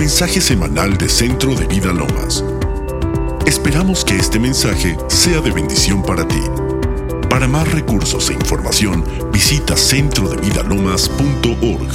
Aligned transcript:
mensaje 0.00 0.40
semanal 0.40 0.96
de 0.96 1.10
Centro 1.10 1.54
de 1.54 1.66
Vida 1.66 1.92
Lomas. 1.92 2.42
Esperamos 3.46 4.02
que 4.02 4.16
este 4.16 4.38
mensaje 4.38 4.96
sea 5.08 5.42
de 5.42 5.50
bendición 5.50 6.02
para 6.02 6.26
ti. 6.26 6.40
Para 7.28 7.46
más 7.46 7.70
recursos 7.70 8.30
e 8.30 8.32
información, 8.32 9.04
visita 9.30 9.76
centrodevidalomas.org. 9.76 11.92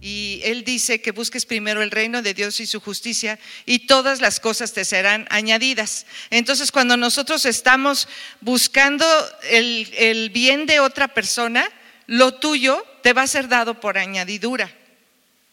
Y 0.00 0.40
Él 0.42 0.64
dice 0.64 1.02
que 1.02 1.12
busques 1.12 1.44
primero 1.44 1.82
el 1.82 1.90
reino 1.90 2.22
de 2.22 2.32
Dios 2.32 2.58
y 2.60 2.66
su 2.66 2.80
justicia 2.80 3.38
y 3.66 3.80
todas 3.80 4.22
las 4.22 4.40
cosas 4.40 4.72
te 4.72 4.86
serán 4.86 5.26
añadidas. 5.28 6.06
Entonces 6.30 6.72
cuando 6.72 6.96
nosotros 6.96 7.44
estamos 7.44 8.08
buscando 8.40 9.04
el, 9.50 9.92
el 9.98 10.30
bien 10.30 10.64
de 10.64 10.80
otra 10.80 11.08
persona, 11.08 11.68
lo 12.06 12.32
tuyo 12.32 12.82
te 13.02 13.12
va 13.12 13.22
a 13.22 13.26
ser 13.26 13.48
dado 13.48 13.80
por 13.80 13.98
añadidura. 13.98 14.70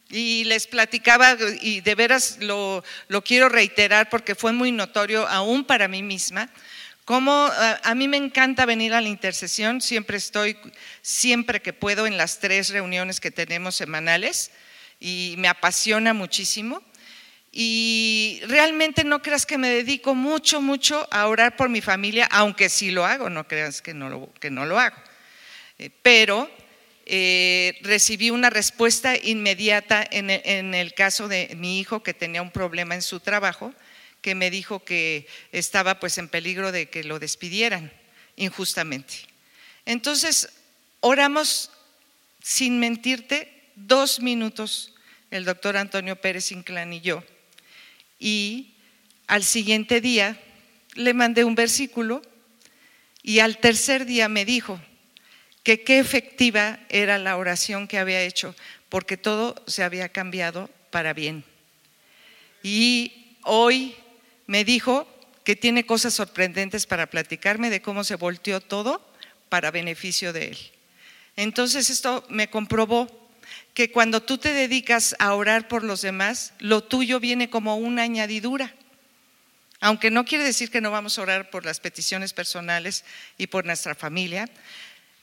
Y 0.10 0.46
les 0.46 0.68
platicaba, 0.68 1.36
y 1.62 1.82
de 1.82 1.96
veras 1.96 2.38
lo, 2.40 2.84
lo 3.10 3.24
quiero 3.24 3.50
reiterar 3.50 4.10
porque 4.10 4.36
fue 4.36 4.54
muy 4.54 4.72
notorio 4.72 5.28
aún 5.28 5.66
para 5.66 5.88
mí 5.88 6.02
misma, 6.02 6.50
como 7.04 7.32
a, 7.32 7.80
a 7.84 7.96
mí 7.96 8.08
me 8.08 8.18
encanta 8.18 8.66
venir 8.66 8.94
a 8.94 9.02
la 9.02 9.10
intercesión, 9.10 9.82
siempre 9.82 10.18
estoy, 10.18 10.58
siempre 11.02 11.62
que 11.62 11.74
puedo, 11.74 12.08
en 12.08 12.18
las 12.18 12.40
tres 12.40 12.70
reuniones 12.70 13.20
que 13.20 13.32
tenemos 13.32 13.76
semanales, 13.76 14.52
y 15.00 15.36
me 15.38 15.48
apasiona 15.48 16.14
muchísimo. 16.14 16.82
Y 17.52 18.42
realmente 18.48 19.04
no 19.04 19.22
creas 19.22 19.46
que 19.46 19.58
me 19.58 19.70
dedico 19.70 20.14
mucho, 20.14 20.62
mucho 20.62 21.08
a 21.12 21.28
orar 21.28 21.56
por 21.56 21.70
mi 21.70 21.82
familia, 21.82 22.28
aunque 22.32 22.70
sí 22.70 22.92
lo 22.92 23.06
hago, 23.06 23.30
no 23.30 23.48
creas 23.48 23.82
que 23.82 23.94
no 23.94 24.10
lo, 24.10 24.34
que 24.40 24.52
no 24.52 24.66
lo 24.66 24.80
hago. 24.80 24.98
Eh, 25.80 25.90
pero 26.02 26.50
eh, 27.10 27.80
recibí 27.84 28.32
una 28.32 28.50
respuesta 28.50 29.16
inmediata 29.16 30.06
en 30.12 30.30
el, 30.30 30.42
en 30.44 30.76
el 30.76 30.94
caso 30.94 31.30
de 31.30 31.56
mi 31.56 31.80
hijo 31.80 32.04
que 32.04 32.14
tenía 32.14 32.42
un 32.42 32.52
problema 32.52 32.96
en 32.96 33.02
su 33.02 33.22
trabajo, 33.22 33.74
que 34.22 34.36
me 34.36 34.52
dijo 34.52 34.84
que 34.84 35.26
estaba 35.54 36.02
pues 36.02 36.18
en 36.18 36.28
peligro 36.28 36.74
de 36.74 36.90
que 36.90 37.06
lo 37.06 37.18
despidieran 37.18 37.94
injustamente. 38.36 39.16
Entonces, 39.86 40.50
oramos 41.00 41.72
sin 42.44 42.78
mentirte 42.78 43.72
dos 43.76 44.20
minutos 44.20 44.94
el 45.32 45.46
doctor 45.46 45.78
Antonio 45.78 46.20
Pérez 46.20 46.52
Inclán 46.52 46.92
y 46.92 47.00
yo. 47.00 47.24
Y 48.20 48.74
al 49.28 49.46
siguiente 49.46 50.02
día 50.02 50.38
le 50.96 51.14
mandé 51.14 51.46
un 51.46 51.56
versículo 51.56 52.22
y 53.24 53.40
al 53.40 53.60
tercer 53.60 54.06
día 54.06 54.28
me 54.28 54.44
dijo 54.44 54.78
que 55.68 55.84
qué 55.84 56.00
efectiva 56.00 56.80
era 56.88 57.18
la 57.18 57.36
oración 57.36 57.90
que 57.90 57.98
había 57.98 58.22
hecho, 58.22 58.56
porque 58.88 59.18
todo 59.18 59.62
se 59.68 59.84
había 59.84 60.08
cambiado 60.08 60.70
para 60.92 61.12
bien. 61.12 61.44
Y 62.64 63.36
hoy 63.44 63.94
me 64.46 64.64
dijo 64.64 65.06
que 65.44 65.58
tiene 65.58 65.86
cosas 65.86 66.14
sorprendentes 66.14 66.86
para 66.86 67.10
platicarme 67.10 67.70
de 67.70 67.82
cómo 67.82 68.06
se 68.06 68.16
volteó 68.16 68.62
todo 68.62 69.06
para 69.50 69.70
beneficio 69.70 70.32
de 70.32 70.46
él. 70.46 70.58
Entonces 71.36 71.90
esto 71.90 72.26
me 72.30 72.50
comprobó 72.50 73.30
que 73.74 73.92
cuando 73.92 74.24
tú 74.24 74.38
te 74.38 74.54
dedicas 74.54 75.18
a 75.20 75.34
orar 75.34 75.68
por 75.68 75.84
los 75.84 76.02
demás, 76.02 76.54
lo 76.60 76.82
tuyo 76.82 77.20
viene 77.20 77.50
como 77.50 77.76
una 77.76 78.04
añadidura. 78.04 78.74
Aunque 79.82 80.12
no 80.12 80.24
quiere 80.24 80.46
decir 80.46 80.72
que 80.72 80.80
no 80.80 80.92
vamos 80.92 81.20
a 81.20 81.24
orar 81.24 81.50
por 81.50 81.66
las 81.66 81.82
peticiones 81.82 82.32
personales 82.32 83.04
y 83.38 83.48
por 83.48 83.66
nuestra 83.66 83.96
familia, 83.96 84.50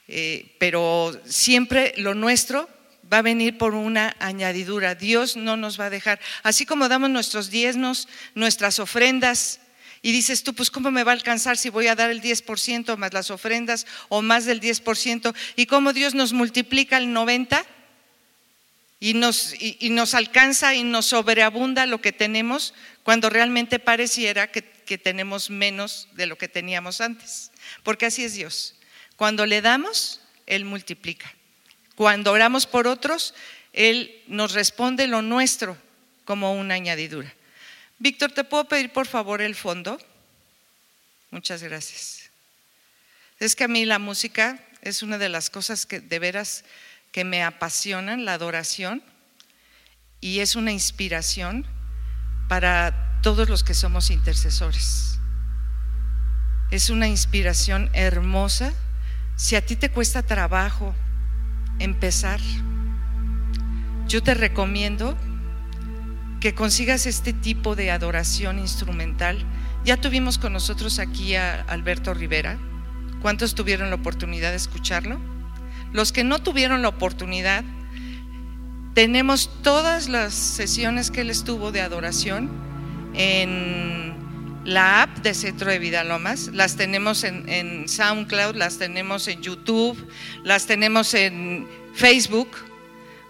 eh, 0.07 0.55
pero 0.59 1.19
siempre 1.25 1.93
lo 1.97 2.13
nuestro 2.13 2.69
va 3.11 3.19
a 3.19 3.23
venir 3.23 3.57
por 3.57 3.73
una 3.73 4.15
añadidura. 4.19 4.95
Dios 4.95 5.35
no 5.35 5.57
nos 5.57 5.79
va 5.79 5.85
a 5.85 5.89
dejar. 5.89 6.19
Así 6.43 6.65
como 6.65 6.89
damos 6.89 7.09
nuestros 7.09 7.49
diezmos, 7.49 8.07
nuestras 8.33 8.79
ofrendas, 8.79 9.59
y 10.01 10.11
dices 10.11 10.43
tú, 10.43 10.53
pues 10.53 10.69
¿cómo 10.69 10.91
me 10.91 11.03
va 11.03 11.13
a 11.13 11.15
alcanzar 11.15 11.57
si 11.57 11.69
voy 11.69 11.87
a 11.87 11.95
dar 11.95 12.11
el 12.11 12.21
10% 12.21 12.95
más 12.95 13.11
las 13.11 13.31
ofrendas 13.31 13.87
o 14.07 14.21
más 14.21 14.45
del 14.45 14.61
10%? 14.61 15.33
¿Y 15.55 15.65
cómo 15.65 15.93
Dios 15.93 16.13
nos 16.13 16.31
multiplica 16.31 16.97
el 16.97 17.07
90%? 17.07 17.65
Y 18.99 19.13
nos, 19.15 19.53
y, 19.59 19.89
nos 19.89 20.13
alcanza 20.13 20.73
y 20.73 20.83
nos 20.83 21.07
sobreabunda 21.07 21.85
lo 21.85 22.01
que 22.01 22.11
tenemos 22.11 22.73
cuando 23.03 23.29
realmente 23.29 23.77
pareciera 23.77 24.51
que 24.51 24.97
tenemos 24.97 25.49
menos 25.49 26.07
de 26.13 26.27
lo 26.27 26.37
que 26.37 26.47
teníamos 26.47 27.01
antes. 27.01 27.51
Porque 27.83 28.05
así 28.05 28.23
es 28.23 28.35
Dios. 28.35 28.75
Cuando 29.15 29.45
le 29.45 29.61
damos, 29.61 30.21
Él 30.45 30.65
multiplica. 30.65 31.31
Cuando 31.95 32.31
oramos 32.31 32.65
por 32.65 32.87
otros, 32.87 33.33
Él 33.73 34.23
nos 34.27 34.53
responde 34.53 35.07
lo 35.07 35.21
nuestro 35.21 35.77
como 36.25 36.53
una 36.53 36.73
añadidura. 36.73 37.33
Víctor, 37.99 38.31
¿te 38.31 38.43
puedo 38.43 38.65
pedir 38.65 38.91
por 38.91 39.07
favor 39.07 39.41
el 39.41 39.55
fondo? 39.55 39.97
Muchas 41.31 41.63
gracias. 41.63 42.29
Es 43.39 43.55
que 43.55 43.65
a 43.65 43.67
mí 43.67 43.85
la 43.85 43.99
música 43.99 44.59
es 44.81 45.03
una 45.03 45.17
de 45.17 45.29
las 45.29 45.49
cosas 45.49 45.85
que 45.85 45.99
de 45.99 46.19
veras 46.19 46.63
que 47.11 47.23
me 47.23 47.43
apasionan, 47.43 48.25
la 48.25 48.33
adoración, 48.33 49.01
y 50.19 50.39
es 50.39 50.55
una 50.55 50.71
inspiración 50.71 51.65
para 52.47 53.19
todos 53.21 53.49
los 53.49 53.63
que 53.63 53.73
somos 53.73 54.09
intercesores. 54.09 55.19
Es 56.71 56.89
una 56.89 57.07
inspiración 57.07 57.89
hermosa. 57.93 58.73
Si 59.35 59.55
a 59.55 59.65
ti 59.65 59.75
te 59.75 59.89
cuesta 59.89 60.23
trabajo 60.23 60.95
empezar, 61.79 62.39
yo 64.07 64.23
te 64.23 64.33
recomiendo 64.33 65.17
que 66.39 66.53
consigas 66.53 67.05
este 67.05 67.33
tipo 67.33 67.75
de 67.75 67.91
adoración 67.91 68.59
instrumental. 68.59 69.43
Ya 69.83 69.97
tuvimos 69.97 70.37
con 70.37 70.53
nosotros 70.53 70.99
aquí 70.99 71.35
a 71.35 71.61
Alberto 71.63 72.13
Rivera. 72.13 72.57
¿Cuántos 73.21 73.55
tuvieron 73.55 73.89
la 73.89 73.95
oportunidad 73.95 74.51
de 74.51 74.57
escucharlo? 74.57 75.19
Los 75.91 76.11
que 76.11 76.23
no 76.23 76.39
tuvieron 76.39 76.81
la 76.81 76.89
oportunidad, 76.89 77.65
tenemos 78.93 79.49
todas 79.63 80.07
las 80.07 80.33
sesiones 80.33 81.11
que 81.11 81.21
él 81.21 81.29
estuvo 81.29 81.73
de 81.73 81.81
adoración 81.81 82.49
en 83.13 84.14
la 84.65 85.03
app 85.03 85.19
de 85.19 85.35
Centro 85.35 85.69
de 85.69 85.77
Vida 85.77 86.03
Lomas, 86.03 86.49
las 86.51 86.75
tenemos 86.75 87.23
en, 87.23 87.87
SoundCloud, 87.87 88.55
las 88.55 88.79
tenemos 88.79 89.27
en 89.27 89.41
YouTube, 89.41 89.95
las 90.43 90.65
tenemos 90.65 91.13
en 91.13 91.67
Facebook. 91.93 92.49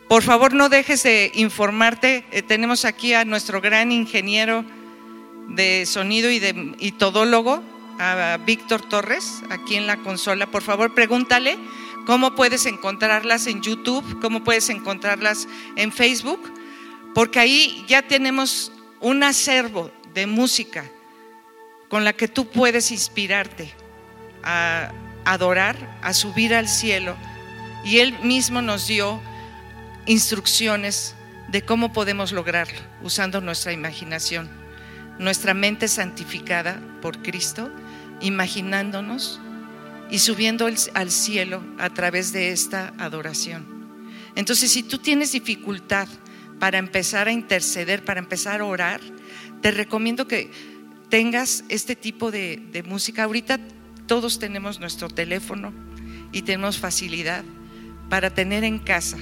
Por 0.08 0.24
favor, 0.24 0.54
no 0.54 0.70
dejes 0.70 1.04
de 1.04 1.32
informarte. 1.36 2.26
Eh, 2.32 2.42
tenemos 2.42 2.86
aquí 2.86 3.14
a 3.14 3.26
nuestro 3.26 3.60
gran 3.60 3.92
ingeniero 3.92 4.64
de 5.50 5.86
sonido 5.86 6.32
y, 6.32 6.40
de, 6.40 6.74
y 6.80 6.94
todólogo, 6.94 7.62
a 8.00 8.40
Víctor 8.46 8.82
Torres, 8.82 9.42
aquí 9.50 9.76
en 9.76 9.88
la 9.88 9.98
consola. 9.98 10.48
Por 10.48 10.64
favor, 10.64 10.94
pregúntale 10.94 11.58
cómo 12.06 12.36
puedes 12.36 12.66
encontrarlas 12.66 13.48
en 13.48 13.62
YouTube, 13.62 14.22
cómo 14.22 14.44
puedes 14.44 14.70
encontrarlas 14.70 15.50
en 15.76 15.92
Facebook, 15.92 16.42
porque 17.14 17.40
ahí 17.40 17.84
ya 17.88 18.02
tenemos 18.02 18.72
un 19.02 19.24
acervo 19.24 19.92
de 20.14 20.28
música 20.28 20.90
con 21.90 22.04
la 22.04 22.14
que 22.14 22.28
tú 22.28 22.50
puedes 22.50 22.92
inspirarte 22.92 23.72
a 24.44 24.92
adorar, 25.26 26.00
a 26.02 26.14
subir 26.14 26.54
al 26.54 26.68
cielo. 26.68 27.16
Y 27.84 28.00
Él 28.00 28.18
mismo 28.22 28.62
nos 28.62 28.88
dio 28.88 29.22
instrucciones 30.06 31.16
de 31.48 31.62
cómo 31.64 31.94
podemos 31.94 32.32
lograrlo 32.32 32.80
usando 33.02 33.42
nuestra 33.42 33.72
imaginación, 33.72 34.50
nuestra 35.20 35.54
mente 35.54 35.88
santificada 35.88 36.80
por 37.02 37.22
Cristo, 37.22 37.72
imaginándonos 38.22 39.40
y 40.10 40.20
subiendo 40.20 40.68
al 40.68 41.12
cielo 41.12 41.64
a 41.78 41.90
través 41.90 42.32
de 42.32 42.52
esta 42.52 42.94
adoración. 42.98 43.66
Entonces, 44.36 44.72
si 44.72 44.84
tú 44.84 44.98
tienes 44.98 45.32
dificultad 45.32 46.08
para 46.60 46.78
empezar 46.78 47.28
a 47.28 47.32
interceder, 47.32 48.04
para 48.04 48.20
empezar 48.20 48.62
a 48.62 48.66
orar, 48.66 49.02
te 49.62 49.72
recomiendo 49.72 50.28
que 50.28 50.75
tengas 51.10 51.64
este 51.70 51.96
tipo 51.96 52.32
de, 52.32 52.84
música. 52.88 53.24
Ahorita 53.24 53.60
todos 54.08 54.40
tenemos 54.40 54.80
nuestro 54.80 55.10
teléfono 55.10 55.74
y 56.32 56.42
tenemos 56.44 56.78
facilidad 56.78 57.44
para 58.10 58.34
tener 58.34 58.64
en 58.64 58.80
casa 58.80 59.18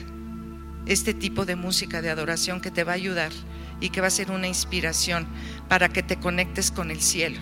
este 0.86 1.14
tipo 1.14 1.46
de 1.46 1.56
música 1.56 2.02
de 2.02 2.10
adoración 2.10 2.60
que 2.60 2.72
te 2.72 2.84
va 2.84 2.94
a 2.94 2.96
ayudar 2.96 3.32
y 3.80 3.90
que 3.90 4.02
va 4.02 4.08
a 4.08 4.12
ser 4.12 4.32
una 4.32 4.48
inspiración 4.48 5.28
para 5.70 5.90
que 5.90 6.04
te 6.04 6.18
conectes 6.18 6.72
con 6.72 6.92
el 6.92 7.02
cielo. 7.02 7.40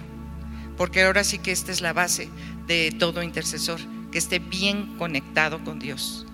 Porque 0.77 1.03
ahora 1.03 1.23
sí 1.23 1.39
que 1.39 1.51
esta 1.51 1.71
es 1.71 1.81
la 1.81 1.93
base 1.93 2.29
de 2.67 2.95
todo 2.97 3.23
intercesor, 3.23 3.79
que 4.11 4.17
esté 4.17 4.39
bien 4.39 4.97
conectado 4.97 5.63
con 5.63 5.79
Dios. 5.79 6.25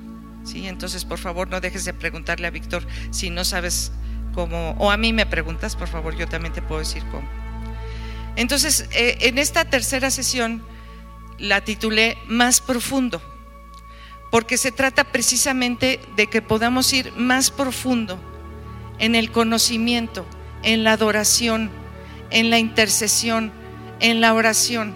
¿Sí? 0.44 0.66
Entonces, 0.68 1.04
por 1.04 1.18
favor, 1.18 1.50
no 1.50 1.60
dejes 1.60 1.84
de 1.84 1.94
preguntarle 1.94 2.48
a 2.48 2.52
Víctor 2.52 2.88
si 3.12 3.30
no 3.30 3.44
sabes 3.44 3.92
cómo, 4.34 4.72
o 4.80 4.92
a 4.92 4.98
mí 4.98 5.12
me 5.12 5.26
preguntas, 5.26 5.76
por 5.76 5.90
favor, 5.90 6.16
yo 6.16 6.28
también 6.28 6.54
te 6.54 6.62
puedo 6.62 6.80
decir 6.80 7.04
cómo. 7.12 7.28
Entonces, 8.38 8.86
eh, 8.92 9.18
en 9.22 9.40
esta 9.40 9.66
tercera 9.66 10.12
sesión 10.12 10.64
la 11.40 11.62
titulé 11.62 12.20
Más 12.28 12.62
profundo, 12.62 13.20
porque 14.32 14.58
se 14.58 14.72
trata 14.72 15.06
precisamente 15.06 16.00
de 16.16 16.28
que 16.28 16.44
podamos 16.44 16.94
ir 16.94 17.12
más 17.14 17.50
profundo 17.50 18.20
en 19.00 19.16
el 19.16 19.32
conocimiento, 19.32 20.24
en 20.62 20.84
la 20.84 20.94
adoración, 20.94 21.72
en 22.30 22.52
la 22.52 22.60
intercesión, 22.60 23.52
en 24.00 24.22
la 24.22 24.36
oración. 24.36 24.94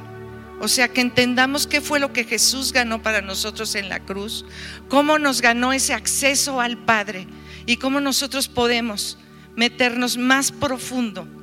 O 0.60 0.68
sea, 0.68 0.90
que 0.90 1.02
entendamos 1.02 1.66
qué 1.66 1.82
fue 1.82 2.00
lo 2.00 2.14
que 2.14 2.26
Jesús 2.26 2.72
ganó 2.72 3.02
para 3.02 3.22
nosotros 3.22 3.74
en 3.74 3.90
la 3.90 4.02
cruz, 4.02 4.46
cómo 4.88 5.18
nos 5.18 5.42
ganó 5.42 5.74
ese 5.74 5.96
acceso 5.96 6.62
al 6.62 6.78
Padre 6.78 7.26
y 7.66 7.78
cómo 7.78 8.00
nosotros 8.02 8.48
podemos 8.48 9.18
meternos 9.56 10.18
más 10.18 10.52
profundo 10.52 11.41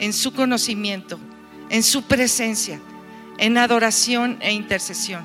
en 0.00 0.12
su 0.12 0.32
conocimiento, 0.32 1.20
en 1.68 1.84
su 1.84 2.02
presencia, 2.02 2.80
en 3.38 3.56
adoración 3.56 4.38
e 4.40 4.52
intercesión. 4.52 5.24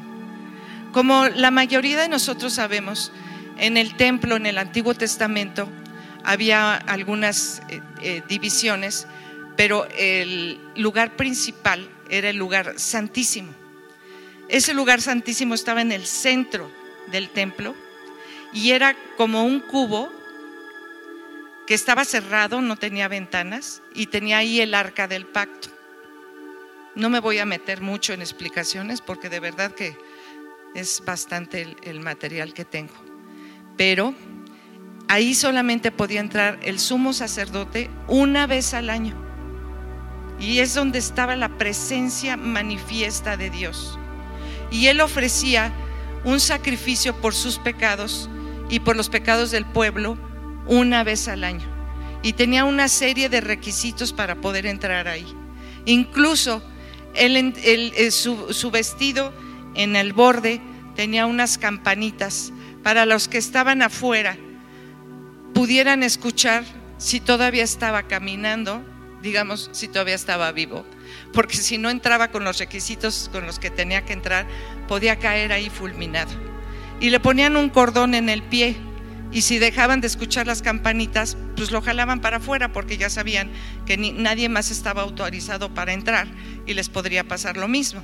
Como 0.92 1.27
la 1.30 1.50
mayoría 1.50 2.00
de 2.00 2.10
nosotros 2.10 2.54
sabemos, 2.54 3.12
en 3.57 3.77
el 3.77 3.95
templo, 3.95 4.36
en 4.36 4.45
el 4.45 4.57
Antiguo 4.57 4.94
Testamento, 4.94 5.68
había 6.24 6.75
algunas 6.75 7.62
eh, 7.69 7.81
eh, 8.01 8.22
divisiones, 8.27 9.07
pero 9.56 9.88
el 9.98 10.60
lugar 10.75 11.16
principal 11.16 11.89
era 12.10 12.30
el 12.30 12.36
lugar 12.36 12.74
santísimo. 12.78 13.54
Ese 14.50 14.74
lugar 14.74 15.01
santísimo 15.01 15.56
estaba 15.56 15.81
en 15.81 15.92
el 15.92 16.06
centro 16.06 16.69
del 17.12 17.30
templo 17.30 17.75
y 18.54 18.71
era 18.71 18.95
como 19.18 19.45
un 19.45 19.62
cubo 19.62 20.12
que 21.66 21.74
estaba 21.74 22.06
cerrado, 22.06 22.62
no 22.62 22.76
tenía 22.76 23.08
ventanas 23.08 23.82
y 23.94 24.08
tenía 24.08 24.38
ahí 24.38 24.62
el 24.62 24.74
arca 24.74 25.08
del 25.08 25.26
pacto. 25.26 25.70
No 26.96 27.10
me 27.10 27.20
voy 27.20 27.40
a 27.40 27.46
meter 27.46 27.82
mucho 27.82 28.14
en 28.14 28.22
explicaciones 28.22 29.02
porque 29.02 29.30
de 29.30 29.40
verdad 29.40 29.72
que 29.72 29.98
es 30.76 31.02
bastante 31.06 31.76
el, 31.84 32.00
material 32.00 32.54
que 32.54 32.66
tengo. 32.66 32.94
Pero 33.78 34.14
ahí 35.08 35.34
solamente 35.34 35.92
podía 35.92 36.20
entrar 36.20 36.60
el 36.62 36.80
sumo 36.80 37.14
sacerdote 37.14 37.90
una 38.08 38.46
vez 38.46 38.74
al 38.74 38.90
año. 38.90 39.16
Y 40.40 40.60
es 40.60 40.74
donde 40.74 41.00
estaba 41.00 41.36
la 41.36 41.58
presencia 41.58 42.38
manifiesta 42.38 43.38
de 43.38 43.50
Dios. 43.50 43.98
Y 44.70 44.88
él 44.88 45.02
ofrecía 45.02 45.74
un 46.24 46.40
sacrificio 46.40 47.16
por 47.22 47.34
sus 47.34 47.58
pecados 47.58 48.30
y 48.70 48.80
por 48.80 48.96
los 48.96 49.10
pecados 49.10 49.52
del 49.52 49.66
pueblo 49.66 50.18
una 50.68 51.04
vez 51.04 51.28
al 51.28 51.44
año. 51.44 51.68
Y 52.24 52.34
tenía 52.34 52.66
una 52.66 52.88
serie 52.88 53.30
de 53.30 53.42
requisitos 53.42 54.14
para 54.14 54.36
poder 54.36 54.66
entrar 54.66 55.08
ahí. 55.08 55.26
Incluso 55.86 56.64
eh, 57.14 58.12
su, 58.12 58.54
su 58.54 58.72
vestido 58.72 59.32
en 59.76 59.96
el 59.96 60.14
borde 60.14 60.62
tenía 60.96 61.26
unas 61.26 61.58
campanitas 61.58 62.52
para 62.84 63.06
los 63.06 63.28
que 63.28 63.38
estaban 63.38 63.82
afuera 63.82 64.38
pudieran 65.56 66.04
escuchar 66.04 66.66
si 66.98 67.22
todavía 67.22 67.64
estaba 67.64 68.04
caminando, 68.04 68.84
digamos, 69.22 69.70
si 69.72 69.88
todavía 69.88 70.14
estaba 70.14 70.52
vivo. 70.52 70.86
Porque 71.34 71.56
si 71.56 71.78
no 71.78 71.90
entraba 71.90 72.28
con 72.28 72.44
los 72.44 72.60
requisitos 72.60 73.30
con 73.32 73.46
los 73.46 73.58
que 73.58 73.70
tenía 73.70 74.04
que 74.04 74.12
entrar, 74.12 74.46
podía 74.90 75.18
caer 75.18 75.54
ahí 75.54 75.70
fulminado. 75.70 76.32
Y 77.00 77.10
le 77.10 77.22
ponían 77.22 77.56
un 77.56 77.70
cordón 77.70 78.16
en 78.16 78.28
el 78.30 78.44
pie 78.44 78.76
y 79.36 79.42
si 79.42 79.60
dejaban 79.60 80.00
de 80.00 80.08
escuchar 80.08 80.48
las 80.48 80.62
campanitas, 80.62 81.36
pues 81.58 81.70
lo 81.70 81.82
jalaban 81.82 82.22
para 82.22 82.38
afuera 82.38 82.72
porque 82.72 82.96
ya 82.96 83.10
sabían 83.10 83.52
que 83.86 83.98
nadie 83.98 84.48
más 84.48 84.72
estaba 84.72 85.02
autorizado 85.02 85.74
para 85.74 85.92
entrar 85.92 86.26
y 86.66 86.74
les 86.74 86.88
podría 86.88 87.26
pasar 87.26 87.58
lo 87.58 87.68
mismo. 87.68 88.02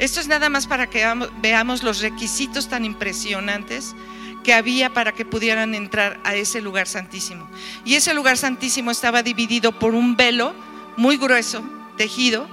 Esto 0.00 0.18
es 0.18 0.26
nada 0.26 0.48
más 0.48 0.66
para 0.66 0.90
que 0.90 1.06
veamos 1.40 1.84
los 1.84 2.00
requisitos 2.00 2.68
tan 2.68 2.84
impresionantes 2.84 3.94
que 4.42 4.52
había 4.52 4.92
para 4.92 5.12
que 5.12 5.24
pudieran 5.24 5.76
entrar 5.76 6.18
a 6.24 6.34
ese 6.34 6.60
lugar 6.60 6.88
santísimo. 6.88 7.48
Y 7.84 7.94
ese 7.94 8.12
lugar 8.12 8.36
santísimo 8.36 8.90
estaba 8.90 9.22
dividido 9.22 9.78
por 9.78 9.94
un 9.94 10.16
velo 10.16 10.56
muy 10.96 11.18
grueso, 11.18 11.62
tejido. 11.96 12.48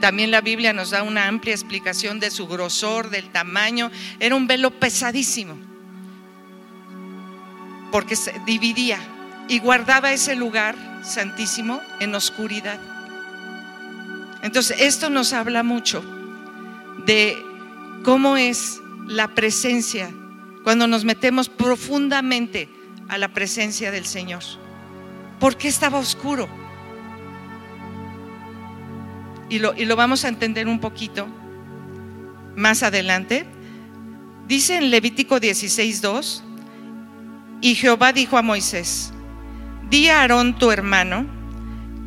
También 0.00 0.32
la 0.32 0.40
Biblia 0.40 0.72
nos 0.72 0.90
da 0.90 1.04
una 1.04 1.28
amplia 1.28 1.54
explicación 1.54 2.18
de 2.18 2.32
su 2.32 2.48
grosor, 2.48 3.08
del 3.08 3.30
tamaño. 3.30 3.92
Era 4.18 4.34
un 4.34 4.48
velo 4.48 4.72
pesadísimo 4.72 5.70
porque 7.92 8.16
se 8.16 8.34
dividía 8.46 8.98
y 9.48 9.60
guardaba 9.60 10.12
ese 10.12 10.34
lugar 10.34 10.74
santísimo 11.04 11.80
en 12.00 12.14
oscuridad. 12.14 12.80
Entonces, 14.42 14.78
esto 14.80 15.10
nos 15.10 15.32
habla 15.32 15.62
mucho 15.62 16.02
de 17.06 17.36
cómo 18.02 18.36
es 18.36 18.80
la 19.06 19.28
presencia 19.28 20.10
cuando 20.64 20.86
nos 20.86 21.04
metemos 21.04 21.48
profundamente 21.48 22.68
a 23.08 23.18
la 23.18 23.28
presencia 23.28 23.90
del 23.90 24.06
Señor. 24.06 24.42
¿Por 25.38 25.56
qué 25.56 25.68
estaba 25.68 25.98
oscuro? 25.98 26.48
Y 29.50 29.58
lo, 29.58 29.74
y 29.74 29.84
lo 29.84 29.96
vamos 29.96 30.24
a 30.24 30.28
entender 30.28 30.66
un 30.66 30.80
poquito 30.80 31.28
más 32.56 32.82
adelante. 32.82 33.44
Dice 34.48 34.76
en 34.76 34.90
Levítico 34.90 35.36
16.2 35.36 36.51
y 37.62 37.76
Jehová 37.76 38.12
dijo 38.12 38.36
a 38.36 38.42
Moisés, 38.42 39.12
di 39.88 40.08
a 40.08 40.20
Aarón 40.20 40.58
tu 40.58 40.70
hermano, 40.70 41.26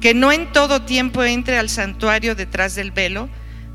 que 0.01 0.13
no 0.13 0.31
en 0.31 0.51
todo 0.51 0.83
tiempo 0.83 1.23
entre 1.23 1.57
al 1.57 1.69
santuario 1.69 2.35
detrás 2.35 2.75
del 2.75 2.91
velo, 2.91 3.29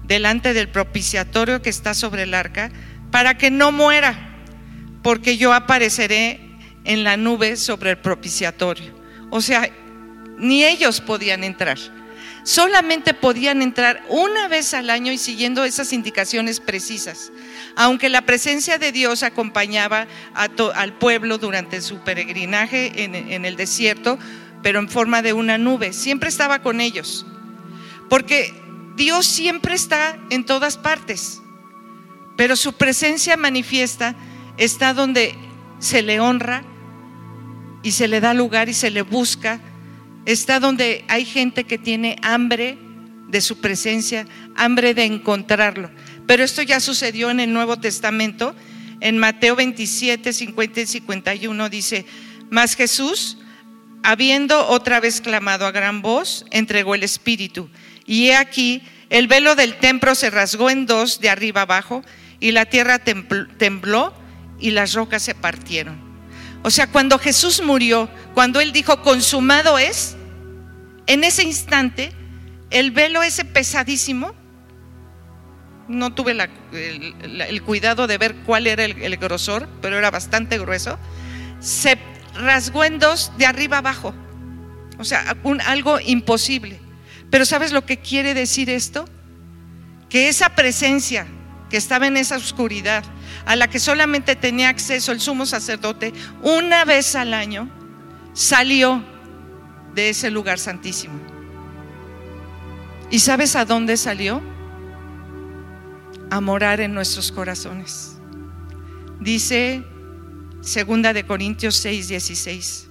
delante 0.04 0.52
del 0.52 0.68
propiciatorio 0.68 1.62
que 1.62 1.70
está 1.70 1.94
sobre 1.94 2.24
el 2.24 2.34
arca, 2.34 2.70
para 3.10 3.38
que 3.38 3.50
no 3.50 3.72
muera, 3.72 4.36
porque 5.02 5.38
yo 5.38 5.54
apareceré 5.54 6.40
en 6.84 7.02
la 7.02 7.16
nube 7.16 7.56
sobre 7.56 7.90
el 7.90 7.98
propiciatorio. 7.98 8.94
O 9.30 9.40
sea, 9.40 9.68
ni 10.38 10.64
ellos 10.64 11.00
podían 11.00 11.44
entrar. 11.44 11.78
Solamente 12.42 13.14
podían 13.14 13.62
entrar 13.62 14.02
una 14.08 14.48
vez 14.48 14.74
al 14.74 14.90
año 14.90 15.12
y 15.12 15.18
siguiendo 15.18 15.64
esas 15.64 15.92
indicaciones 15.92 16.60
precisas 16.60 17.30
aunque 17.76 18.08
la 18.08 18.22
presencia 18.22 18.78
de 18.78 18.92
Dios 18.92 19.22
acompañaba 19.22 20.06
al 20.34 20.92
pueblo 20.94 21.38
durante 21.38 21.80
su 21.80 21.98
peregrinaje 22.00 23.04
en, 23.04 23.44
el 23.44 23.56
desierto, 23.56 24.18
pero 24.62 24.78
en 24.78 24.88
forma 24.88 25.22
de 25.22 25.32
una 25.32 25.58
nube, 25.58 25.92
siempre 25.92 26.28
estaba 26.28 26.60
con 26.60 26.80
ellos. 26.80 27.26
Porque 28.08 28.52
Dios 28.96 29.26
siempre 29.26 29.74
está 29.74 30.18
en 30.30 30.44
todas 30.44 30.76
partes, 30.76 31.40
pero 32.36 32.56
su 32.56 32.72
presencia 32.74 33.36
manifiesta 33.36 34.14
está 34.56 34.94
donde 34.94 35.34
se 35.78 36.02
le 36.02 36.20
honra 36.20 36.62
y 37.82 37.92
se 37.92 38.08
le 38.08 38.20
da 38.20 38.34
lugar 38.34 38.68
y 38.68 38.74
se 38.74 38.90
le 38.90 39.02
busca, 39.02 39.60
está 40.26 40.60
donde 40.60 41.04
hay 41.08 41.24
gente 41.24 41.64
que 41.64 41.78
tiene 41.78 42.16
hambre 42.22 42.78
de 43.28 43.40
su 43.40 43.60
presencia, 43.60 44.26
hambre 44.56 44.94
de 44.94 45.04
encontrarlo. 45.04 45.90
Pero 46.26 46.44
esto 46.44 46.62
ya 46.62 46.80
sucedió 46.80 47.30
en 47.30 47.40
el 47.40 47.52
Nuevo 47.52 47.78
Testamento. 47.78 48.54
En 49.00 49.18
Mateo 49.18 49.56
27, 49.56 50.32
50 50.32 50.80
y 50.80 50.86
51 50.86 51.68
dice, 51.70 52.04
mas 52.50 52.76
Jesús, 52.76 53.38
habiendo 54.02 54.68
otra 54.68 55.00
vez 55.00 55.20
clamado 55.20 55.66
a 55.66 55.70
gran 55.70 56.02
voz, 56.02 56.44
entregó 56.50 56.94
el 56.94 57.02
Espíritu. 57.02 57.70
Y 58.04 58.26
he 58.26 58.36
aquí, 58.36 58.82
el 59.08 59.26
velo 59.26 59.54
del 59.54 59.76
templo 59.78 60.14
se 60.14 60.30
rasgó 60.30 60.68
en 60.68 60.86
dos 60.86 61.20
de 61.20 61.30
arriba 61.30 61.62
abajo, 61.62 62.02
y 62.40 62.52
la 62.52 62.66
tierra 62.66 62.98
tembló 62.98 64.14
y 64.58 64.70
las 64.70 64.94
rocas 64.94 65.22
se 65.22 65.34
partieron. 65.34 66.09
O 66.62 66.70
sea, 66.70 66.86
cuando 66.88 67.18
Jesús 67.18 67.62
murió, 67.64 68.08
cuando 68.34 68.60
Él 68.60 68.72
dijo, 68.72 69.02
consumado 69.02 69.78
es, 69.78 70.16
en 71.06 71.24
ese 71.24 71.42
instante, 71.42 72.12
el 72.70 72.90
velo 72.90 73.22
ese 73.22 73.44
pesadísimo 73.44 74.34
no 75.88 76.14
tuve 76.14 76.36
el, 76.72 77.62
cuidado 77.62 78.06
de 78.06 78.16
ver 78.16 78.36
cuál 78.46 78.66
era 78.66 78.84
el, 78.84 79.16
grosor, 79.16 79.68
pero 79.82 79.98
era 79.98 80.10
bastante 80.10 80.58
grueso, 80.58 80.98
se 81.58 81.98
rasgó 82.34 82.84
en 82.84 82.98
dos 82.98 83.32
de 83.38 83.46
arriba 83.46 83.78
abajo. 83.78 84.14
O 84.98 85.04
sea, 85.04 85.36
algo 85.66 85.98
imposible. 85.98 86.78
Pero 87.30 87.44
¿sabes 87.44 87.72
lo 87.72 87.84
que 87.84 87.98
quiere 87.98 88.34
decir 88.34 88.70
esto? 88.70 89.06
Que 90.08 90.28
esa 90.28 90.50
presencia 90.50 91.26
que 91.70 91.76
estaba 91.76 92.06
en 92.06 92.16
esa 92.16 92.36
oscuridad, 92.36 93.04
a 93.46 93.56
la 93.56 93.68
que 93.68 93.78
solamente 93.78 94.36
tenía 94.36 94.68
acceso 94.68 95.12
el 95.12 95.20
sumo 95.20 95.46
sacerdote 95.46 96.12
una 96.42 96.84
vez 96.84 97.14
al 97.14 97.34
año, 97.34 97.68
salió 98.32 99.04
de 99.94 100.10
ese 100.10 100.30
lugar 100.30 100.58
santísimo. 100.58 101.14
¿Y 103.10 103.18
sabes 103.18 103.56
a 103.56 103.64
dónde 103.64 103.96
salió? 103.96 104.40
a 106.30 106.40
morar 106.40 106.80
en 106.80 106.94
nuestros 106.94 107.32
corazones. 107.32 108.16
Dice 109.20 109.84
segunda 110.62 111.12
de 111.12 111.24
Corintios 111.26 111.76
6, 111.76 112.08
16. 112.08 112.86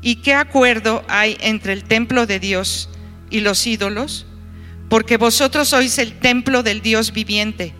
¿Y 0.00 0.16
qué 0.16 0.34
acuerdo 0.34 1.04
hay 1.08 1.36
entre 1.40 1.72
el 1.72 1.84
templo 1.84 2.26
de 2.26 2.40
Dios 2.40 2.88
y 3.30 3.40
los 3.40 3.66
ídolos? 3.66 4.26
Porque 4.88 5.16
vosotros 5.16 5.68
sois 5.68 5.98
el 5.98 6.18
templo 6.18 6.62
del 6.62 6.80
Dios 6.80 7.12
viviente. 7.12 7.74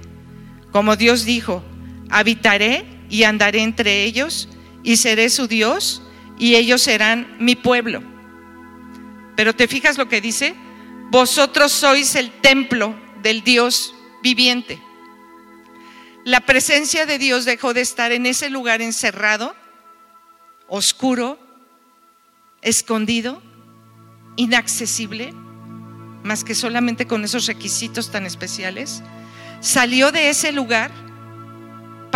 como 0.72 0.94
Dios 0.96 1.24
dijo, 1.24 1.64
habitaré 2.10 2.84
y 3.08 3.24
andaré 3.24 3.62
entre 3.62 4.04
ellos 4.04 4.48
y 4.82 4.96
seré 4.96 5.30
su 5.30 5.46
Dios 5.46 6.02
y 6.38 6.54
ellos 6.54 6.82
serán 6.82 7.36
mi 7.38 7.56
pueblo. 7.56 8.02
Pero 9.36 9.54
te 9.54 9.68
fijas 9.68 9.98
lo 9.98 10.08
que 10.08 10.20
dice, 10.20 10.54
vosotros 11.10 11.72
sois 11.72 12.14
el 12.14 12.30
templo 12.40 12.94
del 13.22 13.42
Dios 13.42 13.94
viviente. 14.22 14.80
La 16.24 16.40
presencia 16.40 17.06
de 17.06 17.18
Dios 17.18 17.44
dejó 17.44 17.74
de 17.74 17.82
estar 17.82 18.10
en 18.10 18.26
ese 18.26 18.50
lugar 18.50 18.82
encerrado, 18.82 19.54
oscuro, 20.66 21.38
escondido, 22.62 23.40
inaccesible, 24.34 25.32
más 26.24 26.42
que 26.42 26.56
solamente 26.56 27.06
con 27.06 27.24
esos 27.24 27.46
requisitos 27.46 28.10
tan 28.10 28.26
especiales. 28.26 29.02
Salió 29.60 30.10
de 30.10 30.28
ese 30.28 30.50
lugar 30.50 30.90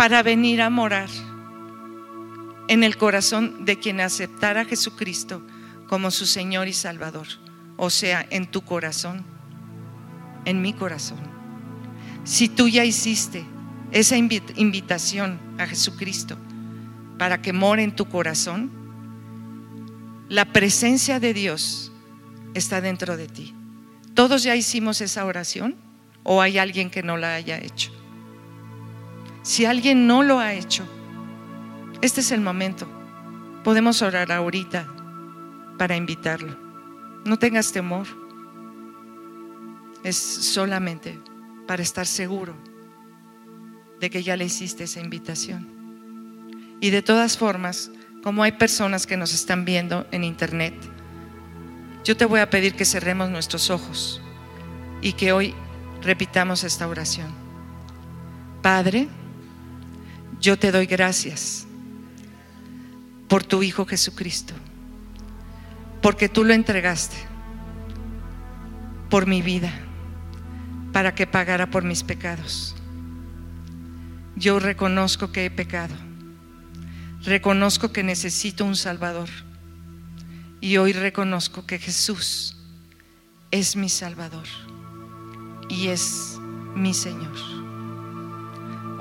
para 0.01 0.23
venir 0.23 0.63
a 0.63 0.71
morar 0.71 1.09
en 2.67 2.83
el 2.83 2.97
corazón 2.97 3.65
de 3.65 3.77
quien 3.77 4.01
aceptara 4.01 4.61
a 4.61 4.65
Jesucristo 4.65 5.45
como 5.87 6.09
su 6.09 6.25
Señor 6.25 6.67
y 6.67 6.73
Salvador. 6.73 7.27
O 7.77 7.91
sea, 7.91 8.25
en 8.31 8.49
tu 8.49 8.61
corazón, 8.61 9.23
en 10.45 10.59
mi 10.59 10.73
corazón. 10.73 11.19
Si 12.23 12.49
tú 12.49 12.67
ya 12.67 12.83
hiciste 12.83 13.45
esa 13.91 14.17
invitación 14.17 15.39
a 15.59 15.67
Jesucristo 15.67 16.35
para 17.19 17.43
que 17.43 17.53
more 17.53 17.83
en 17.83 17.95
tu 17.95 18.05
corazón, 18.05 18.71
la 20.29 20.45
presencia 20.45 21.19
de 21.19 21.35
Dios 21.35 21.91
está 22.55 22.81
dentro 22.81 23.17
de 23.17 23.27
ti. 23.27 23.53
¿Todos 24.15 24.41
ya 24.41 24.55
hicimos 24.55 24.99
esa 24.99 25.25
oración 25.25 25.75
o 26.23 26.41
hay 26.41 26.57
alguien 26.57 26.89
que 26.89 27.03
no 27.03 27.17
la 27.17 27.35
haya 27.35 27.59
hecho? 27.59 28.00
Si 29.43 29.65
alguien 29.65 30.07
no 30.07 30.23
lo 30.23 30.39
ha 30.39 30.53
hecho, 30.53 30.85
este 32.01 32.21
es 32.21 32.31
el 32.31 32.41
momento. 32.41 32.87
Podemos 33.63 34.01
orar 34.01 34.31
ahorita 34.31 34.87
para 35.77 35.95
invitarlo. 35.95 36.55
No 37.25 37.37
tengas 37.37 37.71
temor. 37.71 38.07
Es 40.03 40.17
solamente 40.17 41.19
para 41.67 41.83
estar 41.83 42.07
seguro 42.07 42.55
de 43.99 44.09
que 44.09 44.23
ya 44.23 44.35
le 44.35 44.45
hiciste 44.45 44.85
esa 44.85 44.99
invitación. 44.99 45.67
Y 46.79 46.89
de 46.89 47.03
todas 47.03 47.37
formas, 47.37 47.91
como 48.23 48.43
hay 48.43 48.53
personas 48.53 49.05
que 49.05 49.17
nos 49.17 49.33
están 49.33 49.65
viendo 49.65 50.07
en 50.11 50.23
internet, 50.23 50.73
yo 52.03 52.17
te 52.17 52.25
voy 52.25 52.39
a 52.39 52.49
pedir 52.49 52.73
que 52.73 52.85
cerremos 52.85 53.29
nuestros 53.29 53.69
ojos 53.69 54.21
y 55.01 55.13
que 55.13 55.31
hoy 55.31 55.53
repitamos 56.01 56.63
esta 56.63 56.87
oración. 56.87 57.29
Padre, 58.63 59.07
yo 60.41 60.57
te 60.57 60.71
doy 60.71 60.87
gracias 60.87 61.65
por 63.27 63.43
tu 63.43 63.63
Hijo 63.63 63.85
Jesucristo, 63.85 64.53
porque 66.01 66.27
tú 66.27 66.43
lo 66.43 66.53
entregaste 66.53 67.15
por 69.09 69.27
mi 69.27 69.41
vida, 69.41 69.71
para 70.91 71.15
que 71.15 71.27
pagara 71.27 71.69
por 71.69 71.83
mis 71.83 72.03
pecados 72.03 72.75
yo 74.41 74.59
reconozco 74.59 75.31
que 75.31 75.45
he 75.45 75.51
pecado. 75.51 75.93
Reconozco 77.23 77.91
que 77.91 78.01
necesito 78.01 78.65
un 78.65 78.75
Salvador. 78.75 79.29
Y 80.59 80.77
hoy 80.77 80.93
reconozco 80.93 81.67
que 81.67 81.77
Jesús 81.77 82.57
es 83.51 83.75
mi 83.75 83.87
Salvador 83.87 84.47
y 85.69 85.89
es 85.89 86.39
mi 86.75 86.95
Señor. 86.95 87.35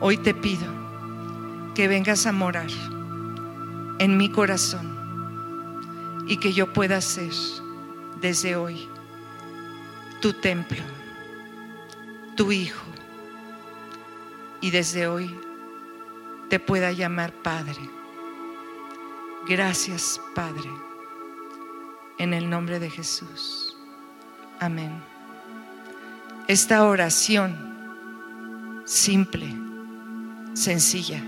Hoy 0.03 0.19
te 0.19 0.35
pido 0.35 0.80
que 1.75 1.89
vengas 1.89 2.27
a 2.27 2.33
morar 2.33 2.71
en 3.99 4.17
mi 4.17 4.31
corazón 4.31 4.99
y 6.27 6.37
que 6.39 6.53
yo 6.53 6.73
pueda 6.73 7.00
ser 7.00 7.33
desde 8.21 8.57
hoy 8.57 8.89
tu 10.21 10.33
templo, 10.33 10.83
tu 12.37 12.53
Hijo 12.53 12.85
y 14.61 14.71
desde 14.71 15.07
hoy 15.07 15.35
te 16.49 16.59
pueda 16.59 16.93
llamar 16.93 17.33
Padre. 17.33 17.81
Gracias, 19.49 20.21
Padre, 20.35 20.71
en 22.19 22.35
el 22.35 22.49
nombre 22.50 22.79
de 22.79 22.91
Jesús. 22.91 23.77
Amén. 24.61 25.03
Esta 26.47 26.85
oración 26.85 27.57
simple, 28.85 29.55
sencilla, 30.53 31.23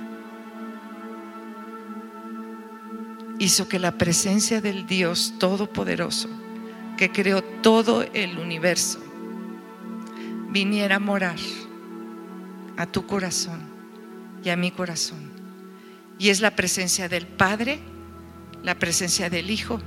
hizo 3.43 3.69
que 3.69 3.81
la 3.81 3.99
presencia 3.99 4.61
del 4.61 4.87
Dios 4.87 5.35
Todopoderoso, 5.41 6.29
que 6.97 7.11
creó 7.11 7.43
todo 7.43 8.05
el 8.15 8.39
universo, 8.39 9.01
viniera 10.51 10.97
a 10.97 11.01
morar 11.01 11.39
a 12.77 12.87
tu 12.87 13.05
corazón 13.05 13.61
y 14.45 14.51
a 14.51 14.57
mi 14.57 14.71
corazón. 14.71 15.33
Y 16.21 16.29
es 16.29 16.41
la 16.41 16.55
presencia 16.55 17.09
del 17.09 17.27
Padre, 17.27 17.81
la 18.63 18.77
presencia 18.77 19.29
del 19.29 19.51
Hijo, 19.51 19.81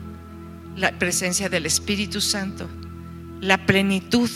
la 0.76 0.92
presencia 1.00 1.48
del 1.48 1.66
Espíritu 1.66 2.20
Santo, 2.20 2.68
la 3.40 3.66
plenitud, 3.66 4.30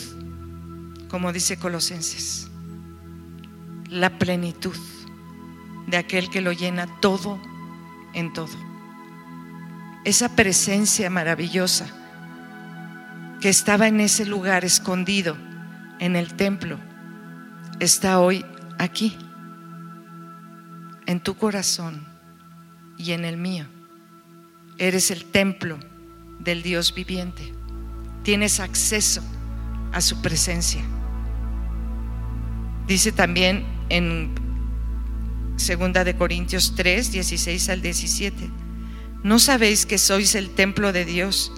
como 1.10 1.30
dice 1.30 1.58
Colosenses, 1.58 2.48
la 3.90 4.18
plenitud 4.18 4.76
de 5.88 5.98
aquel 5.98 6.30
que 6.30 6.40
lo 6.40 6.52
llena 6.52 6.86
todo 7.00 7.38
en 8.14 8.32
todo. 8.32 8.69
Esa 10.04 10.34
presencia 10.34 11.10
maravillosa 11.10 11.86
que 13.40 13.48
estaba 13.48 13.88
en 13.88 14.00
ese 14.00 14.24
lugar 14.24 14.64
escondido 14.64 15.36
en 15.98 16.16
el 16.16 16.34
templo 16.34 16.78
está 17.80 18.20
hoy 18.20 18.44
aquí, 18.78 19.16
en 21.06 21.20
tu 21.20 21.36
corazón 21.36 22.06
y 22.96 23.12
en 23.12 23.24
el 23.24 23.36
mío. 23.36 23.66
Eres 24.78 25.10
el 25.10 25.24
templo 25.26 25.78
del 26.38 26.62
Dios 26.62 26.94
viviente. 26.94 27.52
Tienes 28.22 28.60
acceso 28.60 29.22
a 29.92 30.00
su 30.00 30.22
presencia. 30.22 30.82
Dice 32.86 33.12
también 33.12 33.66
en 33.90 34.34
Segunda 35.56 36.04
de 36.04 36.16
Corintios 36.16 36.74
3, 36.74 37.12
16 37.12 37.68
al 37.68 37.82
17. 37.82 38.50
¿No 39.22 39.38
sabéis 39.38 39.84
que 39.84 39.98
sois 39.98 40.34
el 40.34 40.50
templo 40.50 40.92
de 40.92 41.04
Dios 41.04 41.52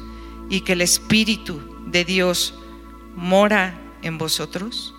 y 0.51 0.63
que 0.63 0.73
el 0.73 0.81
Espíritu 0.81 1.63
de 1.87 2.05
Dios 2.05 2.55
mora 3.15 3.81
en 4.03 4.19
vosotros? 4.19 4.95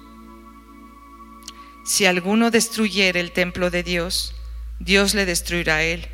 Si 1.86 2.06
alguno 2.06 2.52
destruyere 2.52 3.20
el 3.20 3.34
templo 3.34 3.70
de 3.70 3.84
Dios, 3.84 4.36
Dios 4.80 5.14
le 5.14 5.26
destruirá 5.26 5.76
a 5.76 5.84
él, 5.84 6.08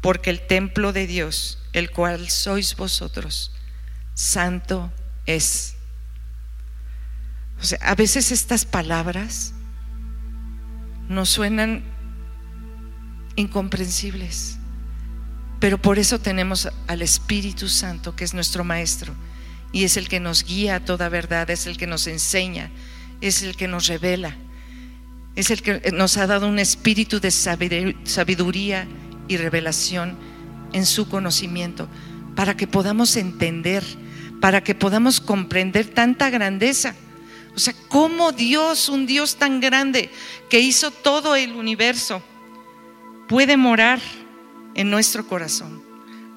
porque 0.00 0.30
el 0.30 0.46
templo 0.46 0.92
de 0.92 1.06
Dios, 1.06 1.58
el 1.74 1.90
cual 1.90 2.30
sois 2.30 2.74
vosotros, 2.76 3.52
santo 4.14 4.90
es. 5.26 5.76
O 7.60 7.64
sea, 7.64 7.78
a 7.82 7.94
veces 7.94 8.32
estas 8.32 8.64
palabras 8.64 9.52
nos 11.08 11.28
suenan 11.28 11.84
incomprensibles, 13.36 14.58
pero 15.62 15.78
por 15.80 15.98
eso 15.98 16.18
tenemos 16.18 16.68
al 16.88 17.00
Espíritu 17.00 17.68
Santo, 17.70 18.14
que 18.14 18.24
es 18.24 18.34
nuestro 18.34 18.64
Maestro, 18.64 19.14
y 19.70 19.84
es 19.84 19.96
el 19.96 20.08
que 20.08 20.20
nos 20.20 20.44
guía 20.44 20.74
a 20.74 20.84
toda 20.84 21.08
verdad, 21.08 21.48
es 21.48 21.66
el 21.66 21.78
que 21.78 21.86
nos 21.86 22.06
enseña, 22.06 22.70
es 23.20 23.42
el 23.42 23.56
que 23.56 23.68
nos 23.68 23.86
revela 23.86 24.36
es 25.34 25.50
el 25.50 25.62
que 25.62 25.92
nos 25.92 26.16
ha 26.18 26.26
dado 26.26 26.46
un 26.46 26.58
espíritu 26.58 27.20
de 27.20 27.30
sabiduría 27.30 28.86
y 29.28 29.36
revelación 29.36 30.16
en 30.72 30.84
su 30.84 31.08
conocimiento, 31.08 31.88
para 32.34 32.56
que 32.56 32.66
podamos 32.66 33.16
entender, 33.16 33.82
para 34.40 34.62
que 34.62 34.74
podamos 34.74 35.20
comprender 35.20 35.86
tanta 35.86 36.30
grandeza. 36.30 36.94
O 37.54 37.58
sea, 37.58 37.74
cómo 37.88 38.32
Dios, 38.32 38.88
un 38.88 39.06
Dios 39.06 39.36
tan 39.36 39.60
grande 39.60 40.10
que 40.48 40.60
hizo 40.60 40.90
todo 40.90 41.36
el 41.36 41.52
universo, 41.52 42.22
puede 43.28 43.56
morar 43.56 44.00
en 44.74 44.90
nuestro 44.90 45.26
corazón. 45.26 45.82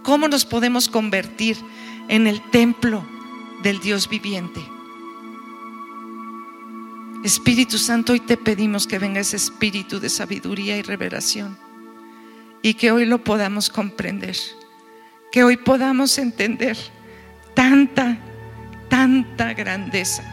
¿Cómo 0.04 0.28
nos 0.28 0.46
podemos 0.46 0.88
convertir 0.88 1.58
en 2.08 2.28
el 2.28 2.42
templo 2.52 3.06
del 3.64 3.80
Dios 3.80 4.10
viviente? 4.10 4.62
Espíritu 7.24 7.78
Santo, 7.78 8.14
hoy 8.14 8.20
te 8.20 8.38
pedimos 8.38 8.86
que 8.86 9.00
venga 9.00 9.20
ese 9.20 9.36
espíritu 9.36 10.00
de 10.00 10.10
sabiduría 10.10 10.78
y 10.78 10.84
revelación 10.84 11.58
y 12.62 12.76
que 12.76 12.92
hoy 12.92 13.06
lo 13.06 13.24
podamos 13.24 13.70
comprender, 13.70 14.36
que 15.32 15.44
hoy 15.44 15.58
podamos 15.58 16.18
entender 16.20 16.78
tanta, 17.56 18.18
tanta 18.90 19.54
grandeza, 19.54 20.24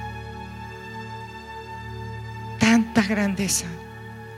tanta 2.58 3.02
grandeza 3.02 3.66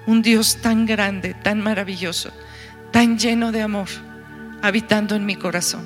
un 0.06 0.22
Dios 0.22 0.58
tan 0.60 0.86
grande, 0.86 1.34
tan 1.34 1.60
maravilloso, 1.60 2.30
tan 2.94 3.18
lleno 3.18 3.50
de 3.50 3.60
amor, 3.60 3.88
habitando 4.62 5.16
en 5.16 5.26
mi 5.26 5.34
corazón. 5.34 5.82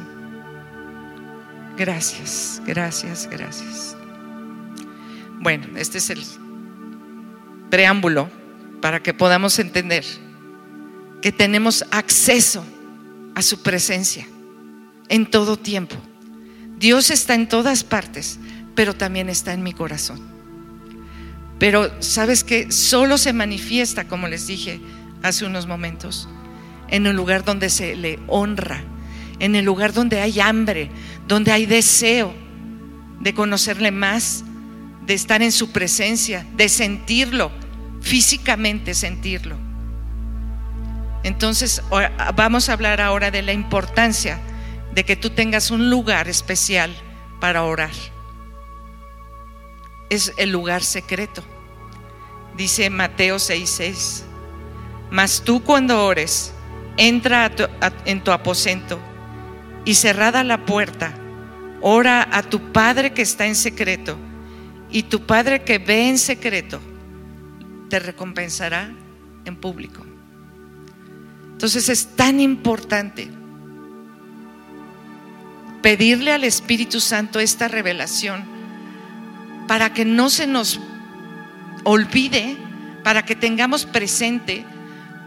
Gracias, 1.75 2.61
gracias, 2.67 3.27
gracias. 3.31 3.97
Bueno, 5.41 5.69
este 5.79 5.97
es 5.97 6.11
el 6.11 6.23
preámbulo 7.71 8.29
para 8.83 9.03
que 9.03 9.15
podamos 9.15 9.59
entender 9.59 10.05
que 11.23 11.33
tenemos 11.33 11.83
acceso 11.93 12.63
a 13.35 13.41
su 13.41 13.63
presencia 13.63 14.27
en 15.09 15.31
todo 15.31 15.57
tiempo. 15.57 15.97
Dios 16.77 17.11
está 17.11 17.35
en 17.35 17.49
todas 17.49 17.85
partes, 17.85 18.39
pero 18.75 18.95
también 18.95 19.31
está 19.31 19.55
en 19.55 19.63
mi 19.63 19.73
corazón. 19.73 20.21
Pero 21.59 21.91
sabes 22.03 22.45
que 22.45 22.71
solo 22.71 23.17
se 23.17 23.33
manifiesta, 23.33 24.07
como 24.07 24.29
les 24.29 24.47
dije 24.47 24.79
hace 25.23 25.47
unos 25.47 25.67
momentos, 25.67 26.29
en 26.89 27.07
el 27.07 27.17
lugar 27.17 27.45
donde 27.45 27.71
se 27.71 27.97
le 27.97 28.19
honra, 28.27 28.83
en 29.39 29.55
el 29.55 29.65
lugar 29.65 29.93
donde 29.93 30.21
hay 30.21 30.41
hambre, 30.41 30.91
donde 31.27 31.53
hay 31.53 31.67
deseo 31.67 32.35
de 33.21 33.35
conocerle 33.35 33.91
más, 33.91 34.45
de 35.07 35.15
estar 35.15 35.43
en 35.43 35.53
su 35.53 35.71
presencia, 35.71 36.47
de 36.57 36.69
sentirlo, 36.69 37.51
físicamente 38.01 38.95
sentirlo. 38.95 39.57
Entonces 41.25 41.83
vamos 42.37 42.69
a 42.69 42.73
hablar 42.73 43.01
ahora 43.01 43.31
de 43.31 43.43
la 43.43 43.53
importancia 43.53 44.41
de 44.95 45.05
que 45.05 45.17
tú 45.17 45.31
tengas 45.31 45.71
un 45.71 45.91
lugar 45.91 46.29
especial 46.29 46.95
para 47.41 47.65
orar. 47.65 47.91
Es 50.11 50.33
el 50.39 50.51
lugar 50.51 50.83
secreto. 50.83 51.43
Dice 52.57 52.89
Mateo 52.89 53.37
6:6. 53.37 54.25
Mas 55.11 55.43
tú 55.45 55.63
cuando 55.63 56.05
ores, 56.05 56.53
entra 56.99 57.51
en 58.05 58.23
tu 58.23 58.31
aposento 58.33 59.01
y 59.87 59.95
cerrada 59.95 60.45
la 60.45 60.67
puerta, 60.67 61.15
ora 61.81 62.29
a 62.31 62.43
tu 62.43 62.73
Padre 62.73 63.15
que 63.15 63.23
está 63.23 63.47
en 63.47 63.55
secreto, 63.55 64.19
y 64.91 65.05
tu 65.05 65.25
Padre 65.25 65.63
que 65.63 65.79
ve 65.79 66.09
en 66.09 66.19
secreto 66.19 66.81
te 67.89 67.99
recompensará 67.99 68.91
en 69.45 69.57
público. 69.57 70.05
Entonces 71.53 71.89
es 71.89 72.17
tan 72.17 72.41
importante 72.41 73.31
pedirle 75.83 76.33
al 76.33 76.45
Espíritu 76.45 77.01
Santo 77.01 77.41
esta 77.41 77.69
revelación 77.69 78.45
para 79.67 79.93
que 79.93 80.05
no 80.05 80.31
se 80.31 80.47
nos 80.47 80.81
olvide, 81.85 82.57
para 83.05 83.25
que 83.25 83.37
tengamos 83.37 83.87
presente 83.87 84.65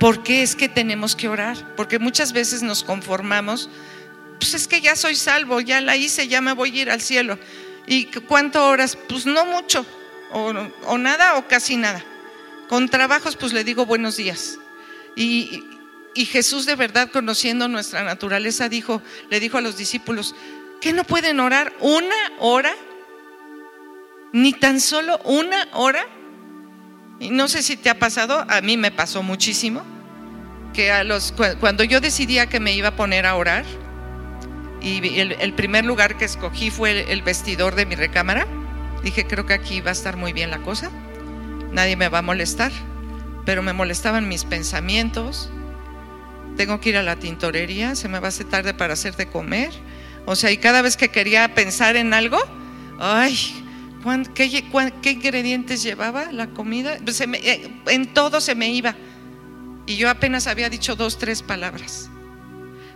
por 0.01 0.23
qué 0.23 0.41
es 0.41 0.55
que 0.55 0.67
tenemos 0.67 1.15
que 1.15 1.27
orar, 1.27 1.75
porque 1.75 1.99
muchas 1.99 2.33
veces 2.33 2.63
nos 2.63 2.83
conformamos, 2.83 3.69
pues 4.39 4.55
es 4.55 4.67
que 4.67 4.81
ya 4.81 4.95
soy 4.95 5.15
salvo, 5.15 5.61
ya 5.61 5.79
la 5.79 5.95
hice, 5.95 6.27
ya 6.27 6.41
me 6.41 6.53
voy 6.53 6.75
a 6.75 6.81
ir 6.81 6.89
al 6.89 7.01
cielo. 7.01 7.37
¿Y 7.85 8.05
cuánto 8.05 8.67
horas? 8.67 8.97
Pues 9.07 9.27
no 9.27 9.45
mucho, 9.45 9.85
o, 10.31 10.97
nada 10.97 11.37
o 11.37 11.47
casi 11.47 11.77
nada. 11.77 12.03
Con 12.67 12.89
trabajos, 12.89 13.35
pues 13.35 13.53
le 13.53 13.63
digo 13.63 13.85
buenos 13.85 14.17
días. 14.17 14.57
Y, 15.15 15.65
y 16.15 16.25
Jesús 16.25 16.65
de 16.65 16.75
verdad, 16.75 17.11
conociendo 17.11 17.67
nuestra 17.67 18.01
naturaleza, 18.01 18.69
dijo, 18.69 19.03
le 19.29 19.39
dijo 19.39 19.59
a 19.59 19.61
los 19.61 19.77
discípulos, 19.77 20.33
¿que 20.81 20.93
no 20.93 21.03
pueden 21.03 21.39
orar 21.39 21.73
una 21.79 22.15
hora? 22.39 22.73
Ni 24.33 24.53
tan 24.53 24.81
solo 24.81 25.19
una 25.25 25.67
hora. 25.73 26.03
No 27.29 27.47
sé 27.47 27.61
si 27.61 27.77
te 27.77 27.89
ha 27.89 27.99
pasado, 27.99 28.45
a 28.49 28.61
mí 28.61 28.77
me 28.77 28.91
pasó 28.91 29.21
muchísimo, 29.21 29.83
que 30.73 30.91
a 30.91 31.03
los, 31.03 31.33
cuando 31.59 31.83
yo 31.83 32.01
decidía 32.01 32.47
que 32.47 32.59
me 32.59 32.73
iba 32.73 32.89
a 32.89 32.95
poner 32.95 33.25
a 33.25 33.35
orar, 33.35 33.65
y 34.81 35.19
el, 35.19 35.53
primer 35.53 35.85
lugar 35.85 36.17
que 36.17 36.25
escogí 36.25 36.71
fue 36.71 36.91
el, 36.91 37.09
el 37.09 37.21
vestidor 37.21 37.75
de 37.75 37.85
mi 37.85 37.95
recámara, 37.95 38.47
dije, 39.03 39.27
creo 39.27 39.45
que 39.45 39.53
aquí 39.53 39.79
va 39.81 39.89
a 39.89 39.93
estar 39.93 40.17
muy 40.17 40.33
bien 40.33 40.49
la 40.49 40.59
cosa, 40.59 40.89
nadie 41.71 41.95
me 41.95 42.09
va 42.09 42.19
a 42.19 42.23
molestar, 42.23 42.71
pero 43.45 43.61
me 43.61 43.73
molestaban 43.73 44.27
mis 44.27 44.43
pensamientos, 44.43 45.51
tengo 46.57 46.79
que 46.79 46.89
ir 46.89 46.97
a 46.97 47.03
la 47.03 47.15
tintorería, 47.15 47.95
se 47.95 48.07
me 48.07 48.19
va 48.19 48.27
a 48.27 48.29
hacer 48.29 48.47
tarde 48.47 48.73
para 48.73 48.93
hacer 48.93 49.15
de 49.15 49.27
comer. 49.27 49.71
O 50.25 50.35
sea, 50.35 50.51
y 50.51 50.57
cada 50.57 50.81
vez 50.81 50.97
que 50.97 51.09
quería 51.09 51.53
pensar 51.55 51.95
en 51.95 52.13
algo, 52.13 52.37
ay, 52.99 53.60
¿qué, 54.33 55.11
ingredientes 55.11 55.83
llevaba 55.83 56.31
la 56.31 56.47
comida? 56.47 56.97
Pues 57.03 57.19
eh, 57.21 57.71
en 57.87 58.13
todo 58.13 58.41
se 58.41 58.55
me 58.55 58.69
iba. 58.69 58.95
Y 59.85 59.95
yo 59.95 60.09
apenas 60.09 60.47
había 60.47 60.69
dicho 60.69 60.95
dos, 60.95 61.17
tres 61.17 61.41
palabras. 61.41 62.09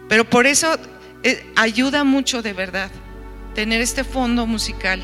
Pero 0.08 0.30
por 0.30 0.46
eso 0.46 0.78
eh, 1.24 1.46
ayuda 1.56 2.04
mucho 2.04 2.42
de 2.42 2.54
verdad 2.54 2.92
tener 3.54 3.82
este 3.82 4.04
fondo 4.04 4.46
musical. 4.46 5.02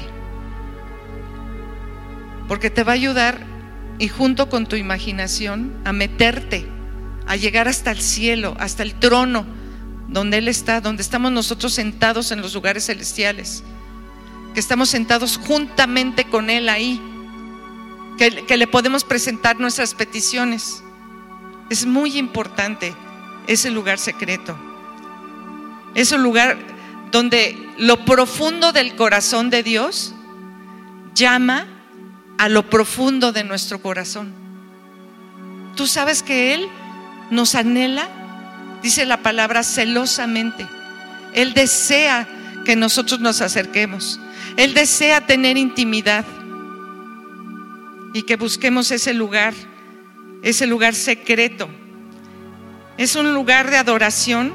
Porque 2.47 2.69
te 2.69 2.83
va 2.83 2.91
a 2.91 2.95
ayudar 2.95 3.39
y 3.97 4.07
junto 4.07 4.49
con 4.49 4.65
tu 4.67 4.75
imaginación 4.75 5.73
a 5.85 5.93
meterte 5.93 6.67
a 7.27 7.35
llegar 7.35 7.67
hasta 7.67 7.91
el 7.91 8.01
cielo, 8.01 8.55
hasta 8.59 8.83
el 8.83 8.95
trono 8.95 9.45
donde 10.07 10.39
Él 10.39 10.47
está, 10.47 10.81
donde 10.81 11.01
estamos 11.01 11.31
nosotros 11.31 11.73
sentados 11.73 12.31
en 12.31 12.41
los 12.41 12.53
lugares 12.53 12.87
celestiales, 12.87 13.63
que 14.53 14.59
estamos 14.59 14.89
sentados 14.89 15.37
juntamente 15.37 16.25
con 16.25 16.49
Él 16.49 16.69
ahí, 16.69 17.01
que, 18.17 18.57
le 18.57 18.67
podemos 18.67 19.03
presentar 19.03 19.59
nuestras 19.59 19.93
peticiones. 19.93 20.83
Es 21.69 21.85
muy 21.85 22.17
importante 22.17 22.93
ese 23.47 23.71
lugar 23.71 23.97
secreto. 23.97 24.57
Es 25.95 26.11
un 26.11 26.21
lugar 26.21 26.57
donde 27.11 27.57
lo 27.77 28.05
profundo 28.05 28.71
del 28.71 28.95
corazón 28.95 29.49
de 29.49 29.63
Dios 29.63 30.13
llama 31.15 31.65
a 32.37 32.49
lo 32.49 32.69
profundo 32.69 33.31
de 33.31 33.43
nuestro 33.43 33.81
corazón. 33.81 34.33
Tú 35.75 35.87
sabes 35.87 36.21
que 36.21 36.53
Él 36.53 36.67
nos 37.29 37.55
anhela, 37.55 38.07
dice 38.83 39.05
la 39.05 39.17
palabra, 39.17 39.63
celosamente. 39.63 40.67
Él 41.33 41.53
desea 41.53 42.27
que 42.65 42.75
nosotros 42.75 43.19
nos 43.19 43.41
acerquemos. 43.41 44.19
Él 44.57 44.73
desea 44.73 45.25
tener 45.25 45.57
intimidad 45.57 46.25
y 48.13 48.23
que 48.23 48.35
busquemos 48.35 48.91
ese 48.91 49.13
lugar, 49.13 49.53
ese 50.43 50.67
lugar 50.67 50.93
secreto. 50.93 51.69
Es 52.97 53.15
un 53.15 53.33
lugar 53.33 53.69
de 53.69 53.77
adoración 53.77 54.53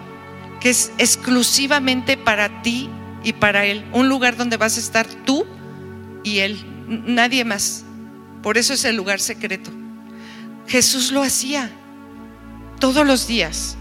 que 0.60 0.70
es 0.70 0.92
exclusivamente 0.98 2.16
para 2.16 2.62
ti 2.62 2.88
y 3.24 3.32
para 3.32 3.64
Él. 3.64 3.84
Un 3.92 4.08
lugar 4.08 4.36
donde 4.36 4.56
vas 4.56 4.76
a 4.76 4.80
estar 4.80 5.06
tú 5.24 5.46
y 6.22 6.38
Él, 6.38 6.64
nadie 6.86 7.44
más. 7.44 7.84
Por 8.42 8.58
eso 8.58 8.74
es 8.74 8.84
el 8.84 8.96
lugar 8.96 9.20
secreto. 9.20 9.70
Jesús 10.66 11.10
lo 11.12 11.22
hacía 11.22 11.70
todos 12.78 13.06
los 13.06 13.26
días. 13.26 13.76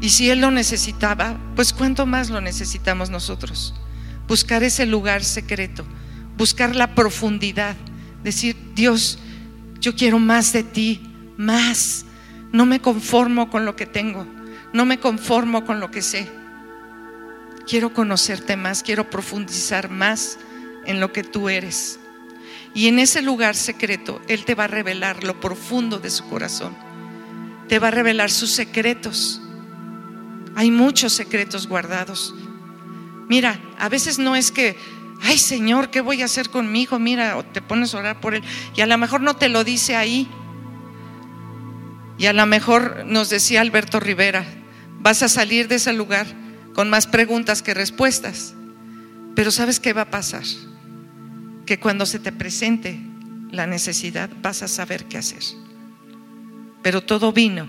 Y 0.00 0.08
si 0.08 0.30
Él 0.30 0.40
lo 0.40 0.50
necesitaba, 0.50 1.38
pues 1.54 1.72
cuánto 1.72 2.06
más 2.06 2.30
lo 2.30 2.40
necesitamos 2.40 3.10
nosotros. 3.10 3.74
Buscar 4.30 4.62
ese 4.62 4.86
lugar 4.86 5.24
secreto, 5.24 5.84
buscar 6.36 6.76
la 6.76 6.94
profundidad, 6.94 7.74
decir, 8.22 8.56
Dios, 8.74 9.18
yo 9.80 9.96
quiero 9.96 10.20
más 10.20 10.52
de 10.52 10.62
ti, 10.62 11.02
más. 11.36 12.06
No 12.52 12.64
me 12.64 12.80
conformo 12.80 13.50
con 13.50 13.64
lo 13.64 13.74
que 13.74 13.86
tengo, 13.86 14.26
no 14.72 14.86
me 14.86 14.98
conformo 14.98 15.64
con 15.66 15.80
lo 15.80 15.90
que 15.90 16.00
sé. 16.00 16.30
Quiero 17.66 17.92
conocerte 17.92 18.56
más, 18.56 18.82
quiero 18.82 19.10
profundizar 19.10 19.90
más 19.90 20.38
en 20.86 21.00
lo 21.00 21.12
que 21.12 21.24
tú 21.24 21.48
eres. 21.48 21.98
Y 22.72 22.86
en 22.86 23.00
ese 23.00 23.22
lugar 23.22 23.56
secreto, 23.56 24.22
Él 24.28 24.44
te 24.44 24.54
va 24.54 24.64
a 24.64 24.68
revelar 24.68 25.24
lo 25.24 25.40
profundo 25.40 25.98
de 25.98 26.10
su 26.10 26.24
corazón 26.28 26.74
te 27.70 27.78
va 27.78 27.86
a 27.86 27.92
revelar 27.92 28.32
sus 28.32 28.50
secretos. 28.50 29.40
Hay 30.56 30.72
muchos 30.72 31.12
secretos 31.12 31.68
guardados. 31.68 32.34
Mira, 33.30 33.60
a 33.78 33.88
veces 33.88 34.18
no 34.18 34.34
es 34.34 34.50
que, 34.50 34.76
ay 35.22 35.38
Señor, 35.38 35.90
¿qué 35.90 36.00
voy 36.00 36.20
a 36.20 36.24
hacer 36.24 36.50
conmigo? 36.50 36.98
Mira, 36.98 37.36
o 37.36 37.44
te 37.44 37.62
pones 37.62 37.94
a 37.94 37.98
orar 37.98 38.20
por 38.20 38.34
él. 38.34 38.42
Y 38.74 38.80
a 38.80 38.86
lo 38.86 38.98
mejor 38.98 39.20
no 39.20 39.36
te 39.36 39.48
lo 39.48 39.62
dice 39.62 39.94
ahí. 39.94 40.28
Y 42.18 42.26
a 42.26 42.32
lo 42.32 42.44
mejor 42.46 43.04
nos 43.06 43.30
decía 43.30 43.60
Alberto 43.60 44.00
Rivera, 44.00 44.44
vas 44.98 45.22
a 45.22 45.28
salir 45.28 45.68
de 45.68 45.76
ese 45.76 45.92
lugar 45.92 46.26
con 46.74 46.90
más 46.90 47.06
preguntas 47.06 47.62
que 47.62 47.72
respuestas. 47.72 48.54
Pero 49.36 49.52
¿sabes 49.52 49.78
qué 49.78 49.92
va 49.92 50.02
a 50.02 50.10
pasar? 50.10 50.42
Que 51.66 51.78
cuando 51.78 52.06
se 52.06 52.18
te 52.18 52.32
presente 52.32 52.98
la 53.52 53.68
necesidad 53.68 54.28
vas 54.42 54.64
a 54.64 54.66
saber 54.68 55.04
qué 55.04 55.18
hacer. 55.18 55.44
Pero 56.82 57.00
todo 57.00 57.32
vino 57.32 57.68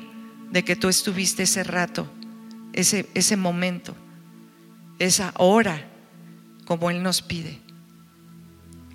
de 0.49 0.63
que 0.63 0.75
tú 0.75 0.89
estuviste 0.89 1.43
ese 1.43 1.63
rato, 1.63 2.11
ese, 2.73 3.07
ese 3.13 3.37
momento, 3.37 3.95
esa 5.05 5.33
hora, 5.37 5.81
como 6.65 6.91
Él 6.91 7.01
nos 7.01 7.21
pide, 7.21 7.59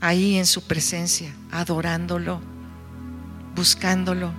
ahí 0.01 0.37
en 0.37 0.47
su 0.47 0.63
presencia, 0.63 1.35
adorándolo, 1.51 2.41
buscándolo, 3.55 4.33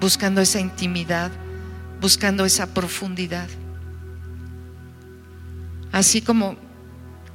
buscando 0.00 0.40
esa 0.40 0.60
intimidad, 0.60 1.30
buscando 2.00 2.44
esa 2.44 2.74
profundidad. 2.74 3.48
Así 5.92 6.20
como 6.20 6.56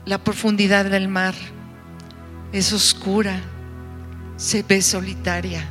la 0.05 0.23
profundidad 0.23 0.85
del 0.85 1.07
mar 1.07 1.33
es 2.51 2.73
oscura, 2.73 3.41
se 4.37 4.61
ve 4.63 4.81
solitaria, 4.81 5.67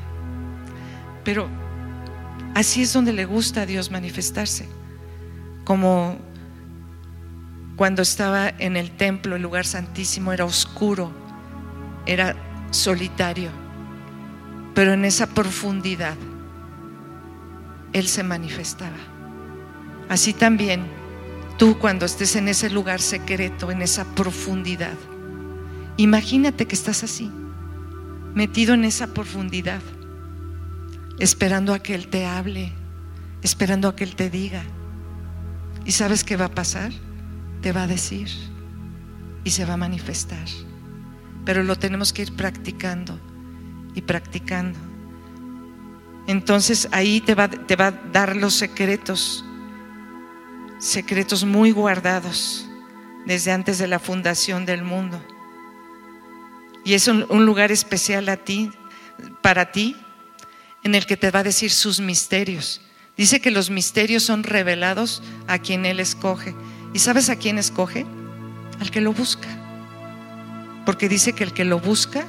pero 1.23 1.49
así 2.55 2.83
es 2.83 2.93
donde 2.93 3.13
le 3.13 3.27
gusta 3.27 3.63
a 3.63 3.67
Dios 3.67 3.91
manifestarse, 3.91 4.69
como 5.65 6.19
cuando 7.77 8.03
estaba 8.03 8.49
en 8.49 8.77
el 8.77 8.91
templo, 8.93 9.37
el 9.37 9.43
lugar 9.43 9.67
santísimo 9.67 10.33
era 10.33 10.45
oscuro, 10.45 11.13
era 12.07 12.37
solitario, 12.71 13.51
pero 14.75 14.93
en 14.93 15.05
esa 15.05 15.27
profundidad 15.27 16.17
Él 17.93 18.07
se 18.07 18.23
manifestaba. 18.23 18.97
Así 20.09 20.33
también 20.33 20.85
tú 21.59 21.79
cuando 21.79 22.07
estés 22.07 22.37
en 22.37 22.49
ese 22.49 22.71
lugar 22.71 23.01
secreto, 23.01 23.71
en 23.71 23.83
esa 23.83 24.05
profundidad, 24.15 24.95
imagínate 25.97 26.67
que 26.67 26.77
estás 26.77 27.03
así, 27.03 27.31
metido 28.35 28.75
en 28.75 28.85
esa 28.85 29.09
profundidad, 29.09 29.81
esperando 31.19 31.75
a 31.75 31.81
que 31.81 31.95
Él 31.95 32.07
te 32.07 32.25
hable, 32.25 32.73
esperando 33.43 33.89
a 33.89 33.97
que 33.97 34.05
Él 34.05 34.15
te 34.15 34.31
diga. 34.31 34.63
¿Y 35.85 35.93
sabes 35.93 36.23
qué 36.23 36.37
va 36.37 36.47
a 36.47 36.55
pasar? 36.55 36.93
Te 37.65 37.73
va 37.73 37.85
a 37.85 37.87
decir 37.87 38.29
y 39.43 39.51
se 39.51 39.65
va 39.65 39.73
a 39.73 39.79
manifestar. 39.79 40.47
Pero 41.47 41.63
lo 41.63 41.77
tenemos 41.77 42.13
que 42.13 42.21
ir 42.21 42.37
practicando 42.37 43.19
y 43.95 44.03
practicando. 44.03 44.79
Entonces 46.27 46.89
ahí 46.93 47.23
te 47.23 47.35
va, 47.35 47.49
te 47.49 47.75
va 47.75 47.87
a 47.87 47.91
dar 47.91 48.37
los 48.37 48.53
secretos, 48.53 49.47
secretos 50.79 51.47
muy 51.47 51.71
guardados 51.71 52.69
desde 53.25 53.51
antes 53.51 53.79
de 53.79 53.89
la 53.89 53.99
fundación 53.99 54.67
del 54.67 54.85
mundo. 54.85 55.19
Y 56.85 56.93
es 56.93 57.09
un, 57.09 57.47
lugar 57.47 57.73
especial 57.73 58.29
a 58.29 58.37
ti, 58.37 58.73
para 59.41 59.73
ti, 59.73 59.97
en 60.83 60.95
el 60.95 61.07
que 61.07 61.17
te 61.17 61.31
va 61.31 61.39
a 61.39 61.45
decir 61.45 61.71
sus 61.71 61.99
misterios. 61.99 62.83
Dice 63.17 63.41
que 63.41 63.51
los 63.51 63.71
misterios 63.71 64.23
son 64.23 64.43
revelados 64.43 65.23
a 65.47 65.59
quien 65.59 65.87
Él 65.87 65.99
escoge. 65.99 66.55
¿Y 66.95 67.01
sabes 67.01 67.29
a 67.29 67.37
quién 67.37 67.59
escoge? 67.59 68.07
Al 68.81 68.91
que 68.93 69.01
lo 69.01 69.13
busca. 69.13 69.49
Porque 70.87 71.09
dice 71.09 71.33
que 71.33 71.43
el 71.43 71.53
que 71.53 71.65
lo 71.65 71.81
busca, 71.81 72.25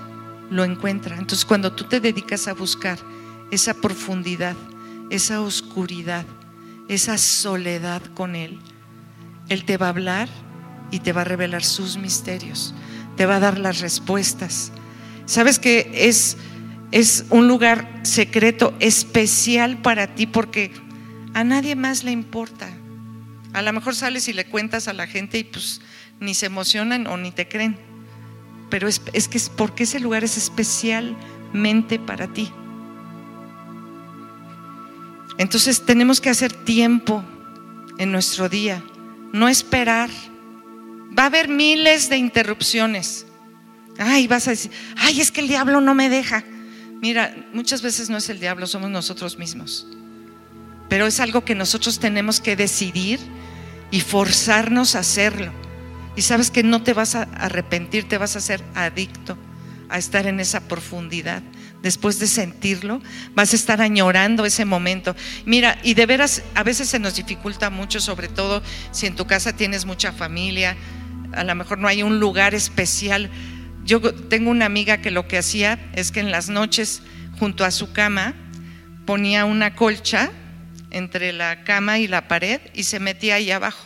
lo 0.49 0.63
encuentra. 0.63 1.15
Entonces 1.17 1.45
cuando 1.45 1.71
tú 1.71 1.83
te 1.85 1.99
dedicas 1.99 2.47
a 2.47 2.53
buscar 2.53 2.97
esa 3.51 3.75
profundidad, 3.75 4.55
esa 5.11 5.41
oscuridad, 5.41 6.25
esa 6.87 7.19
soledad 7.19 8.01
con 8.15 8.35
Él, 8.35 8.59
Él 9.49 9.65
te 9.65 9.77
va 9.77 9.85
a 9.85 9.89
hablar 9.89 10.29
y 10.89 10.99
te 10.99 11.13
va 11.13 11.21
a 11.21 11.25
revelar 11.25 11.63
sus 11.63 11.97
misterios, 11.97 12.73
te 13.17 13.27
va 13.27 13.35
a 13.35 13.39
dar 13.39 13.59
las 13.59 13.81
respuestas. 13.81 14.71
¿Sabes 15.27 15.59
que 15.59 15.91
es, 15.93 16.37
es 16.91 17.25
un 17.29 17.47
lugar 17.47 18.01
secreto 18.01 18.73
especial 18.79 19.77
para 19.77 20.15
ti 20.15 20.25
porque 20.25 20.71
a 21.35 21.43
nadie 21.43 21.75
más 21.75 22.03
le 22.03 22.11
importa? 22.11 22.67
A 23.55 23.61
lo 23.61 23.71
mejor 23.71 23.95
sales 23.95 24.27
y 24.27 24.33
le 24.33 24.43
cuentas 24.43 24.89
a 24.89 24.93
la 24.93 25.07
gente 25.07 25.37
y 25.37 25.45
pues 25.45 25.79
ni 26.19 26.33
se 26.33 26.47
emocionan 26.47 27.07
o 27.07 27.15
ni 27.15 27.31
te 27.31 27.47
creen. 27.47 27.77
Pero 28.69 28.89
es, 28.89 28.99
que 28.99 29.37
es 29.37 29.49
porque 29.49 29.83
ese 29.83 30.01
lugar 30.01 30.25
es 30.25 30.35
especialmente 30.35 31.97
para 31.97 32.27
ti. 32.27 32.51
Entonces 35.37 35.85
tenemos 35.85 36.19
que 36.19 36.29
hacer 36.29 36.51
tiempo 36.51 37.23
en 37.97 38.11
nuestro 38.11 38.49
día, 38.49 38.83
no 39.31 39.47
esperar. 39.47 40.09
Va 41.17 41.23
a 41.23 41.27
haber 41.27 41.47
miles 41.47 42.09
de 42.09 42.17
interrupciones. 42.17 43.25
Ay, 43.97 44.27
vas 44.27 44.49
a 44.49 44.51
decir, 44.51 44.71
ay, 44.97 45.21
es 45.21 45.31
que 45.31 45.39
el 45.39 45.47
diablo 45.47 45.79
no 45.79 45.95
me 45.95 46.09
deja. 46.09 46.43
Mira, 47.01 47.33
muchas 47.53 47.81
veces 47.81 48.09
no 48.09 48.17
es 48.17 48.27
el 48.27 48.41
diablo, 48.41 48.67
somos 48.67 48.89
nosotros 48.89 49.37
mismos. 49.37 49.87
Pero 50.89 51.07
es 51.07 51.21
algo 51.21 51.45
que 51.45 51.55
nosotros 51.55 51.99
tenemos 51.99 52.41
que 52.41 52.57
decidir 52.57 53.21
y 53.95 54.01
forzarnos 54.01 54.95
a 54.95 54.99
hacerlo. 54.99 55.53
Y 56.17 56.21
sabes 56.23 56.51
que 56.51 56.63
no 56.63 56.83
te 56.83 56.91
vas 56.91 57.15
a 57.15 57.21
arrepentir, 57.21 58.09
te 58.09 58.17
vas 58.17 58.35
a 58.35 58.41
ser 58.41 58.61
adicto 58.75 59.37
a 59.87 59.97
estar 59.97 60.27
en 60.27 60.41
esa 60.41 60.67
profundidad. 60.67 61.41
Después 61.81 62.19
de 62.19 62.27
sentirlo, 62.27 63.01
vas 63.35 63.53
a 63.53 63.55
estar 63.55 63.79
añorando 63.79 64.45
ese 64.45 64.65
momento. 64.65 65.15
Mira, 65.45 65.79
y 65.81 65.93
de 65.93 66.05
veras, 66.07 66.43
a 66.55 66.63
veces 66.63 66.89
se 66.89 66.99
nos 66.99 67.15
dificulta 67.15 67.69
mucho, 67.69 68.01
sobre 68.01 68.27
todo 68.27 68.61
si 68.91 69.05
en 69.05 69.15
tu 69.15 69.27
casa 69.27 69.55
tienes 69.55 69.85
mucha 69.85 70.11
familia, 70.11 70.75
a 71.31 71.45
lo 71.45 71.55
mejor 71.55 71.77
no 71.77 71.87
hay 71.87 72.03
un 72.03 72.19
lugar 72.19 72.53
especial. 72.53 73.29
Yo 73.85 74.01
tengo 74.13 74.51
una 74.51 74.65
amiga 74.65 74.97
que 74.97 75.09
lo 75.09 75.25
que 75.29 75.37
hacía 75.37 75.79
es 75.93 76.11
que 76.11 76.19
en 76.19 76.31
las 76.31 76.49
noches, 76.49 77.01
junto 77.39 77.63
a 77.63 77.71
su 77.71 77.93
cama, 77.93 78.33
ponía 79.05 79.45
una 79.45 79.73
colcha 79.73 80.31
entre 80.95 81.33
la 81.33 81.65
cama 81.65 81.99
y 81.99 82.07
la 82.07 82.29
pared 82.29 82.61
y 82.73 82.83
se 82.83 83.01
metía 83.01 83.35
ahí 83.35 83.51
abajo. 83.51 83.85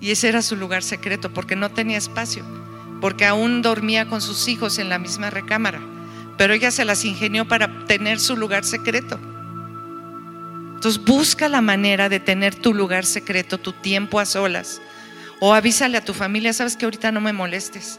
Y 0.00 0.12
ese 0.12 0.28
era 0.28 0.40
su 0.40 0.54
lugar 0.54 0.84
secreto 0.84 1.34
porque 1.34 1.56
no 1.56 1.72
tenía 1.72 1.98
espacio, 1.98 2.44
porque 3.00 3.26
aún 3.26 3.60
dormía 3.60 4.06
con 4.06 4.20
sus 4.20 4.46
hijos 4.46 4.78
en 4.78 4.88
la 4.88 5.00
misma 5.00 5.30
recámara, 5.30 5.80
pero 6.38 6.54
ella 6.54 6.70
se 6.70 6.84
las 6.84 7.04
ingenió 7.04 7.48
para 7.48 7.86
tener 7.86 8.20
su 8.20 8.36
lugar 8.36 8.64
secreto. 8.64 9.18
Entonces 10.76 11.04
busca 11.04 11.48
la 11.48 11.60
manera 11.60 12.08
de 12.08 12.20
tener 12.20 12.54
tu 12.54 12.72
lugar 12.72 13.04
secreto, 13.04 13.58
tu 13.58 13.72
tiempo 13.72 14.20
a 14.20 14.26
solas. 14.26 14.80
O 15.40 15.54
avísale 15.54 15.98
a 15.98 16.04
tu 16.04 16.14
familia, 16.14 16.52
sabes 16.52 16.76
que 16.76 16.84
ahorita 16.84 17.10
no 17.10 17.20
me 17.20 17.32
molestes. 17.32 17.98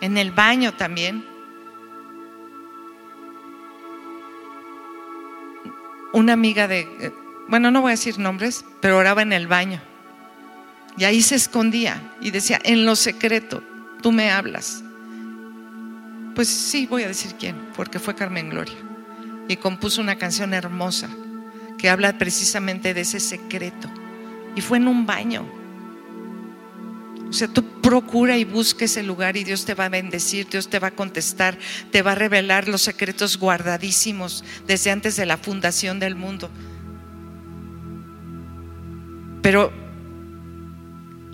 En 0.00 0.16
el 0.16 0.30
baño 0.30 0.72
también. 0.72 1.26
Una 6.12 6.32
amiga 6.32 6.68
de, 6.68 6.80
eh, 7.00 7.12
bueno, 7.48 7.70
no 7.70 7.82
voy 7.82 7.90
a 7.90 7.92
decir 7.92 8.18
nombres, 8.18 8.64
pero 8.80 8.98
oraba 8.98 9.22
en 9.22 9.32
el 9.32 9.46
baño. 9.46 9.80
Y 10.96 11.04
ahí 11.04 11.22
se 11.22 11.36
escondía 11.36 12.12
y 12.20 12.30
decía, 12.30 12.60
en 12.64 12.84
lo 12.84 12.96
secreto, 12.96 13.62
tú 14.02 14.12
me 14.12 14.30
hablas. 14.30 14.82
Pues 16.34 16.48
sí, 16.48 16.86
voy 16.86 17.04
a 17.04 17.08
decir 17.08 17.34
quién, 17.38 17.56
porque 17.76 17.98
fue 17.98 18.14
Carmen 18.14 18.50
Gloria. 18.50 18.76
Y 19.48 19.56
compuso 19.56 20.00
una 20.00 20.16
canción 20.16 20.54
hermosa 20.54 21.08
que 21.78 21.88
habla 21.88 22.18
precisamente 22.18 22.94
de 22.94 23.00
ese 23.02 23.20
secreto. 23.20 23.88
Y 24.54 24.60
fue 24.60 24.78
en 24.78 24.88
un 24.88 25.06
baño. 25.06 25.57
O 27.28 27.32
sea, 27.32 27.48
tú 27.48 27.62
procura 27.82 28.38
y 28.38 28.44
busca 28.44 28.86
ese 28.86 29.02
lugar 29.02 29.36
y 29.36 29.44
Dios 29.44 29.64
te 29.64 29.74
va 29.74 29.86
a 29.86 29.90
bendecir, 29.90 30.48
Dios 30.48 30.68
te 30.68 30.78
va 30.78 30.88
a 30.88 30.94
contestar, 30.94 31.58
te 31.90 32.00
va 32.00 32.12
a 32.12 32.14
revelar 32.14 32.68
los 32.68 32.82
secretos 32.82 33.38
guardadísimos 33.38 34.44
desde 34.66 34.90
antes 34.90 35.16
de 35.16 35.26
la 35.26 35.36
fundación 35.36 35.98
del 35.98 36.14
mundo. 36.14 36.50
Pero 39.42 39.72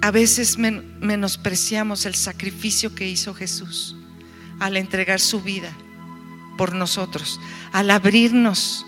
a 0.02 0.10
veces 0.10 0.58
menospreciamos 0.58 2.06
el 2.06 2.14
sacrificio 2.14 2.94
que 2.94 3.08
hizo 3.08 3.32
Jesús 3.32 3.96
al 4.58 4.76
entregar 4.76 5.20
su 5.20 5.42
vida 5.42 5.72
por 6.58 6.74
nosotros, 6.74 7.40
al 7.72 7.90
abrirnos 7.90 8.84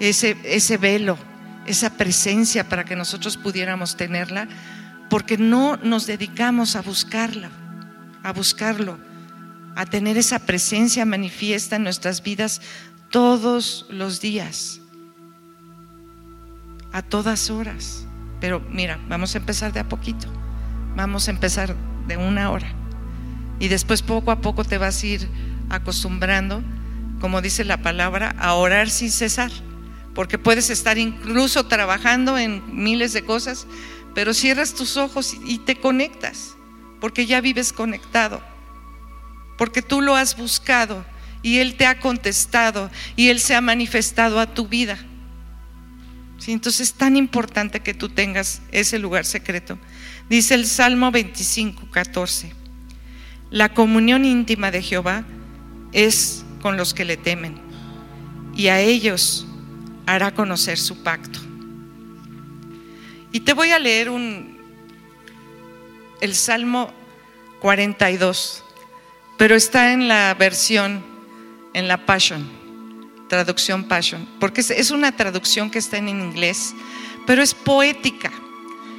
ese, 0.00 0.36
ese 0.44 0.76
velo, 0.76 1.18
esa 1.66 1.96
presencia 1.96 2.68
para 2.68 2.84
que 2.84 2.96
nosotros 2.96 3.36
pudiéramos 3.36 3.96
tenerla 3.96 4.48
porque 5.10 5.36
no 5.36 5.76
nos 5.82 6.06
dedicamos 6.06 6.76
a 6.76 6.82
buscarla, 6.82 7.50
a 8.22 8.32
buscarlo, 8.32 8.96
a 9.76 9.84
tener 9.84 10.16
esa 10.16 10.38
presencia 10.38 11.04
manifiesta 11.04 11.76
en 11.76 11.82
nuestras 11.82 12.22
vidas 12.22 12.62
todos 13.10 13.86
los 13.90 14.20
días, 14.20 14.80
a 16.92 17.02
todas 17.02 17.50
horas. 17.50 18.06
Pero 18.40 18.60
mira, 18.70 18.98
vamos 19.08 19.34
a 19.34 19.38
empezar 19.38 19.72
de 19.72 19.80
a 19.80 19.88
poquito, 19.88 20.26
vamos 20.96 21.28
a 21.28 21.32
empezar 21.32 21.76
de 22.06 22.16
una 22.16 22.50
hora 22.50 22.72
y 23.60 23.68
después 23.68 24.02
poco 24.02 24.30
a 24.30 24.40
poco 24.40 24.64
te 24.64 24.78
vas 24.78 25.02
a 25.02 25.06
ir 25.06 25.28
acostumbrando, 25.68 26.62
como 27.20 27.42
dice 27.42 27.64
la 27.64 27.82
palabra, 27.82 28.34
a 28.38 28.54
orar 28.54 28.88
sin 28.88 29.10
cesar, 29.10 29.52
porque 30.14 30.38
puedes 30.38 30.70
estar 30.70 30.98
incluso 30.98 31.66
trabajando 31.66 32.38
en 32.38 32.62
miles 32.82 33.12
de 33.12 33.22
cosas, 33.22 33.66
pero 34.14 34.34
cierras 34.34 34.74
tus 34.74 34.96
ojos 34.96 35.36
y 35.44 35.58
te 35.58 35.76
conectas, 35.76 36.56
porque 37.00 37.26
ya 37.26 37.40
vives 37.40 37.72
conectado, 37.72 38.42
porque 39.56 39.82
tú 39.82 40.00
lo 40.00 40.16
has 40.16 40.36
buscado 40.36 41.04
y 41.42 41.58
Él 41.58 41.76
te 41.76 41.86
ha 41.86 42.00
contestado 42.00 42.90
y 43.16 43.28
Él 43.28 43.40
se 43.40 43.54
ha 43.54 43.60
manifestado 43.60 44.40
a 44.40 44.54
tu 44.54 44.68
vida. 44.68 44.98
¿Sí? 46.38 46.52
Entonces 46.52 46.88
es 46.88 46.94
tan 46.94 47.16
importante 47.16 47.80
que 47.80 47.92
tú 47.92 48.08
tengas 48.08 48.62
ese 48.72 48.98
lugar 48.98 49.26
secreto. 49.26 49.78
Dice 50.28 50.54
el 50.54 50.66
Salmo 50.66 51.10
25, 51.10 51.90
14, 51.90 52.54
la 53.50 53.74
comunión 53.74 54.24
íntima 54.24 54.70
de 54.70 54.82
Jehová 54.82 55.24
es 55.92 56.44
con 56.62 56.76
los 56.76 56.94
que 56.94 57.04
le 57.04 57.16
temen, 57.16 57.60
y 58.54 58.68
a 58.68 58.80
ellos 58.80 59.46
hará 60.06 60.32
conocer 60.32 60.78
su 60.78 61.02
pacto. 61.02 61.49
Y 63.32 63.40
te 63.40 63.52
voy 63.52 63.70
a 63.70 63.78
leer 63.78 64.10
un, 64.10 64.58
el 66.20 66.34
Salmo 66.34 66.92
42, 67.60 68.64
pero 69.38 69.54
está 69.54 69.92
en 69.92 70.08
la 70.08 70.34
versión, 70.34 71.04
en 71.72 71.86
la 71.86 72.04
Passion, 72.06 72.50
traducción 73.28 73.84
Passion, 73.84 74.28
porque 74.40 74.60
es 74.60 74.90
una 74.90 75.16
traducción 75.16 75.70
que 75.70 75.78
está 75.78 75.98
en 75.98 76.08
inglés, 76.08 76.74
pero 77.26 77.42
es 77.42 77.54
poética. 77.54 78.32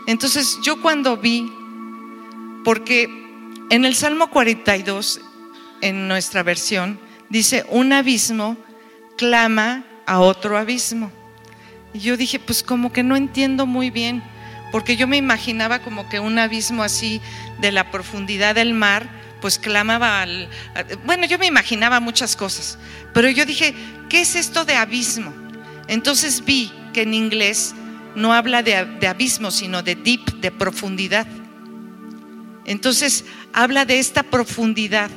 Entonces 0.08 0.58
yo 0.64 0.82
cuando 0.82 1.18
vi, 1.18 1.52
porque 2.64 3.10
en 3.70 3.86
el 3.86 3.96
Salmo 3.96 4.30
42, 4.30 5.20
en 5.82 6.08
nuestra 6.08 6.44
versión, 6.44 7.00
dice, 7.30 7.66
un 7.70 7.92
abismo 7.92 8.58
clama 9.18 9.86
a 10.06 10.20
otro 10.20 10.58
abismo. 10.58 11.12
Y 11.94 12.00
yo 12.00 12.18
dije, 12.18 12.40
pues 12.40 12.64
como 12.64 12.92
que 12.92 13.04
no 13.04 13.16
entiendo 13.16 13.66
muy 13.66 13.90
bien, 13.90 14.24
porque 14.72 14.96
yo 14.96 15.08
me 15.08 15.18
imaginaba 15.18 15.80
como 15.80 16.08
que 16.08 16.20
un 16.20 16.40
abismo 16.40 16.84
así 16.84 17.22
de 17.60 17.72
la 17.72 17.92
profundidad 17.92 18.56
del 18.56 18.74
mar, 18.74 19.10
pues 19.42 19.58
clamaba 19.60 20.22
al... 20.22 20.50
Bueno, 21.06 21.26
yo 21.26 21.38
me 21.38 21.48
imaginaba 21.48 22.00
muchas 22.00 22.36
cosas, 22.36 22.78
pero 23.14 23.30
yo 23.30 23.46
dije, 23.46 23.74
¿qué 24.10 24.22
es 24.22 24.36
esto 24.36 24.64
de 24.66 24.76
abismo? 24.76 25.34
Entonces 25.88 26.46
vi 26.46 26.72
que 26.94 27.02
en 27.02 27.14
inglés 27.14 27.74
no 28.16 28.34
habla 28.34 28.64
de, 28.64 28.86
de 28.86 29.08
abismo, 29.08 29.52
sino 29.52 29.84
de 29.84 29.96
deep, 29.96 30.40
de 30.40 30.52
profundidad. 30.52 31.28
Entonces 32.66 33.26
habla 33.54 33.86
de 33.86 34.00
esta 34.00 34.24
profundidad 34.24 35.10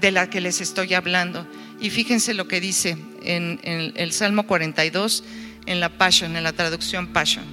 de 0.00 0.10
la 0.10 0.30
que 0.30 0.40
les 0.40 0.60
estoy 0.60 0.94
hablando. 0.94 1.46
Y 1.80 1.88
fíjense 1.88 2.34
lo 2.34 2.46
que 2.46 2.60
dice 2.60 2.98
en, 3.22 3.58
el 3.62 4.12
Salmo 4.12 4.46
42, 4.46 5.24
en 5.64 5.80
la 5.80 5.88
Passion, 5.88 6.36
en 6.36 6.44
la 6.44 6.52
traducción 6.52 7.06
Passion. 7.08 7.44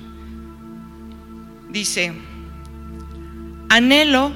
Dice, 1.69 2.11
anhelo 3.69 4.33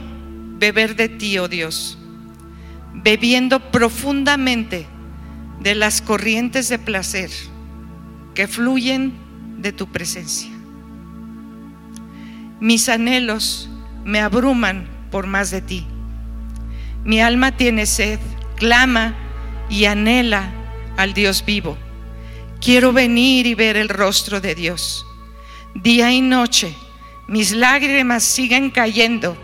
beber 0.58 0.95
de 0.95 1.10
ti, 1.10 1.38
oh 1.39 1.49
Dios, 1.49 1.97
bebiendo 2.93 3.71
profundamente 3.71 4.86
de 5.60 5.75
las 5.75 6.01
corrientes 6.01 6.69
de 6.69 6.80
placer 6.80 7.30
que 8.34 8.47
fluyen 8.47 9.13
de 9.58 9.73
tu 9.73 9.91
presencia. 9.91 10.49
Mis 12.62 12.88
anhelos 12.88 13.69
me 14.06 14.21
abruman 14.21 14.88
por 15.12 15.27
más 15.27 15.51
de 15.51 15.62
ti. 15.62 15.86
Mi 17.04 17.19
alma 17.19 17.58
tiene 17.58 17.86
sed, 17.86 18.19
clama 18.56 19.15
y 19.72 19.86
anhela 19.86 20.52
al 20.98 21.16
Dios 21.16 21.44
vivo. 21.44 21.78
Quiero 22.60 22.94
venir 22.94 23.48
y 23.48 23.56
ver 23.56 23.78
el 23.78 23.90
rostro 23.90 24.40
de 24.40 24.54
Dios. 24.54 25.04
Día 25.74 26.12
y 26.12 26.22
noche 26.22 26.76
mis 27.28 27.54
lágrimas 27.54 28.24
siguen 28.24 28.72
cayendo 28.72 29.38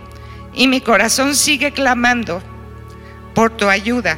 y 0.53 0.67
mi 0.67 0.81
corazón 0.81 1.35
sigue 1.35 1.71
clamando 1.71 2.43
por 3.33 3.55
tu 3.55 3.69
ayuda, 3.69 4.17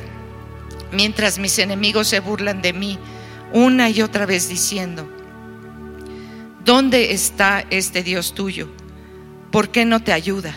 mientras 0.92 1.38
mis 1.38 1.60
enemigos 1.60 2.08
se 2.08 2.20
burlan 2.20 2.64
de 2.64 2.74
mí 2.74 2.98
una 3.54 3.92
y 3.92 4.02
otra 4.02 4.26
vez 4.26 4.50
diciendo, 4.50 5.08
¿dónde 6.66 7.14
está 7.14 7.64
este 7.70 8.02
Dios 8.02 8.34
tuyo? 8.34 8.70
¿Por 9.52 9.70
qué 9.70 9.86
no 9.86 10.02
te 10.02 10.14
ayuda? 10.14 10.56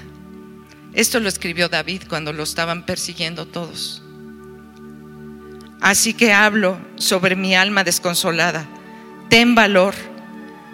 Esto 0.94 1.20
lo 1.20 1.28
escribió 1.28 1.68
David 1.68 2.04
cuando 2.08 2.32
lo 2.32 2.44
estaban 2.44 2.86
persiguiendo 2.86 3.46
todos. 3.46 4.01
Así 5.82 6.14
que 6.14 6.32
hablo 6.32 6.78
sobre 6.94 7.34
mi 7.34 7.56
alma 7.56 7.82
desconsolada. 7.82 8.64
Ten 9.28 9.56
valor. 9.56 9.94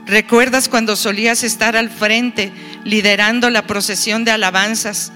¿Recuerdas 0.07 0.68
cuando 0.68 0.97
solías 0.97 1.42
estar 1.44 1.77
al 1.77 1.88
frente 1.88 2.53
liderando 2.85 3.49
la 3.49 3.66
procesión 3.66 4.25
de 4.25 4.33
alabanzas? 4.33 5.11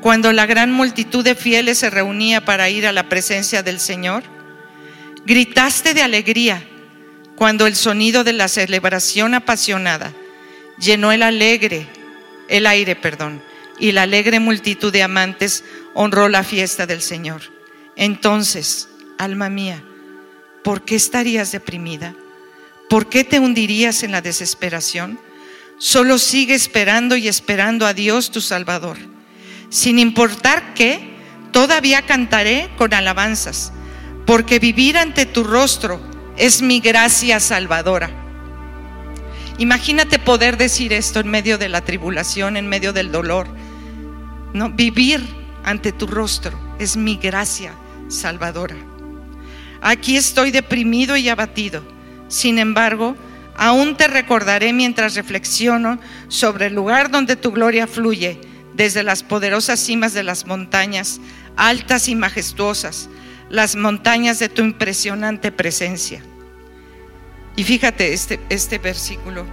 Cuando 0.00 0.32
la 0.32 0.46
gran 0.46 0.72
multitud 0.72 1.22
de 1.22 1.34
fieles 1.34 1.78
se 1.78 1.90
reunía 1.90 2.44
para 2.46 2.70
ir 2.70 2.86
a 2.86 2.92
la 2.92 3.10
presencia 3.10 3.62
del 3.62 3.80
Señor? 3.80 4.22
Gritaste 5.26 5.92
de 5.92 6.02
alegría 6.02 6.62
cuando 7.36 7.66
el 7.66 7.76
sonido 7.76 8.24
de 8.24 8.32
la 8.32 8.48
celebración 8.48 9.34
apasionada 9.34 10.12
llenó 10.78 11.12
el 11.12 11.22
alegre, 11.22 11.86
el 12.48 12.66
aire, 12.66 12.96
perdón, 12.96 13.42
y 13.78 13.92
la 13.92 14.02
alegre 14.02 14.40
multitud 14.40 14.90
de 14.90 15.02
amantes 15.02 15.64
honró 15.92 16.30
la 16.30 16.44
fiesta 16.44 16.86
del 16.86 17.02
Señor. 17.02 17.42
Entonces, 17.96 18.88
alma 19.24 19.48
mía, 19.48 19.82
¿por 20.62 20.84
qué 20.84 20.94
estarías 20.94 21.50
deprimida? 21.50 22.14
¿Por 22.88 23.08
qué 23.08 23.24
te 23.24 23.40
hundirías 23.40 24.02
en 24.02 24.12
la 24.12 24.20
desesperación? 24.20 25.18
Solo 25.78 26.18
sigue 26.18 26.54
esperando 26.54 27.16
y 27.16 27.28
esperando 27.28 27.86
a 27.86 27.94
Dios 27.94 28.30
tu 28.30 28.40
Salvador. 28.40 28.96
Sin 29.70 29.98
importar 29.98 30.74
qué, 30.74 31.14
todavía 31.50 32.02
cantaré 32.02 32.70
con 32.76 32.94
alabanzas, 32.94 33.72
porque 34.26 34.58
vivir 34.58 34.96
ante 34.96 35.26
tu 35.26 35.42
rostro 35.42 36.00
es 36.36 36.62
mi 36.62 36.80
gracia 36.80 37.40
salvadora. 37.40 38.10
Imagínate 39.58 40.18
poder 40.18 40.56
decir 40.56 40.92
esto 40.92 41.20
en 41.20 41.28
medio 41.28 41.58
de 41.58 41.68
la 41.68 41.80
tribulación, 41.80 42.56
en 42.56 42.68
medio 42.68 42.92
del 42.92 43.12
dolor. 43.12 43.46
No, 44.52 44.70
vivir 44.70 45.20
ante 45.64 45.92
tu 45.92 46.06
rostro 46.06 46.58
es 46.78 46.96
mi 46.96 47.16
gracia 47.16 47.72
salvadora. 48.08 48.76
Aquí 49.84 50.16
estoy 50.16 50.50
deprimido 50.50 51.14
y 51.14 51.28
abatido. 51.28 51.82
Sin 52.28 52.58
embargo, 52.58 53.16
aún 53.54 53.98
te 53.98 54.08
recordaré 54.08 54.72
mientras 54.72 55.14
reflexiono 55.14 56.00
sobre 56.28 56.68
el 56.68 56.74
lugar 56.74 57.10
donde 57.10 57.36
tu 57.36 57.52
gloria 57.52 57.86
fluye 57.86 58.40
desde 58.72 59.02
las 59.02 59.22
poderosas 59.22 59.78
cimas 59.78 60.14
de 60.14 60.22
las 60.22 60.46
montañas, 60.46 61.20
altas 61.58 62.08
y 62.08 62.14
majestuosas, 62.14 63.10
las 63.50 63.76
montañas 63.76 64.38
de 64.38 64.48
tu 64.48 64.62
impresionante 64.62 65.52
presencia. 65.52 66.22
Y 67.54 67.64
fíjate 67.64 68.14
este, 68.14 68.40
este 68.48 68.78
versículo. 68.78 69.44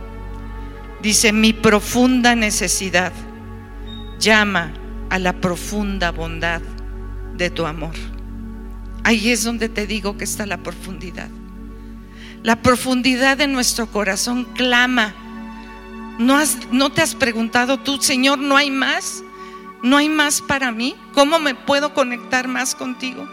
Dice, 1.02 1.34
mi 1.34 1.52
profunda 1.52 2.36
necesidad 2.36 3.12
llama 4.18 4.72
a 5.10 5.20
la 5.20 5.34
profunda 5.34 6.12
bondad 6.12 6.62
de 7.36 7.50
tu 7.50 7.66
amor. 7.66 7.96
Ahí 9.04 9.30
es 9.30 9.44
donde 9.44 9.70
te 9.70 9.88
digo 9.88 10.18
que 10.18 10.24
está 10.24 10.46
la 10.46 10.58
profundidad. 10.58 11.30
La 12.44 12.62
profundidad 12.62 13.38
de 13.38 13.48
nuestro 13.48 13.88
corazón 13.88 14.46
clama. 14.56 15.14
¿No, 16.20 16.38
has, 16.38 16.58
¿No 16.72 16.92
te 16.92 17.02
has 17.02 17.16
preguntado 17.16 17.80
tú, 17.80 18.02
Señor, 18.02 18.40
no 18.40 18.58
hay 18.58 18.70
más? 18.70 19.24
¿No 19.84 19.98
hay 19.98 20.10
más 20.10 20.42
para 20.42 20.72
mí? 20.72 20.96
¿Cómo 21.14 21.40
me 21.40 21.56
puedo 21.56 21.94
conectar 21.94 22.48
más 22.48 22.76
contigo? 22.76 23.28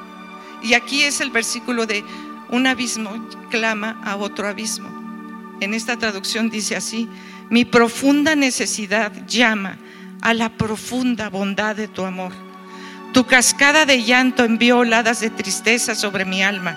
Y 0.62 0.74
aquí 0.74 1.02
es 1.02 1.20
el 1.20 1.30
versículo 1.30 1.86
de 1.86 2.04
un 2.50 2.66
abismo 2.66 3.10
clama 3.50 4.00
a 4.04 4.16
otro 4.16 4.48
abismo. 4.48 4.88
En 5.60 5.74
esta 5.74 5.96
traducción 5.96 6.50
dice 6.50 6.76
así, 6.76 7.08
mi 7.50 7.64
profunda 7.64 8.36
necesidad 8.36 9.12
llama 9.26 9.78
a 10.20 10.34
la 10.34 10.50
profunda 10.50 11.28
bondad 11.28 11.76
de 11.76 11.88
tu 11.88 12.04
amor. 12.04 12.32
Tu 13.12 13.26
cascada 13.26 13.86
de 13.86 14.02
llanto 14.02 14.44
envió 14.44 14.78
oladas 14.78 15.20
de 15.20 15.30
tristeza 15.30 15.94
sobre 15.94 16.24
mi 16.24 16.42
alma, 16.42 16.76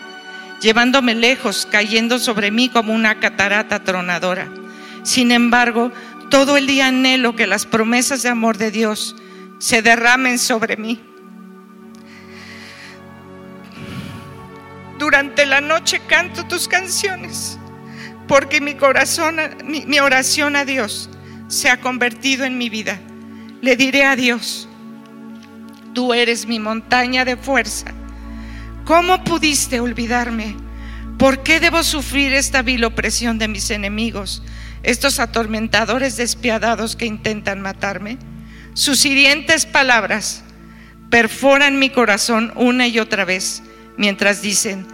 llevándome 0.62 1.14
lejos, 1.14 1.68
cayendo 1.70 2.20
sobre 2.20 2.52
mí 2.52 2.70
como 2.70 2.94
una 2.94 3.20
catarata 3.20 3.84
tronadora. 3.84 4.50
Sin 5.04 5.32
embargo, 5.32 5.92
todo 6.30 6.58
el 6.58 6.68
día 6.68 6.88
anhelo 6.88 7.36
que 7.36 7.48
las 7.48 7.66
promesas 7.66 8.24
de 8.24 8.30
amor 8.30 8.58
de 8.58 8.72
Dios 8.72 9.16
se 9.60 9.82
derramen 9.82 10.40
sobre 10.40 10.78
mí. 10.78 11.02
Durante 14.98 15.46
la 15.46 15.62
noche 15.62 16.00
canto 16.08 16.46
tus 16.46 16.68
canciones, 16.68 17.60
porque 18.28 18.62
mi 18.62 18.76
corazón, 18.76 19.38
mi, 19.66 19.86
mi 19.86 20.00
oración 20.00 20.56
a 20.56 20.64
Dios 20.64 21.10
se 21.48 21.70
ha 21.70 21.82
convertido 21.82 22.46
en 22.46 22.58
mi 22.58 22.70
vida. 22.70 23.00
Le 23.62 23.76
diré 23.76 24.06
a 24.06 24.16
Dios, 24.16 24.70
Tú 25.94 26.14
eres 26.14 26.46
mi 26.46 26.60
montaña 26.60 27.26
de 27.26 27.38
fuerza. 27.38 27.94
¿Cómo 28.86 29.24
pudiste 29.24 29.80
olvidarme? 29.80 30.56
¿Por 31.18 31.44
qué 31.44 31.60
debo 31.60 31.84
sufrir 31.84 32.34
esta 32.34 32.62
vil 32.62 32.84
opresión 32.84 33.38
de 33.38 33.48
mis 33.48 33.70
enemigos, 33.70 34.42
estos 34.84 35.20
atormentadores 35.20 36.18
despiadados 36.18 36.96
que 36.96 37.06
intentan 37.06 37.62
matarme? 37.62 38.18
Sus 38.74 39.06
hirientes 39.06 39.66
palabras 39.66 40.44
perforan 41.10 41.78
mi 41.78 41.90
corazón 41.90 42.54
una 42.56 42.88
y 42.88 43.00
otra 43.00 43.26
vez 43.26 43.62
mientras 43.98 44.42
dicen, 44.42 44.88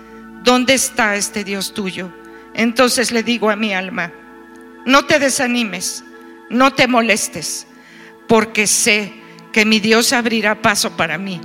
¿dónde 0.43 0.73
está 0.73 1.15
este 1.15 1.43
Dios 1.43 1.73
tuyo? 1.73 2.11
Entonces 2.55 3.11
le 3.11 3.23
digo 3.23 3.49
a 3.49 3.55
mi 3.55 3.73
alma, 3.73 4.11
no 4.85 5.05
te 5.05 5.19
desanimes, 5.19 6.03
no 6.49 6.73
te 6.73 6.87
molestes, 6.87 7.67
porque 8.27 8.65
sé 8.67 9.13
que 9.53 9.65
mi 9.65 9.79
Dios 9.79 10.13
abrirá 10.13 10.61
paso 10.61 10.95
para 10.95 11.17
mí. 11.17 11.41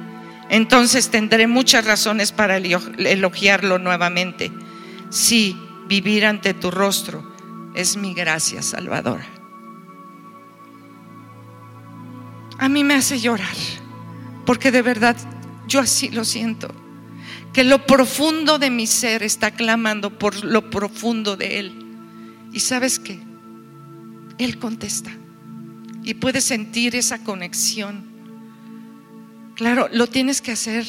entonces 0.48 1.08
tendré 1.08 1.46
muchas 1.46 1.84
razones 1.86 2.30
para 2.30 2.58
elogiarlo 2.58 3.78
nuevamente. 3.78 4.52
Sí, 5.08 5.56
vivir 5.88 6.26
ante 6.26 6.52
tu 6.52 6.70
rostro 6.70 7.32
es 7.74 7.96
mi 7.96 8.12
gracia 8.12 8.62
salvadora. 8.62 9.26
A 12.58 12.68
mí 12.68 12.84
me 12.84 12.94
hace 12.94 13.18
llorar, 13.18 13.56
porque 14.44 14.70
de 14.70 14.82
verdad 14.82 15.16
yo 15.66 15.80
así 15.80 16.10
lo 16.10 16.24
siento, 16.24 16.68
que 17.52 17.64
lo 17.64 17.86
profundo 17.86 18.58
de 18.58 18.70
mi 18.70 18.86
ser 18.86 19.22
está 19.22 19.50
clamando 19.52 20.18
por 20.18 20.44
lo 20.44 20.70
profundo 20.70 21.36
de 21.36 21.58
Él. 21.58 21.86
¿Y 22.52 22.60
sabes 22.60 22.98
qué? 22.98 23.18
Él 24.38 24.58
contesta 24.58 25.10
y 26.04 26.14
puedes 26.14 26.44
sentir 26.44 26.96
esa 26.96 27.22
conexión 27.22 28.12
Claro, 29.54 29.88
lo 29.92 30.06
tienes 30.06 30.40
que 30.40 30.52
hacer 30.52 30.86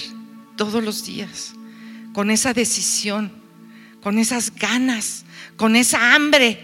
todos 0.55 0.83
los 0.83 1.05
días, 1.05 1.53
con 2.13 2.31
esa 2.31 2.53
decisión, 2.53 3.31
con 4.01 4.17
esas 4.17 4.53
ganas, 4.55 5.25
con 5.57 5.75
esa 5.75 6.15
hambre. 6.15 6.59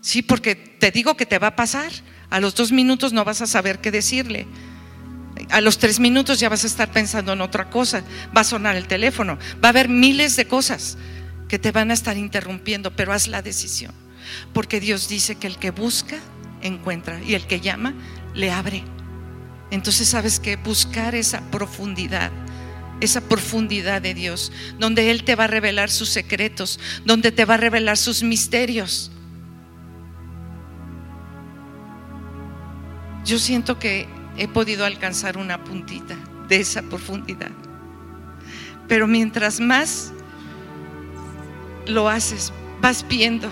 Sí, 0.00 0.22
porque 0.22 0.54
te 0.54 0.90
digo 0.90 1.16
que 1.16 1.26
te 1.26 1.38
va 1.38 1.48
a 1.48 1.56
pasar. 1.56 1.90
A 2.30 2.40
los 2.40 2.54
dos 2.54 2.72
minutos 2.72 3.12
no 3.12 3.24
vas 3.24 3.40
a 3.42 3.46
saber 3.46 3.80
qué 3.80 3.90
decirle. 3.90 4.46
A 5.50 5.60
los 5.60 5.78
tres 5.78 5.98
minutos 5.98 6.40
ya 6.40 6.48
vas 6.48 6.64
a 6.64 6.68
estar 6.68 6.90
pensando 6.90 7.32
en 7.32 7.40
otra 7.40 7.68
cosa. 7.68 8.02
Va 8.36 8.42
a 8.42 8.44
sonar 8.44 8.76
el 8.76 8.86
teléfono. 8.86 9.38
Va 9.62 9.68
a 9.68 9.70
haber 9.70 9.88
miles 9.88 10.36
de 10.36 10.46
cosas 10.46 10.96
que 11.48 11.58
te 11.58 11.72
van 11.72 11.90
a 11.90 11.94
estar 11.94 12.16
interrumpiendo, 12.16 12.94
pero 12.94 13.12
haz 13.12 13.28
la 13.28 13.42
decisión. 13.42 13.92
Porque 14.52 14.80
Dios 14.80 15.08
dice 15.08 15.34
que 15.34 15.46
el 15.46 15.58
que 15.58 15.70
busca, 15.70 16.16
encuentra. 16.64 17.22
Y 17.22 17.34
el 17.34 17.46
que 17.46 17.60
llama, 17.60 17.94
le 18.34 18.50
abre. 18.50 18.82
Entonces 19.70 20.08
sabes 20.08 20.40
que 20.40 20.56
buscar 20.56 21.14
esa 21.14 21.40
profundidad, 21.50 22.30
esa 23.00 23.20
profundidad 23.20 24.02
de 24.02 24.14
Dios, 24.14 24.52
donde 24.78 25.10
Él 25.10 25.24
te 25.24 25.36
va 25.36 25.44
a 25.44 25.48
revelar 25.48 25.90
sus 25.90 26.08
secretos, 26.08 26.80
donde 27.04 27.32
te 27.32 27.44
va 27.44 27.54
a 27.54 27.58
revelar 27.58 27.96
sus 27.96 28.22
misterios. 28.22 29.10
Yo 33.24 33.38
siento 33.38 33.78
que 33.78 34.06
he 34.36 34.48
podido 34.48 34.84
alcanzar 34.84 35.38
una 35.38 35.64
puntita 35.64 36.16
de 36.48 36.56
esa 36.56 36.82
profundidad. 36.82 37.50
Pero 38.86 39.06
mientras 39.06 39.60
más 39.60 40.12
lo 41.86 42.08
haces, 42.08 42.52
vas 42.80 43.06
viendo 43.08 43.48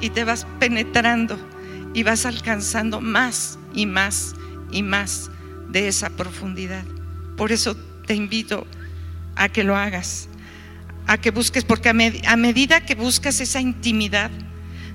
y 0.00 0.10
te 0.10 0.24
vas 0.24 0.46
penetrando 0.58 1.38
y 1.94 2.02
vas 2.02 2.26
alcanzando 2.26 3.00
más 3.00 3.58
y 3.74 3.86
más 3.86 4.34
y 4.70 4.82
más 4.82 5.30
de 5.68 5.88
esa 5.88 6.10
profundidad. 6.10 6.84
Por 7.36 7.52
eso 7.52 7.76
te 8.06 8.14
invito 8.14 8.66
a 9.36 9.48
que 9.48 9.64
lo 9.64 9.76
hagas, 9.76 10.28
a 11.06 11.18
que 11.18 11.30
busques, 11.30 11.64
porque 11.64 11.88
a, 11.88 12.36
medida 12.36 12.84
que 12.84 12.94
buscas 12.94 13.40
esa 13.40 13.60
intimidad, 13.60 14.30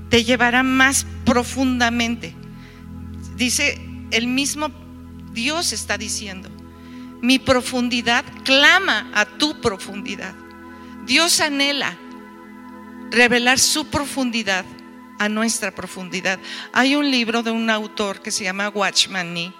te 0.10 0.23
llevará 0.23 0.63
más 0.63 1.05
profundamente. 1.25 2.33
Dice 3.36 3.79
el 4.12 4.27
mismo 4.27 4.69
Dios 5.33 5.73
está 5.73 5.97
diciendo, 5.97 6.49
mi 7.21 7.39
profundidad 7.39 8.23
clama 8.43 9.12
a 9.13 9.25
tu 9.25 9.60
profundidad. 9.62 10.33
Dios 11.05 11.39
anhela 11.41 11.97
revelar 13.12 13.60
su 13.60 13.88
profundidad 13.88 14.65
a 15.19 15.30
nuestra 15.30 15.71
profundidad. 15.71 16.39
Hay 16.73 16.95
un 16.95 17.10
libro 17.10 17.43
de 17.43 17.51
un 17.51 17.69
autor 17.69 18.21
que 18.21 18.32
se 18.32 18.43
llama 18.43 18.69
Watchman 18.69 19.34
Nee 19.34 19.53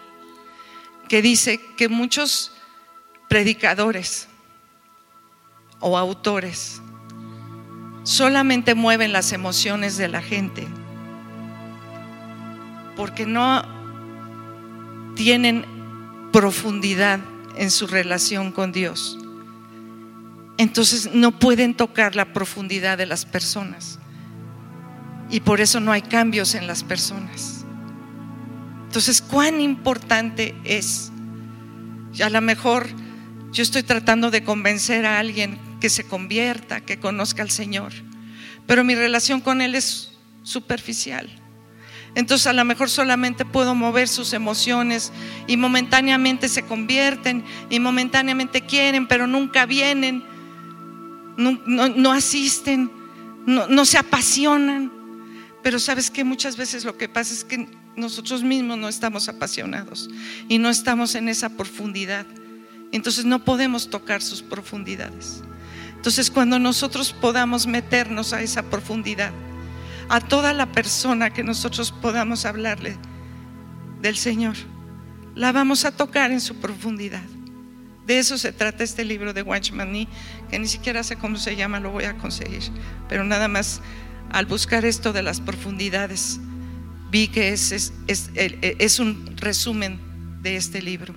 que 1.08 1.22
dice 1.22 1.62
que 1.78 1.88
muchos 1.90 2.52
predicadores 3.30 4.28
o 5.80 5.98
autores 5.98 6.82
solamente 8.04 8.76
mueven 8.76 9.14
las 9.14 9.32
emociones 9.32 9.98
de 9.98 10.08
la 10.08 10.22
gente 10.22 10.68
porque 12.96 13.26
no 13.26 13.64
tienen 15.16 15.66
profundidad 16.32 17.20
en 17.56 17.72
su 17.72 17.88
relación 17.88 18.52
con 18.52 18.72
Dios. 18.72 19.18
Entonces 20.58 21.12
no 21.14 21.32
pueden 21.38 21.76
tocar 21.76 22.16
la 22.16 22.34
profundidad 22.34 22.98
de 22.98 23.06
las 23.06 23.26
personas. 23.26 24.00
Y 25.30 25.42
por 25.42 25.62
eso 25.62 25.80
no 25.80 25.92
hay 25.92 26.02
cambios 26.02 26.56
en 26.56 26.68
las 26.68 26.84
personas. 26.84 27.66
Entonces, 28.86 29.22
cuán 29.22 29.60
importante 29.60 30.56
es. 30.64 31.12
Y 32.14 32.22
a 32.22 32.30
lo 32.30 32.42
mejor 32.42 32.88
yo 33.52 33.64
estoy 33.64 33.84
tratando 33.84 34.32
de 34.32 34.44
convencer 34.44 35.06
a 35.06 35.20
alguien 35.20 35.60
que 35.80 35.90
se 35.90 36.06
convierta, 36.06 36.82
que 36.82 37.00
conozca 37.00 37.44
al 37.44 37.52
Señor, 37.52 37.94
pero 38.66 38.84
mi 38.84 38.96
relación 38.96 39.42
con 39.42 39.62
Él 39.62 39.76
es 39.76 40.12
superficial. 40.44 41.30
Entonces 42.16 42.48
a 42.48 42.54
lo 42.54 42.66
mejor 42.66 42.90
solamente 42.90 43.46
puedo 43.46 43.76
mover 43.76 44.08
sus 44.08 44.34
emociones 44.34 45.12
y 45.46 45.56
momentáneamente 45.56 46.50
se 46.50 46.64
convierten 46.64 47.44
y 47.70 47.80
momentáneamente 47.80 48.62
quieren, 48.62 49.08
pero 49.08 49.28
nunca 49.28 49.68
vienen, 49.68 50.24
no, 51.38 52.12
asisten, 52.12 52.92
no, 53.46 53.68
no 53.68 53.86
se 53.86 54.00
apasionan. 54.00 54.97
Pero 55.64 55.80
sabes 55.80 56.10
que 56.10 56.24
muchas 56.24 56.56
veces 56.58 56.86
lo 56.86 56.98
que 56.98 57.10
pasa 57.10 57.34
es 57.34 57.44
que 57.44 57.68
nosotros 57.96 58.44
mismos 58.44 58.78
no 58.78 58.88
estamos 58.88 59.28
apasionados 59.28 60.10
y 60.48 60.60
no 60.60 60.70
estamos 60.70 61.16
en 61.16 61.30
esa 61.30 61.50
profundidad. 61.50 62.26
Entonces 62.92 63.26
no 63.26 63.44
podemos 63.44 63.90
tocar 63.90 64.22
sus 64.22 64.42
profundidades. 64.42 65.42
Entonces 65.96 66.32
cuando 66.32 66.60
nosotros 66.60 67.12
podamos 67.12 67.68
meternos 67.68 68.34
a 68.34 68.42
esa 68.42 68.64
profundidad, 68.64 69.32
a 70.10 70.22
toda 70.22 70.54
la 70.54 70.72
persona 70.72 71.32
que 71.32 71.44
nosotros 71.44 71.92
podamos 71.92 72.46
hablarle 72.46 72.96
del 74.02 74.16
Señor, 74.16 74.56
la 75.36 75.52
vamos 75.52 75.86
a 75.86 75.92
tocar 75.92 76.32
en 76.32 76.40
su 76.40 76.56
profundidad. 76.56 77.24
De 78.06 78.20
eso 78.20 78.38
se 78.38 78.54
trata 78.54 78.86
este 78.86 79.04
libro 79.04 79.34
de 79.34 79.42
Watchman 79.42 79.92
Nee, 79.92 80.08
que 80.50 80.58
ni 80.58 80.68
siquiera 80.68 81.04
sé 81.04 81.18
cómo 81.18 81.36
se 81.36 81.58
llama, 81.58 81.82
lo 81.82 81.92
voy 81.92 82.06
a 82.06 82.18
conseguir. 82.18 82.64
Pero 83.10 83.26
nada 83.26 83.50
más 83.50 83.82
al 84.38 84.46
buscar 84.46 84.86
esto 84.86 85.14
de 85.14 85.24
las 85.24 85.42
profundidades, 85.42 86.40
vi 87.10 87.28
que 87.28 87.54
es, 87.54 87.92
es, 88.06 89.00
un 89.00 89.36
resumen 89.36 90.00
de 90.44 90.58
este 90.58 90.80
libro, 90.80 91.16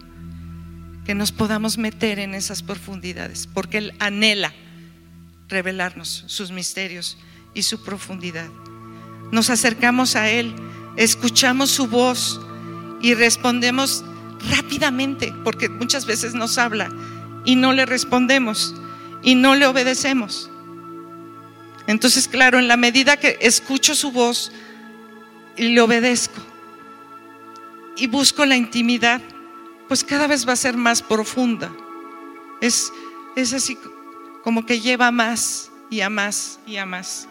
que 1.04 1.14
nos 1.14 1.30
podamos 1.30 1.76
meter 1.76 2.18
en 2.18 2.34
esas 2.34 2.62
profundidades, 2.62 3.46
porque 3.46 3.76
Él 3.76 3.92
anhela 3.98 4.54
revelarnos 5.50 6.24
sus 6.28 6.50
misterios 6.50 7.18
y 7.52 7.64
su 7.64 7.84
profundidad. 7.84 8.48
Nos 9.30 9.50
acercamos 9.50 10.16
a 10.16 10.30
Él, 10.30 10.54
escuchamos 10.96 11.70
su 11.70 11.88
voz 11.88 12.40
y 13.02 13.12
respondemos 13.12 14.02
rápidamente, 14.48 15.30
porque 15.44 15.68
muchas 15.68 16.06
veces 16.06 16.32
nos 16.32 16.56
habla 16.56 16.90
y 17.44 17.54
no 17.56 17.74
le 17.74 17.84
respondemos 17.84 18.74
y 19.22 19.34
no 19.34 19.56
le 19.56 19.66
obedecemos. 19.66 20.49
Entonces, 21.90 22.28
claro, 22.28 22.60
en 22.60 22.68
la 22.68 22.76
medida 22.76 23.16
que 23.16 23.36
escucho 23.40 23.96
su 23.96 24.12
voz, 24.12 24.52
y 25.56 25.70
le 25.70 25.80
obedezco 25.80 26.40
y 27.96 28.06
busco 28.06 28.46
la 28.46 28.56
intimidad, 28.56 29.20
pues 29.88 30.04
cada 30.04 30.28
vez 30.28 30.46
va 30.46 30.52
a 30.52 30.56
ser 30.56 30.76
más 30.76 31.02
profunda. 31.02 31.72
Es, 32.60 32.92
es 33.34 33.52
así 33.52 33.76
como 34.44 34.64
que 34.64 34.80
lleva 34.80 35.10
más 35.10 35.72
y 35.90 36.00
a 36.00 36.08
más 36.08 36.60
y 36.64 36.76
a 36.76 36.86
más. 36.86 37.26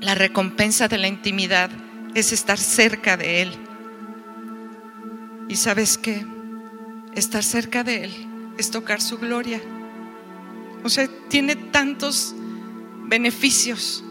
La 0.00 0.14
recompensa 0.14 0.88
de 0.88 0.98
la 0.98 1.08
intimidad 1.08 1.70
es 2.14 2.32
estar 2.32 2.58
cerca 2.58 3.16
de 3.16 3.40
Él. 3.42 3.52
Y 5.48 5.56
sabes 5.56 5.96
qué? 5.96 6.26
Estar 7.14 7.42
cerca 7.42 7.82
de 7.82 8.04
Él 8.04 8.54
es 8.58 8.70
tocar 8.70 9.00
su 9.00 9.16
gloria. 9.16 9.62
O 10.84 10.88
sea, 10.88 11.08
tiene 11.28 11.56
tantos 11.56 12.34
beneficios. 13.06 14.04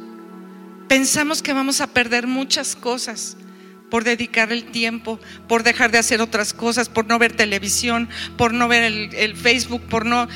Pensamos 0.88 1.42
que 1.42 1.54
vamos 1.54 1.82
a 1.82 1.88
perder 1.88 2.28
muchas 2.28 2.76
cosas 2.76 3.38
por 3.90 4.04
dedicar 4.04 4.52
el 4.52 4.66
tiempo, 4.66 5.20
por 5.48 5.64
dejar 5.64 5.92
de 5.92 5.98
hacer 5.98 6.22
otras 6.22 6.54
cosas, 6.54 6.90
por 6.90 7.08
no 7.08 7.20
ver 7.20 7.36
televisión, 7.36 8.10
por 8.38 8.54
no 8.54 8.68
ver 8.68 8.84
el, 9.14 9.36
Facebook, 9.36 9.82
por 9.84 10.06
no 10.06 10.28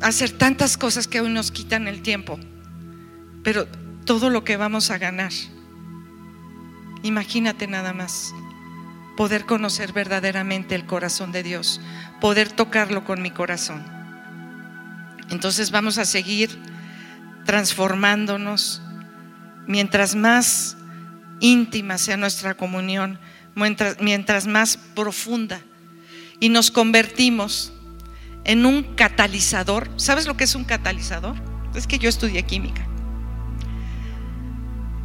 hacer 0.00 0.30
tantas 0.30 0.76
cosas 0.76 1.06
que 1.06 1.20
hoy 1.20 1.30
nos 1.30 1.50
quitan 1.50 1.88
el 1.88 2.02
tiempo. 2.02 2.38
Pero 3.42 3.66
todo 4.04 4.30
lo 4.30 4.44
que 4.44 4.56
vamos 4.56 4.90
a 4.90 4.98
ganar, 4.98 5.32
imagínate 7.02 7.66
nada 7.66 7.92
más, 7.92 8.32
poder 9.16 9.44
conocer 9.44 9.92
verdaderamente 9.92 10.74
el 10.74 10.86
corazón 10.86 11.32
de 11.32 11.42
Dios, 11.42 11.80
poder 12.20 12.50
tocarlo 12.50 13.04
con 13.04 13.20
mi 13.20 13.30
corazón. 13.30 13.99
Entonces 15.30 15.70
vamos 15.70 15.98
a 15.98 16.04
seguir 16.04 16.50
transformándonos. 17.44 18.82
Mientras 19.66 20.14
más 20.14 20.76
íntima 21.40 21.98
sea 21.98 22.16
nuestra 22.16 22.54
comunión, 22.54 23.18
mientras, 23.54 24.46
más 24.46 24.76
profunda. 24.94 25.60
Y 26.38 26.48
nos 26.48 26.70
convertimos 26.70 27.72
en 28.44 28.66
un 28.66 28.82
catalizador. 28.94 29.90
¿Sabes 29.96 30.26
lo 30.26 30.36
que 30.36 30.44
es 30.44 30.54
un 30.54 30.64
catalizador? 30.64 31.36
Es 31.74 31.86
que 31.86 31.98
yo 31.98 32.08
estudié 32.08 32.42
química. 32.42 32.86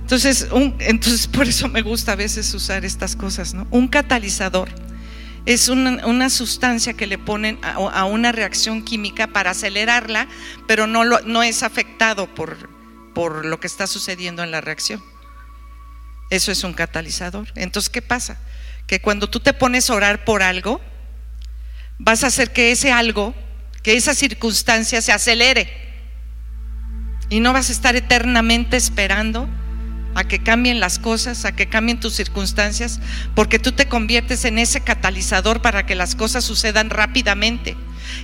Entonces, 0.01 0.47
entonces 0.79 1.27
por 1.27 1.47
eso 1.47 1.67
me 1.67 1.81
gusta 1.81 2.13
a 2.13 2.15
veces 2.15 2.53
usar 2.53 2.85
estas 2.85 3.15
cosas, 3.15 3.53
¿no? 3.53 3.67
Un 3.71 3.87
catalizador 3.87 4.69
es 5.45 5.69
una, 5.69 6.29
sustancia 6.29 6.93
que 6.93 7.05
le 7.05 7.17
ponen 7.17 7.59
a, 7.61 8.05
una 8.05 8.31
reacción 8.31 8.83
química 8.83 9.27
para 9.27 9.51
acelerarla, 9.51 10.27
pero 10.67 10.87
no, 10.87 11.43
es 11.43 11.61
afectado 11.61 12.33
por, 12.33 12.69
por 13.13 13.45
lo 13.45 13.59
que 13.59 13.67
está 13.67 13.85
sucediendo 13.85 14.43
en 14.43 14.51
la 14.51 14.61
reacción. 14.61 15.03
Eso 16.31 16.51
es 16.51 16.63
un 16.63 16.73
catalizador. 16.73 17.47
Entonces, 17.55 17.89
¿qué 17.89 18.01
pasa? 18.01 18.39
Que 18.87 18.99
cuando 18.99 19.29
tú 19.29 19.39
te 19.39 19.53
pones 19.53 19.89
a 19.89 19.93
orar 19.93 20.25
por 20.25 20.41
algo, 20.41 20.81
vas 21.99 22.23
a 22.23 22.27
hacer 22.27 22.51
que 22.51 22.71
ese 22.71 22.91
algo, 22.91 23.35
que 23.83 23.95
esa 23.95 24.15
circunstancia 24.15 24.99
se 25.01 25.11
acelere. 25.11 25.69
Y 27.29 27.39
no 27.39 27.53
vas 27.53 27.69
a 27.69 27.73
estar 27.73 27.95
eternamente 27.95 28.77
esperando 28.77 29.47
a 30.15 30.23
que 30.23 30.39
cambien 30.39 30.79
las 30.79 30.97
cosas, 30.97 31.45
a 31.45 31.51
que 31.55 31.67
cambien 31.67 31.99
tus 31.99 32.13
circunstancias, 32.13 32.99
porque 33.35 33.59
tú 33.59 33.73
te 33.73 33.87
conviertes 33.87 34.45
en 34.45 34.57
ese 34.57 34.81
catalizador 34.81 35.61
para 35.61 35.85
que 35.85 35.93
las 35.93 36.15
cosas 36.15 36.43
sucedan 36.43 36.89
rápidamente. 36.89 37.75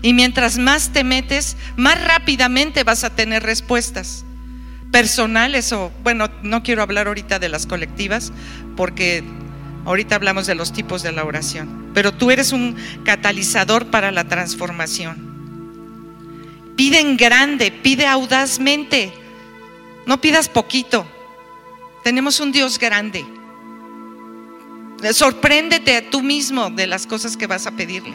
Y 0.02 0.14
mientras 0.14 0.58
más 0.58 0.90
te 0.94 1.04
metes, 1.04 1.58
más 1.76 2.02
rápidamente 2.04 2.84
vas 2.84 3.04
a 3.04 3.10
tener 3.12 3.44
respuestas 3.44 4.26
personales 4.92 5.72
o, 5.74 5.92
bueno, 6.04 6.30
no 6.44 6.64
quiero 6.64 6.82
hablar 6.82 7.08
ahorita 7.08 7.40
de 7.40 7.50
las 7.50 7.66
colectivas, 7.66 8.32
porque 8.76 9.24
ahorita 9.86 10.16
hablamos 10.16 10.48
de 10.48 10.56
los 10.56 10.74
tipos 10.74 11.04
de 11.04 11.12
la 11.12 11.24
oración, 11.24 11.92
pero 11.94 12.14
tú 12.14 12.32
eres 12.32 12.52
un 12.52 12.76
catalizador 13.04 13.88
para 13.88 14.12
la 14.12 14.26
transformación. 14.26 15.30
Pide 16.76 17.00
en 17.00 17.18
grande, 17.18 17.72
pide 17.72 18.08
audazmente, 18.08 19.14
no 20.06 20.20
pidas 20.22 20.50
poquito. 20.50 21.06
Tenemos 22.04 22.40
un 22.40 22.52
Dios 22.52 22.80
grande. 22.80 23.26
Sorpréndete 25.14 25.98
a 25.98 26.10
tú 26.10 26.22
mismo 26.22 26.70
de 26.70 26.88
las 26.88 27.08
cosas 27.08 27.38
que 27.38 27.48
vas 27.48 27.68
a 27.68 27.72
pedirle. 27.72 28.14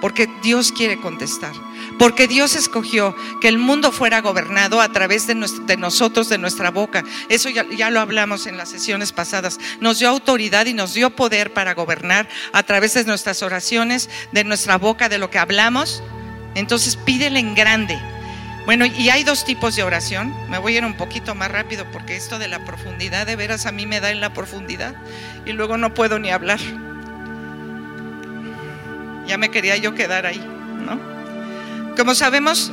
Porque 0.00 0.28
Dios 0.42 0.70
quiere 0.70 1.00
contestar. 1.00 1.52
Porque 1.98 2.28
Dios 2.28 2.56
escogió 2.56 3.16
que 3.40 3.48
el 3.48 3.56
mundo 3.56 3.90
fuera 3.90 4.20
gobernado 4.20 4.80
a 4.80 4.92
través 4.92 5.26
de, 5.26 5.34
nosotros, 5.34 6.28
de 6.28 6.36
nuestra 6.38 6.70
boca. 6.70 7.04
Eso 7.28 7.48
ya, 7.48 7.64
ya, 7.70 7.88
lo 7.88 8.00
hablamos 8.00 8.46
en 8.46 8.58
las 8.58 8.68
sesiones 8.68 9.12
pasadas. 9.12 9.58
Nos 9.80 10.00
dio 10.00 10.10
autoridad 10.10 10.66
y 10.66 10.74
nos 10.74 10.92
dio 10.92 11.10
poder 11.10 11.54
para 11.54 11.74
gobernar 11.74 12.28
a 12.52 12.62
través 12.64 12.94
de 12.94 13.04
nuestras 13.04 13.42
oraciones, 13.42 14.10
de 14.32 14.44
nuestra 14.44 14.76
boca, 14.76 15.08
de 15.08 15.18
lo 15.18 15.30
que 15.30 15.38
hablamos. 15.38 16.02
Entonces 16.54 16.96
pídele 16.96 17.38
en 17.38 17.54
grande. 17.54 17.98
Bueno, 18.64 18.86
y 18.86 19.10
hay 19.10 19.24
dos 19.24 19.44
tipos 19.44 19.76
de 19.76 19.82
oración. 19.82 20.34
Me 20.48 20.58
voy 20.58 20.74
a 20.74 20.78
ir 20.78 20.84
un 20.84 20.96
poquito 20.96 21.34
más 21.34 21.50
rápido 21.50 21.84
porque 21.92 22.16
esto 22.16 22.38
de 22.38 22.48
la 22.48 22.64
profundidad 22.64 23.26
de 23.26 23.36
veras 23.36 23.66
a 23.66 23.72
mí 23.72 23.86
me 23.86 24.00
da 24.00 24.10
en 24.10 24.20
la 24.20 24.32
profundidad 24.32 24.94
y 25.44 25.52
luego 25.52 25.76
no 25.76 25.92
puedo 25.92 26.18
ni 26.18 26.30
hablar. 26.30 26.60
Ya 29.26 29.36
me 29.38 29.50
quería 29.50 29.76
yo 29.76 29.94
quedar 29.94 30.26
ahí, 30.26 30.42
¿no? 30.84 31.94
Como 31.94 32.14
sabemos, 32.14 32.72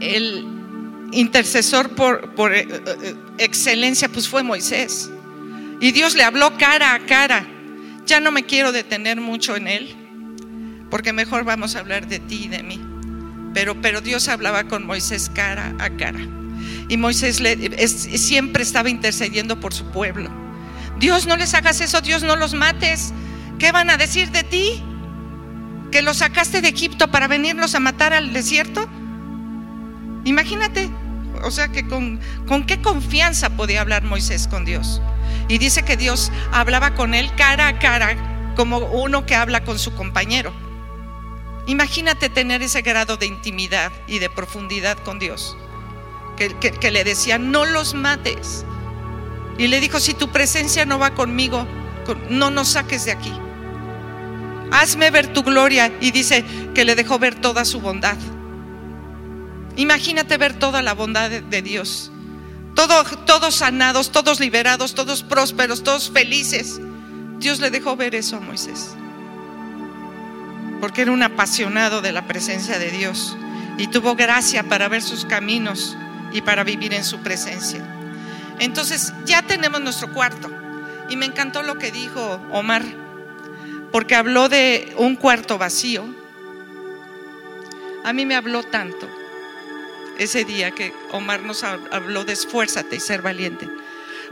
el 0.00 0.46
intercesor 1.12 1.90
por, 1.90 2.34
por 2.34 2.54
eh, 2.54 2.66
eh, 2.68 3.14
excelencia 3.38 4.08
pues 4.08 4.28
fue 4.28 4.42
Moisés. 4.42 5.10
Y 5.80 5.92
Dios 5.92 6.14
le 6.14 6.22
habló 6.22 6.56
cara 6.58 6.94
a 6.94 7.00
cara. 7.00 7.46
Ya 8.06 8.20
no 8.20 8.30
me 8.30 8.44
quiero 8.44 8.72
detener 8.72 9.20
mucho 9.20 9.56
en 9.56 9.68
él, 9.68 9.96
porque 10.90 11.14
mejor 11.14 11.44
vamos 11.44 11.76
a 11.76 11.80
hablar 11.80 12.06
de 12.06 12.18
ti 12.18 12.44
y 12.44 12.48
de 12.48 12.62
mí. 12.62 12.93
Pero, 13.54 14.00
Dios 14.00 14.28
hablaba 14.28 14.64
con 14.64 14.84
Moisés 14.84 15.30
cara 15.32 15.74
a 15.78 15.90
cara. 15.90 16.20
Y 16.88 16.96
Moisés 16.96 17.40
siempre 17.86 18.62
estaba 18.62 18.90
intercediendo 18.90 19.60
por 19.60 19.72
su 19.72 19.86
pueblo. 19.86 20.30
Dios, 20.98 21.26
no 21.26 21.36
les 21.36 21.54
hagas 21.54 21.80
eso, 21.80 22.00
Dios, 22.00 22.22
no 22.22 22.36
los 22.36 22.52
mates. 22.52 23.12
¿Qué 23.58 23.72
van 23.72 23.90
a 23.90 23.96
decir 23.96 24.30
de 24.30 24.42
ti? 24.42 24.82
¿Que 25.90 26.02
los 26.02 26.18
sacaste 26.18 26.60
de 26.60 26.68
Egipto 26.68 27.08
para 27.08 27.28
venirlos 27.28 27.74
a 27.74 27.80
matar 27.80 28.12
al 28.12 28.32
desierto? 28.32 28.88
Imagínate, 30.24 30.90
o 31.42 31.50
sea 31.50 31.68
que 31.68 31.86
con 31.86 32.20
qué 32.66 32.82
confianza 32.82 33.50
podía 33.50 33.80
hablar 33.80 34.02
Moisés 34.02 34.48
con 34.48 34.64
Dios. 34.64 35.00
Y 35.48 35.58
dice 35.58 35.82
que 35.82 35.96
Dios 35.96 36.32
hablaba 36.52 36.94
con 36.94 37.14
él 37.14 37.30
cara 37.36 37.68
a 37.68 37.78
cara 37.78 38.16
como 38.56 38.78
uno 38.78 39.26
que 39.26 39.34
habla 39.34 39.64
con 39.64 39.78
su 39.78 39.94
compañero. 39.94 40.63
Imagínate 41.66 42.28
tener 42.28 42.62
ese 42.62 42.82
grado 42.82 43.16
de 43.16 43.26
intimidad 43.26 43.90
y 44.06 44.18
de 44.18 44.28
profundidad 44.28 44.98
con 44.98 45.18
Dios. 45.18 45.56
Que, 46.36 46.90
le 46.90 47.04
decía, 47.04 47.38
no 47.38 47.64
los 47.64 47.94
mates. 47.94 48.66
Y 49.56 49.68
le 49.68 49.80
dijo, 49.80 50.00
si 50.00 50.14
tu 50.14 50.28
presencia 50.28 50.84
no 50.84 50.98
va 50.98 51.14
conmigo, 51.14 51.66
no 52.28 52.50
nos 52.50 52.68
saques 52.70 53.04
de 53.06 53.12
aquí. 53.12 53.32
Hazme 54.72 55.10
ver 55.10 55.32
tu 55.32 55.42
gloria. 55.42 55.90
Y 56.00 56.10
dice 56.10 56.44
que 56.74 56.84
le 56.84 56.96
dejó 56.96 57.18
ver 57.18 57.34
toda 57.36 57.64
su 57.64 57.80
bondad. 57.80 58.18
Imagínate 59.76 60.36
ver 60.36 60.58
toda 60.58 60.82
la 60.82 60.92
bondad 60.92 61.30
de, 61.30 61.62
Dios. 61.62 62.10
todos 62.74 63.54
sanados, 63.54 64.12
todos 64.12 64.38
liberados, 64.38 64.94
todos 64.94 65.22
prósperos, 65.22 65.82
todos 65.82 66.10
felices. 66.10 66.78
Dios 67.38 67.60
le 67.60 67.70
dejó 67.70 67.96
ver 67.96 68.14
eso 68.14 68.36
a 68.36 68.40
Moisés 68.40 68.96
porque 70.80 71.02
era 71.02 71.12
un 71.12 71.22
apasionado 71.22 72.00
de 72.02 72.12
la 72.12 72.26
presencia 72.26 72.78
de 72.78 72.90
Dios 72.90 73.36
y 73.78 73.88
tuvo 73.88 74.14
gracia 74.14 74.62
para 74.64 74.88
ver 74.88 75.02
sus 75.02 75.24
caminos 75.24 75.96
y 76.32 76.42
para 76.42 76.64
vivir 76.64 76.94
en 76.94 77.04
su 77.04 77.20
presencia. 77.20 77.84
Entonces 78.58 79.12
ya 79.24 79.42
tenemos 79.42 79.80
nuestro 79.80 80.12
cuarto 80.12 80.50
y 81.08 81.16
me 81.16 81.26
encantó 81.26 81.62
lo 81.62 81.78
que 81.78 81.90
dijo 81.90 82.40
Omar, 82.50 82.82
porque 83.92 84.14
habló 84.14 84.48
de 84.48 84.92
un 84.96 85.16
cuarto 85.16 85.58
vacío. 85.58 86.04
A 88.04 88.12
mí 88.12 88.26
me 88.26 88.36
habló 88.36 88.62
tanto 88.62 89.08
ese 90.18 90.44
día 90.44 90.70
que 90.70 90.92
Omar 91.12 91.42
nos 91.42 91.64
habló 91.64 92.24
de 92.24 92.32
esfuérzate 92.32 92.96
y 92.96 93.00
ser 93.00 93.22
valiente, 93.22 93.68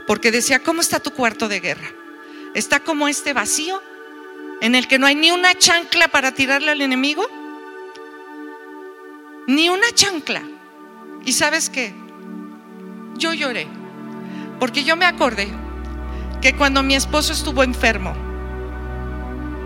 porque 0.06 0.30
decía, 0.30 0.60
¿cómo 0.60 0.80
está 0.80 1.00
tu 1.00 1.12
cuarto 1.12 1.48
de 1.48 1.60
guerra? 1.60 1.88
¿Está 2.54 2.80
como 2.80 3.08
este 3.08 3.32
vacío? 3.32 3.82
En 4.62 4.76
el 4.76 4.86
que 4.86 5.00
no 5.00 5.06
hay 5.08 5.16
ni 5.16 5.32
una 5.32 5.56
chancla 5.56 6.06
para 6.06 6.32
tirarle 6.32 6.70
al 6.70 6.80
enemigo. 6.80 7.24
Ni 9.48 9.68
una 9.68 9.90
chancla. 9.92 10.40
¿Y 11.24 11.32
sabes 11.32 11.68
qué? 11.68 11.92
Yo 13.16 13.34
lloré, 13.34 13.66
porque 14.60 14.84
yo 14.84 14.96
me 14.96 15.04
acordé 15.04 15.48
que 16.40 16.54
cuando 16.54 16.84
mi 16.84 16.94
esposo 16.94 17.32
estuvo 17.32 17.64
enfermo, 17.64 18.14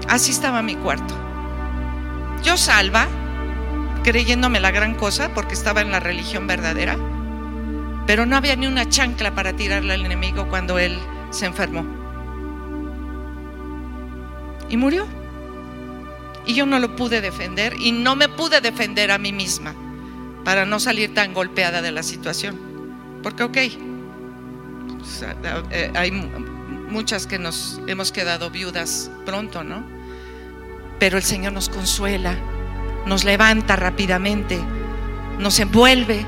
así 0.09 0.31
estaba 0.31 0.63
mi 0.63 0.77
cuarto. 0.77 1.15
Yo 2.43 2.57
salva, 2.57 3.07
creyéndome 4.03 4.61
la 4.61 4.71
gran 4.71 4.95
cosa, 4.95 5.35
porque 5.35 5.53
estaba 5.53 5.83
en 5.83 5.93
la 5.93 6.01
religión 6.01 6.47
verdadera, 6.47 6.97
pero 8.07 8.25
no 8.25 8.35
había 8.35 8.57
ni 8.57 8.67
una 8.67 8.89
chancla 8.89 9.35
para 9.35 9.53
tirarle 9.53 9.93
al 9.93 10.07
enemigo 10.07 10.49
cuando 10.49 10.79
él 10.79 10.99
se 11.31 11.45
enfermó 11.45 11.96
y 14.69 14.77
murió. 14.77 15.07
Y 16.47 16.55
yo 16.55 16.67
no 16.67 16.79
lo 16.79 16.95
pude 16.95 17.21
defender 17.21 17.75
y 17.79 17.93
no 17.93 18.15
me 18.15 18.29
pude 18.29 18.61
defender 18.61 19.11
a 19.11 19.19
mí 19.19 19.33
misma 19.33 19.75
para 20.45 20.65
no 20.65 20.79
salir 20.79 21.13
tan 21.13 21.35
golpeada 21.35 21.83
de 21.83 21.91
la 21.91 22.03
situación. 22.05 22.57
Porque, 23.23 23.43
ok, 23.43 23.57
eh, 25.71 25.93
hay 25.95 26.13
muchas 26.89 27.27
que 27.27 27.39
nos 27.39 27.81
hemos 27.87 28.13
quedado 28.13 28.51
viudas 28.51 29.11
pronto, 29.25 29.65
¿no? 29.65 29.85
Pero 31.01 31.17
el 31.17 31.25
Señor 31.25 31.53
nos 31.53 31.69
consuela, 31.69 32.37
nos 33.07 33.25
levanta 33.25 33.77
rápidamente, 33.77 34.59
nos 35.39 35.59
envuelve 35.59 36.25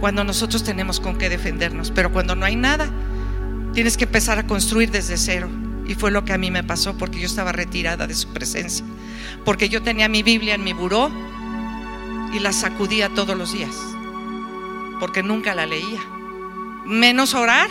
cuando 0.00 0.22
nosotros 0.24 0.62
tenemos 0.62 1.00
con 1.00 1.16
qué 1.16 1.28
defendernos. 1.28 1.90
Pero 1.90 2.12
cuando 2.12 2.36
no 2.36 2.44
hay 2.44 2.56
nada, 2.56 2.88
tienes 3.72 3.96
que 3.96 4.04
empezar 4.04 4.38
a 4.38 4.46
construir 4.46 4.90
desde 4.90 5.16
cero. 5.16 5.48
Y 5.90 5.96
fue 5.96 6.12
lo 6.12 6.24
que 6.24 6.32
a 6.32 6.38
mí 6.38 6.52
me 6.52 6.62
pasó 6.62 6.96
porque 6.96 7.18
yo 7.18 7.26
estaba 7.26 7.50
retirada 7.50 8.06
de 8.06 8.14
su 8.14 8.28
presencia. 8.28 8.86
Porque 9.44 9.68
yo 9.68 9.82
tenía 9.82 10.08
mi 10.08 10.22
Biblia 10.22 10.54
en 10.54 10.62
mi 10.62 10.72
buró 10.72 11.10
y 12.32 12.38
la 12.38 12.52
sacudía 12.52 13.08
todos 13.08 13.36
los 13.36 13.52
días. 13.52 13.74
Porque 15.00 15.24
nunca 15.24 15.52
la 15.52 15.66
leía. 15.66 15.98
Menos 16.86 17.34
orar. 17.34 17.68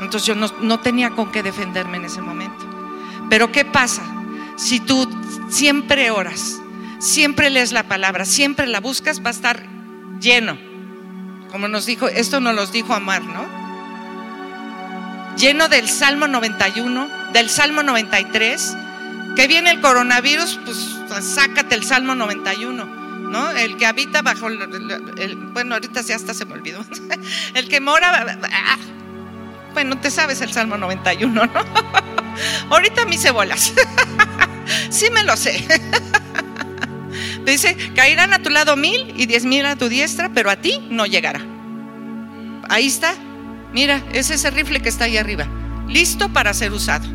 Entonces 0.00 0.24
yo 0.24 0.34
no, 0.34 0.80
tenía 0.80 1.10
con 1.10 1.30
qué 1.30 1.42
defenderme 1.42 1.98
en 1.98 2.06
ese 2.06 2.22
momento. 2.22 2.64
Pero 3.28 3.52
¿qué 3.52 3.66
pasa? 3.66 4.02
Si 4.56 4.80
tú 4.80 5.06
siempre 5.50 6.10
oras, 6.10 6.62
siempre 6.98 7.50
lees 7.50 7.72
la 7.72 7.82
palabra, 7.82 8.24
siempre 8.24 8.66
la 8.66 8.80
buscas, 8.80 9.22
va 9.22 9.28
a 9.28 9.32
estar 9.32 9.66
lleno. 10.18 10.56
Como 11.52 11.68
nos 11.68 11.84
dijo, 11.84 12.08
esto 12.08 12.40
nos 12.40 12.54
lo 12.54 12.66
dijo 12.68 12.94
Amar, 12.94 13.22
¿no? 13.22 13.67
Lleno 15.38 15.68
del 15.68 15.88
Salmo 15.88 16.28
91, 16.28 17.08
del 17.32 17.48
Salmo 17.48 17.82
93. 17.82 18.76
Que 19.36 19.46
viene 19.46 19.70
el 19.70 19.80
coronavirus, 19.80 20.58
pues 20.64 21.24
sácate 21.24 21.74
el 21.76 21.84
Salmo 21.84 22.14
91, 22.14 22.84
¿no? 22.84 23.50
El 23.52 23.76
que 23.76 23.86
habita 23.86 24.22
bajo, 24.22 24.48
el, 24.48 25.36
bueno, 25.52 25.74
ahorita 25.74 26.00
ya 26.00 26.16
hasta 26.16 26.34
se 26.34 26.44
me 26.44 26.54
olvidó. 26.54 26.84
El 27.54 27.68
que 27.68 27.80
mora, 27.80 28.38
ah, 28.52 28.78
bueno, 29.74 29.98
te 29.98 30.10
sabes 30.10 30.40
el 30.40 30.52
Salmo 30.52 30.76
91, 30.76 31.46
¿no? 31.46 31.50
Ahorita 32.70 33.04
me 33.04 33.14
hice 33.14 33.30
bolas. 33.30 33.72
Sí 34.90 35.06
me 35.10 35.22
lo 35.22 35.34
sé. 35.34 35.66
Dice, 37.46 37.74
caerán 37.94 38.34
a 38.34 38.42
tu 38.42 38.50
lado 38.50 38.76
mil 38.76 39.14
y 39.16 39.24
diez 39.24 39.46
mil 39.46 39.64
a 39.64 39.76
tu 39.76 39.88
diestra, 39.88 40.30
pero 40.34 40.50
a 40.50 40.56
ti 40.56 40.86
no 40.90 41.06
llegará. 41.06 41.40
Ahí 42.68 42.86
está. 42.86 43.14
Mira, 43.72 44.02
es 44.12 44.30
ese 44.30 44.50
rifle 44.50 44.80
que 44.80 44.88
está 44.88 45.04
ahí 45.04 45.16
arriba, 45.16 45.46
listo 45.88 46.32
para 46.32 46.54
ser 46.54 46.72
usado. 46.72 47.06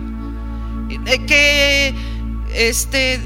Eh, 1.06 1.26
que 1.26 1.94
este 2.54 3.20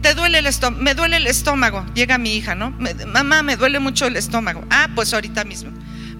te 0.00 0.14
duele 0.14 0.38
el 0.38 0.46
estómago, 0.46 0.82
me 0.82 0.94
duele 0.94 1.16
el 1.18 1.26
estómago. 1.26 1.84
Llega 1.94 2.16
mi 2.16 2.34
hija, 2.34 2.54
¿no? 2.54 2.74
Mamá, 3.06 3.42
me 3.42 3.56
duele 3.56 3.78
mucho 3.78 4.06
el 4.06 4.16
estómago. 4.16 4.64
Ah, 4.70 4.88
pues 4.94 5.12
ahorita 5.12 5.44
mismo. 5.44 5.70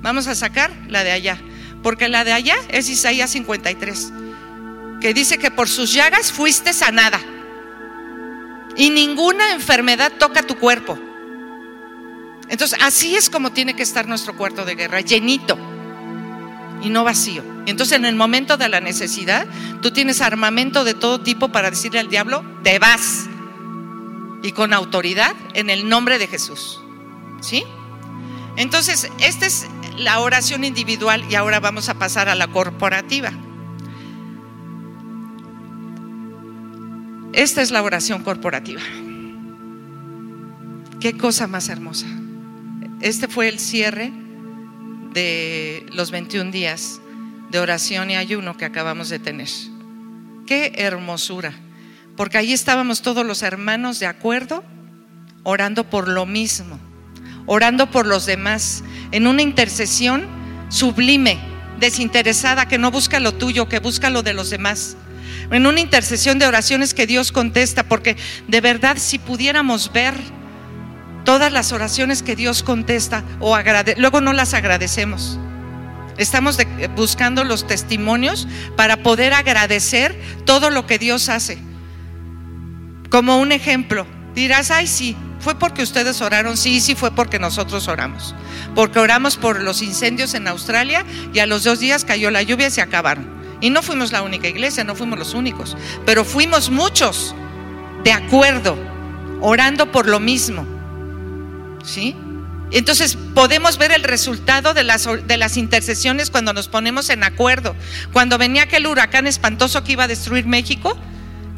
Vamos 0.03 0.27
a 0.27 0.35
sacar 0.35 0.71
la 0.89 1.03
de 1.03 1.13
allá, 1.13 1.39
porque 1.83 2.09
la 2.09 2.25
de 2.25 2.33
allá 2.33 2.57
es 2.69 2.89
Isaías 2.89 3.31
53, 3.31 4.13
que 5.01 5.15
dice 5.15 5.39
que 5.39 5.51
por 5.51 5.69
sus 5.69 5.93
llagas 5.93 6.33
fuiste 6.33 6.73
sanada 6.73 7.21
y 8.77 8.91
ninguna 8.91 9.53
enfermedad 9.53 10.13
toca 10.19 10.43
tu 10.43 10.59
cuerpo. 10.59 10.99
Entonces, 12.49 12.79
así 12.83 13.15
es 13.15 13.31
como 13.31 13.53
tiene 13.53 13.75
que 13.75 13.83
estar 13.83 14.09
nuestro 14.09 14.37
cuarto 14.37 14.65
de 14.65 14.75
guerra, 14.75 15.01
llenito 15.01 15.59
y 16.83 16.91
no 16.91 17.05
vacío. 17.05 17.43
Entonces, 17.67 17.99
en 17.99 18.05
el 18.05 18.17
momento 18.17 18.57
de 18.57 18.69
la 18.69 18.81
necesidad, 18.81 19.47
tú 19.83 19.91
tienes 19.91 20.21
armamento 20.21 20.85
de 20.85 20.95
todo 20.95 21.21
tipo 21.21 21.51
para 21.51 21.71
decirle 21.71 22.01
al 22.01 22.09
diablo, 22.09 22.45
te 22.63 22.79
vas. 22.79 23.29
Y 24.43 24.53
con 24.53 24.73
autoridad 24.73 25.35
en 25.55 25.71
el 25.71 25.89
nombre 25.89 26.19
de 26.19 26.27
Jesús. 26.27 26.81
¿Sí? 27.41 27.65
Entonces, 28.57 29.09
esta 29.21 29.47
es 29.47 29.67
la 29.97 30.21
oración 30.21 30.65
individual 30.65 31.25
y 31.31 31.35
ahora 31.35 31.61
vamos 31.61 31.89
a 31.89 31.95
pasar 31.95 32.29
a 32.29 32.35
la 32.35 32.49
corporativa. 32.49 33.33
Esta 37.33 37.63
es 37.63 37.71
la 37.71 37.83
oración 37.83 38.23
corporativa. 38.23 38.83
Qué 41.01 41.17
cosa 41.17 41.47
más 41.47 41.69
hermosa. 41.69 42.07
Este 43.01 43.29
fue 43.29 43.49
el 43.49 43.59
cierre 43.59 44.13
de 45.13 45.87
los 45.93 46.11
21 46.11 46.51
días 46.51 47.01
de 47.51 47.59
oración 47.59 48.11
y 48.11 48.17
ayuno 48.17 48.57
que 48.57 48.65
acabamos 48.65 49.09
de 49.09 49.19
tener. 49.19 49.49
Qué 50.47 50.73
hermosura. 50.77 51.53
Porque 52.17 52.39
ahí 52.39 52.53
estábamos 52.53 53.03
todos 53.03 53.25
los 53.25 53.43
hermanos 53.43 53.99
de 53.99 54.07
acuerdo, 54.07 54.63
orando 55.43 55.89
por 55.89 56.09
lo 56.09 56.27
mismo, 56.27 56.79
orando 57.47 57.91
por 57.91 58.07
los 58.07 58.27
demás, 58.27 58.85
en 59.11 59.27
una 59.27 59.43
intercesión 59.43 60.27
sublime, 60.69 61.39
desinteresada, 61.79 62.69
que 62.69 62.79
no 62.79 62.91
busca 62.91 63.21
lo 63.21 63.33
tuyo, 63.33 63.69
que 63.69 63.79
busca 63.79 64.11
lo 64.11 64.23
de 64.23 64.35
los 64.35 64.51
demás 64.51 64.97
en 65.51 65.67
una 65.67 65.81
intercesión 65.81 66.39
de 66.39 66.47
oraciones 66.47 66.95
que 66.95 67.07
Dios 67.07 67.33
contesta, 67.33 67.83
porque 67.85 68.17
de 68.47 68.61
verdad 68.61 68.97
si 68.99 69.19
pudiéramos 69.19 69.93
ver 69.93 70.15
todas 71.25 71.53
las 71.53 71.73
oraciones 71.73 72.23
que 72.23 72.37
Dios 72.37 72.63
contesta 72.63 73.25
o 73.41 73.57
luego 73.97 74.21
no 74.21 74.33
las 74.33 74.55
agradecemos. 74.55 75.39
Estamos 76.17 76.59
buscando 76.97 77.45
los 77.45 77.67
testimonios 77.67 78.47
para 78.77 78.99
poder 78.99 79.33
agradecer 79.33 80.21
todo 80.45 80.71
lo 80.71 80.87
que 80.87 80.99
Dios 80.99 81.29
hace. 81.29 81.59
Como 83.11 83.39
un 83.39 83.53
ejemplo, 83.53 84.07
dirás, 84.35 84.71
ay 84.71 84.87
sí, 84.87 85.17
fue 85.41 85.55
porque 85.59 85.83
ustedes 85.83 86.21
oraron, 86.21 86.57
sí, 86.57 86.81
sí 86.81 86.95
fue 86.95 87.11
porque 87.13 87.39
nosotros 87.39 87.89
oramos. 87.89 88.35
Porque 88.75 88.99
oramos 88.99 89.37
por 89.37 89.63
los 89.63 89.83
incendios 89.83 90.35
en 90.35 90.47
Australia 90.47 91.05
y 91.33 91.39
a 91.39 91.47
los 91.47 91.65
dos 91.65 91.81
días 91.81 92.05
cayó 92.05 92.31
la 92.31 92.43
lluvia 92.43 92.69
y 92.69 92.71
se 92.71 92.83
acabaron. 92.83 93.41
Y 93.63 93.71
no 93.71 93.83
fuimos 93.83 94.13
la 94.13 94.23
única 94.23 94.49
iglesia, 94.49 94.85
no 94.85 94.95
fuimos 94.95 95.19
los 95.19 95.35
únicos, 95.35 95.77
pero 96.07 96.25
fuimos 96.25 96.71
muchos 96.71 97.35
de 98.05 98.13
acuerdo, 98.13 98.77
orando 99.41 99.91
por 99.91 100.07
lo 100.07 100.21
mismo. 100.21 100.80
¿Sí? 101.83 102.17
Entonces 102.73 103.17
podemos 103.35 103.79
ver 103.79 103.91
el 103.93 104.05
resultado 104.05 104.75
de 104.75 104.85
las, 104.85 105.09
de 105.27 105.37
las 105.37 105.57
intercesiones 105.57 106.31
cuando 106.31 106.53
nos 106.53 106.69
ponemos 106.69 107.11
en 107.11 107.25
acuerdo. 107.25 107.75
Cuando 108.13 108.39
venía 108.39 108.63
aquel 108.63 108.87
huracán 108.87 109.27
espantoso 109.27 109.83
que 109.83 109.93
iba 109.93 110.05
a 110.05 110.09
destruir 110.09 110.47
México, 110.47 110.97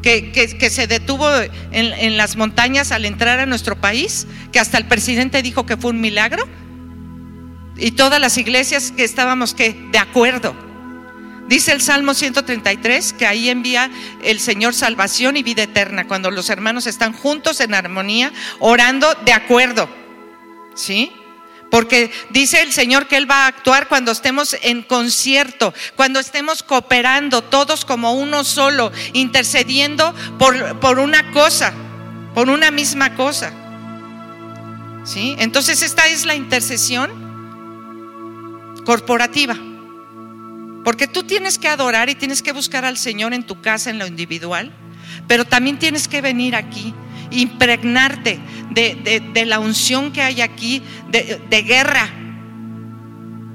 que, 0.01 0.33
que, 0.33 0.71
se 0.71 0.87
detuvo 0.87 1.29
en, 1.39 1.53
en, 1.93 2.17
las 2.17 2.37
montañas 2.37 2.91
al 2.91 3.05
entrar 3.05 3.39
a 3.39 3.47
nuestro 3.47 3.81
país, 3.81 4.27
que 4.51 4.59
hasta 4.59 4.79
el 4.79 4.87
presidente 4.87 5.43
dijo 5.43 5.65
que 5.65 5.77
fue 5.77 5.91
un 5.91 6.01
milagro, 6.01 6.49
y 7.77 7.93
todas 7.93 8.21
las 8.21 8.37
iglesias 8.37 8.93
que 8.97 9.05
estábamos 9.05 9.55
que 9.55 9.75
de 9.93 9.99
acuerdo. 9.99 10.57
Dice 11.49 11.73
el 11.73 11.81
Salmo 11.81 12.15
133 12.15 13.13
que 13.13 13.27
ahí 13.27 13.49
envía 13.49 13.91
el 14.23 14.41
Señor 14.41 14.75
salvación 14.75 15.37
y 15.37 15.43
vida 15.43 15.65
eterna 15.65 16.07
cuando 16.07 16.31
los 16.31 16.51
hermanos 16.51 16.87
están 16.87 17.13
juntos 17.13 17.61
en 17.61 17.75
armonía, 17.75 18.33
orando 18.59 19.15
de 19.25 19.33
acuerdo. 19.33 20.02
¿Sí? 20.75 21.13
Porque 21.71 22.11
dice 22.31 22.61
el 22.63 22.71
Señor 22.73 23.09
que 23.09 23.17
Él 23.17 23.31
va 23.31 23.45
a 23.45 23.47
actuar 23.47 23.89
cuando 23.89 24.13
estemos 24.13 24.55
en 24.63 24.83
concierto, 24.83 25.73
cuando 25.97 26.21
estemos 26.21 26.63
cooperando 26.63 27.43
todos 27.43 27.87
como 27.87 28.13
uno 28.13 28.45
solo, 28.45 28.93
intercediendo 29.15 30.15
por, 30.39 30.79
por 30.81 30.99
una 30.99 31.31
cosa, 31.33 31.73
por 32.35 32.51
una 32.51 32.71
misma 32.71 33.15
cosa. 33.15 33.55
¿Sí? 35.05 35.35
Entonces 35.39 35.83
esta 35.83 36.07
es 36.09 36.27
la 36.27 36.35
intercesión 36.35 37.11
corporativa. 38.85 39.57
Porque 40.85 41.07
tú 41.07 41.23
tienes 41.23 41.59
que 41.59 41.69
adorar 41.69 42.11
y 42.11 42.15
tienes 42.15 42.43
que 42.43 42.53
buscar 42.53 42.85
al 42.85 42.99
Señor 42.99 43.33
en 43.33 43.45
tu 43.45 43.61
casa, 43.61 43.91
en 43.91 43.99
lo 43.99 44.07
individual, 44.07 44.73
pero 45.29 45.45
también 45.45 45.79
tienes 45.79 46.09
que 46.09 46.21
venir 46.21 46.57
aquí, 46.57 46.93
impregnarte 47.33 48.39
de, 48.71 49.45
la 49.47 49.59
unción 49.59 50.13
que 50.13 50.23
hay 50.23 50.41
aquí, 50.41 50.83
de, 51.11 51.63
guerra, 51.63 52.09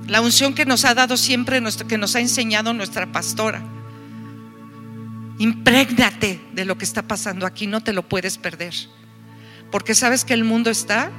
la 0.08 0.22
unción 0.22 0.54
que 0.54 0.66
nos 0.66 0.86
ha 0.86 0.94
dado 0.94 1.18
siempre, 1.18 1.62
que 1.88 1.98
nos 1.98 2.16
ha 2.16 2.20
enseñado 2.20 2.74
nuestra 2.74 3.12
pastora. 3.12 3.62
Imprégnate 5.40 6.42
de 6.54 6.66
lo 6.66 6.78
que 6.78 6.86
está 6.86 7.04
pasando 7.04 7.46
aquí, 7.46 7.68
no 7.68 7.82
te 7.82 7.94
lo 7.94 8.04
puedes 8.04 8.38
perder. 8.38 8.74
Porque 9.72 9.94
sabes 9.94 10.26
que 10.26 10.34
el 10.34 10.44
mundo 10.44 10.70
está, 10.70 11.12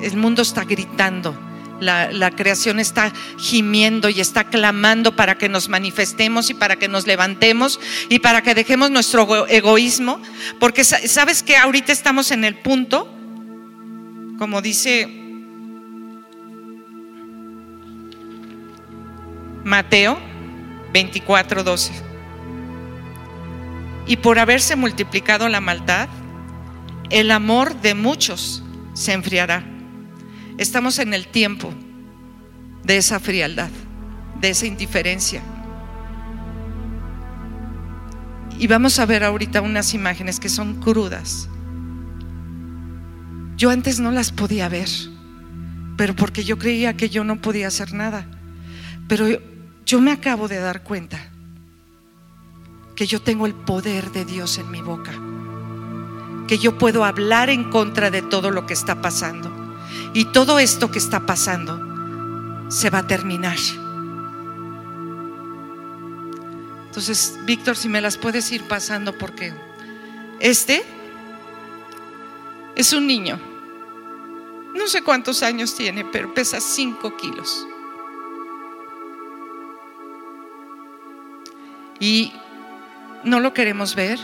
el 0.00 0.16
mundo 0.16 0.42
está 0.42 0.64
gritando 0.64 1.36
la, 1.80 2.30
creación 2.30 2.80
está 2.80 3.12
gimiendo 3.38 4.08
y 4.08 4.20
está 4.20 4.44
clamando 4.44 5.16
para 5.16 5.36
que 5.36 5.48
nos 5.48 5.68
manifestemos 5.68 6.50
y 6.50 6.54
para 6.54 6.76
que 6.76 6.88
nos 6.88 7.06
levantemos 7.06 7.80
y 8.08 8.18
para 8.18 8.42
que 8.42 8.54
dejemos 8.54 8.90
nuestro 8.90 9.46
egoísmo. 9.46 10.20
Porque 10.58 10.84
sabes 10.84 11.42
que 11.42 11.56
ahorita 11.56 11.92
estamos 11.92 12.30
en 12.30 12.44
el 12.44 12.56
punto, 12.56 13.12
como 14.38 14.62
dice 14.62 15.08
Mateo 19.64 20.18
24, 20.92 21.62
12. 21.64 21.92
Y 24.06 24.16
por 24.18 24.38
haberse 24.38 24.76
multiplicado 24.76 25.48
la 25.48 25.60
maldad, 25.60 26.08
el 27.10 27.30
amor 27.30 27.74
de 27.80 27.94
muchos 27.94 28.62
se 28.94 29.12
enfriará. 29.12 29.75
Estamos 30.58 30.98
en 30.98 31.12
el 31.12 31.26
tiempo 31.26 31.70
de 32.82 32.96
esa 32.96 33.20
frialdad, 33.20 33.68
de 34.40 34.50
esa 34.50 34.66
indiferencia. 34.66 35.42
Y 38.58 38.66
vamos 38.66 38.98
a 38.98 39.04
ver 39.04 39.22
ahorita 39.22 39.60
unas 39.60 39.92
imágenes 39.92 40.40
que 40.40 40.48
son 40.48 40.80
crudas. 40.80 41.50
Yo 43.58 43.68
antes 43.68 44.00
no 44.00 44.12
las 44.12 44.32
podía 44.32 44.70
ver, 44.70 44.88
pero 45.98 46.16
porque 46.16 46.42
yo 46.42 46.58
creía 46.58 46.96
que 46.96 47.10
yo 47.10 47.22
no 47.22 47.40
podía 47.42 47.68
hacer 47.68 47.92
nada. 47.92 48.26
Pero 49.08 49.26
yo, 49.84 50.00
me 50.00 50.10
acabo 50.10 50.48
de 50.48 50.58
dar 50.58 50.82
cuenta 50.82 51.18
que 52.94 53.06
yo 53.06 53.20
tengo 53.20 53.44
el 53.44 53.54
poder 53.54 54.10
de 54.10 54.24
Dios 54.24 54.56
en 54.56 54.70
mi 54.70 54.80
boca, 54.80 55.12
que 56.48 56.56
yo 56.56 56.78
puedo 56.78 57.04
hablar 57.04 57.50
en 57.50 57.70
contra 57.70 58.10
de 58.10 58.22
todo 58.22 58.50
lo 58.50 58.64
que 58.64 58.72
está 58.72 59.02
pasando 59.02 59.55
y 60.12 60.26
todo 60.26 60.58
esto 60.58 60.90
que 60.90 60.98
está 60.98 61.26
pasando 61.26 62.66
se 62.68 62.90
va 62.90 62.98
a 62.98 63.06
terminar. 63.06 63.56
Entonces, 66.86 67.38
Víctor, 67.44 67.76
si 67.76 67.88
me 67.88 68.00
las 68.00 68.16
puedes 68.16 68.50
ir 68.52 68.62
pasando 68.64 69.16
porque 69.18 69.52
este 70.40 70.82
es 72.74 72.92
un 72.92 73.06
niño. 73.06 73.38
No 74.74 74.86
sé 74.86 75.02
cuántos 75.02 75.42
años 75.42 75.74
tiene, 75.74 76.04
pero 76.04 76.32
pesa 76.34 76.60
5 76.60 77.16
kilos. 77.16 77.66
Y 81.98 82.32
no 83.24 83.40
lo 83.40 83.52
queremos 83.54 83.94
ver. 83.94 84.18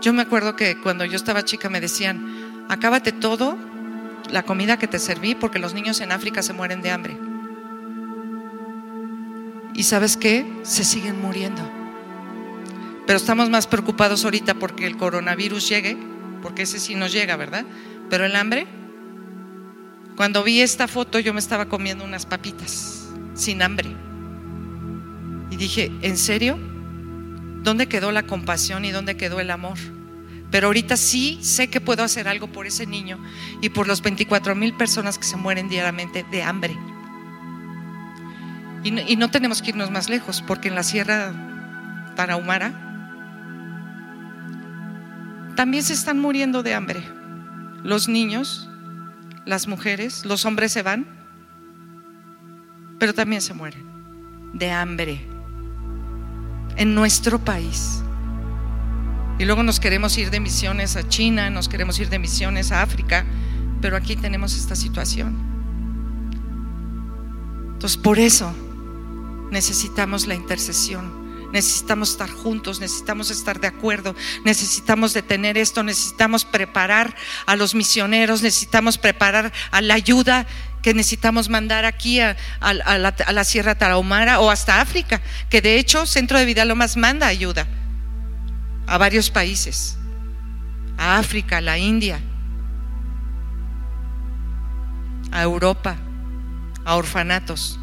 Yo 0.00 0.12
me 0.12 0.22
acuerdo 0.22 0.56
que 0.56 0.80
cuando 0.80 1.04
yo 1.04 1.16
estaba 1.16 1.44
chica 1.44 1.68
me 1.68 1.80
decían, 1.80 2.66
acábate 2.68 3.12
todo, 3.12 3.56
la 4.28 4.42
comida 4.42 4.78
que 4.78 4.86
te 4.86 4.98
serví, 4.98 5.34
porque 5.34 5.58
los 5.58 5.74
niños 5.74 6.00
en 6.00 6.12
África 6.12 6.42
se 6.42 6.52
mueren 6.52 6.82
de 6.82 6.90
hambre. 6.90 7.18
Y 9.74 9.84
sabes 9.84 10.16
qué? 10.16 10.46
Se 10.62 10.84
siguen 10.84 11.20
muriendo. 11.20 11.62
Pero 13.06 13.16
estamos 13.16 13.50
más 13.50 13.66
preocupados 13.66 14.24
ahorita 14.24 14.54
porque 14.54 14.86
el 14.86 14.96
coronavirus 14.96 15.68
llegue, 15.68 15.96
porque 16.42 16.62
ese 16.62 16.78
sí 16.78 16.94
nos 16.94 17.12
llega, 17.12 17.36
¿verdad? 17.36 17.64
Pero 18.08 18.24
el 18.24 18.36
hambre, 18.36 18.66
cuando 20.16 20.42
vi 20.42 20.60
esta 20.60 20.86
foto 20.86 21.18
yo 21.18 21.32
me 21.32 21.40
estaba 21.40 21.66
comiendo 21.66 22.04
unas 22.04 22.26
papitas 22.26 23.08
sin 23.34 23.62
hambre. 23.62 23.90
Y 25.50 25.56
dije, 25.56 25.90
¿en 26.02 26.16
serio? 26.16 26.58
¿Dónde 27.62 27.88
quedó 27.88 28.12
la 28.12 28.22
compasión 28.22 28.84
y 28.84 28.90
dónde 28.90 29.16
quedó 29.16 29.40
el 29.40 29.50
amor? 29.50 29.78
Pero 30.50 30.66
ahorita 30.66 30.96
sí 30.96 31.38
sé 31.42 31.68
que 31.68 31.80
puedo 31.80 32.02
hacer 32.02 32.26
algo 32.26 32.48
por 32.48 32.66
ese 32.66 32.86
niño 32.86 33.18
y 33.60 33.68
por 33.68 33.86
los 33.86 34.02
24 34.02 34.54
mil 34.54 34.74
personas 34.74 35.18
que 35.18 35.24
se 35.24 35.36
mueren 35.36 35.68
diariamente 35.68 36.24
de 36.30 36.42
hambre. 36.42 36.76
Y 38.82 38.90
no, 38.90 39.00
y 39.06 39.16
no, 39.16 39.30
tenemos 39.30 39.62
que 39.62 39.70
irnos 39.70 39.90
más 39.90 40.08
lejos, 40.08 40.42
porque 40.46 40.68
en 40.68 40.74
la 40.74 40.82
Sierra 40.82 41.32
Tarahumara 42.16 42.88
también 45.54 45.82
se 45.82 45.92
están 45.92 46.18
muriendo 46.18 46.62
de 46.62 46.74
hambre. 46.74 47.02
Los 47.84 48.08
niños, 48.08 48.68
las 49.44 49.68
mujeres, 49.68 50.24
los 50.24 50.44
hombres 50.46 50.72
se 50.72 50.82
van, 50.82 51.06
pero 52.98 53.14
también 53.14 53.42
se 53.42 53.54
mueren 53.54 53.84
de 54.52 54.70
hambre 54.70 55.20
en 56.76 56.94
nuestro 56.94 57.38
país. 57.38 58.02
Y 59.40 59.46
luego 59.46 59.62
nos 59.62 59.80
queremos 59.80 60.18
ir 60.18 60.30
de 60.30 60.38
misiones 60.38 60.96
a 60.96 61.08
China, 61.08 61.48
nos 61.48 61.70
queremos 61.70 61.98
ir 61.98 62.10
de 62.10 62.18
misiones 62.18 62.72
a 62.72 62.82
África, 62.82 63.24
pero 63.80 63.96
aquí 63.96 64.14
tenemos 64.14 64.54
esta 64.54 64.76
situación. 64.76 65.34
Entonces, 67.72 67.96
por 67.96 68.18
eso 68.18 68.54
necesitamos 69.50 70.26
la 70.26 70.34
intercesión. 70.34 71.50
Necesitamos 71.54 72.10
estar 72.10 72.28
juntos, 72.28 72.80
necesitamos 72.80 73.30
estar 73.30 73.60
de 73.60 73.68
acuerdo, 73.68 74.14
necesitamos 74.44 75.14
detener 75.14 75.56
esto, 75.56 75.82
necesitamos 75.82 76.44
preparar 76.44 77.16
a 77.46 77.56
los 77.56 77.74
misioneros, 77.74 78.42
necesitamos 78.42 78.98
preparar 78.98 79.54
a 79.70 79.80
la 79.80 79.94
ayuda 79.94 80.46
que 80.82 80.92
necesitamos 80.92 81.48
mandar 81.48 81.86
aquí 81.86 82.20
a, 82.20 82.36
la, 82.60 83.44
Sierra 83.44 83.74
Tarahumara 83.74 84.38
o 84.40 84.50
hasta 84.50 84.82
África, 84.82 85.22
que 85.48 85.62
de 85.62 85.78
hecho 85.78 86.04
Centro 86.04 86.38
de 86.38 86.44
Vida 86.44 86.66
Lomas 86.66 86.98
manda 86.98 87.26
ayuda 87.26 87.66
a 88.90 88.98
varios 88.98 89.30
países, 89.30 89.96
a 90.98 91.16
África, 91.16 91.58
a 91.58 91.60
la 91.60 91.78
India, 91.78 92.20
a 95.30 95.42
Europa, 95.44 95.96
a 96.84 96.96
orfanatos. 96.96 97.78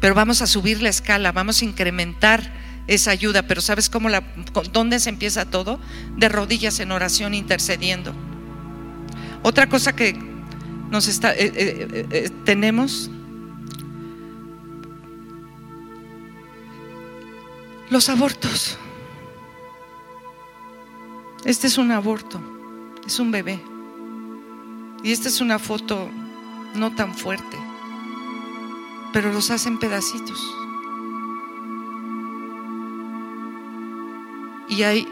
Pero 0.00 0.14
vamos 0.14 0.42
a 0.42 0.46
subir 0.46 0.80
la 0.80 0.90
escala, 0.90 1.32
vamos 1.32 1.60
a 1.60 1.64
incrementar 1.64 2.52
esa 2.86 3.10
ayuda. 3.10 3.48
Pero 3.48 3.60
¿sabes 3.60 3.90
cómo 3.90 4.08
la, 4.08 4.22
dónde 4.72 5.00
se 5.00 5.08
empieza 5.08 5.50
todo? 5.50 5.80
De 6.16 6.28
rodillas 6.28 6.78
en 6.78 6.92
oración 6.92 7.34
intercediendo. 7.34 8.14
Otra 9.42 9.68
cosa 9.68 9.96
que 9.96 10.16
nos 10.88 11.08
está, 11.08 11.34
eh, 11.34 11.50
eh, 11.52 12.06
eh, 12.12 12.30
tenemos 12.44 13.10
los 17.90 18.08
abortos. 18.08 18.78
Este 21.46 21.66
es 21.66 21.78
un 21.78 21.90
aborto, 21.92 22.38
es 23.06 23.18
un 23.18 23.30
bebé. 23.30 23.58
Y 25.02 25.12
esta 25.12 25.28
es 25.28 25.40
una 25.40 25.58
foto 25.58 26.10
no 26.74 26.94
tan 26.94 27.14
fuerte 27.14 27.56
pero 29.16 29.32
los 29.32 29.50
hacen 29.50 29.78
pedacitos. 29.78 30.38
Y 34.68 34.82
hay 34.82 35.08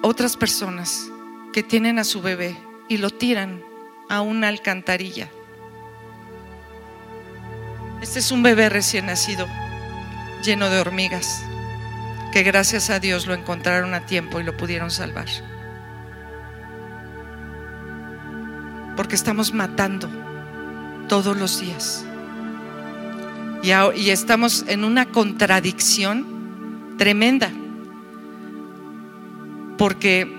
otras 0.00 0.38
personas 0.38 1.10
que 1.52 1.62
tienen 1.62 1.98
a 1.98 2.04
su 2.04 2.22
bebé 2.22 2.56
y 2.88 2.96
lo 2.96 3.10
tiran 3.10 3.62
a 4.08 4.22
una 4.22 4.48
alcantarilla. 4.48 5.28
Este 8.00 8.20
es 8.20 8.30
un 8.30 8.42
bebé 8.42 8.70
recién 8.70 9.04
nacido, 9.04 9.46
lleno 10.42 10.70
de 10.70 10.80
hormigas, 10.80 11.44
que 12.32 12.44
gracias 12.44 12.88
a 12.88 12.98
Dios 12.98 13.26
lo 13.26 13.34
encontraron 13.34 13.92
a 13.92 14.06
tiempo 14.06 14.40
y 14.40 14.44
lo 14.44 14.56
pudieron 14.56 14.90
salvar. 14.90 15.28
Porque 18.96 19.14
estamos 19.14 19.52
matando 19.52 20.08
todos 21.08 21.36
los 21.36 21.60
días. 21.60 22.04
Y, 23.62 24.10
estamos 24.10 24.64
en 24.68 24.84
una 24.84 25.06
contradicción 25.06 26.94
tremenda. 26.98 27.50
Porque 29.78 30.30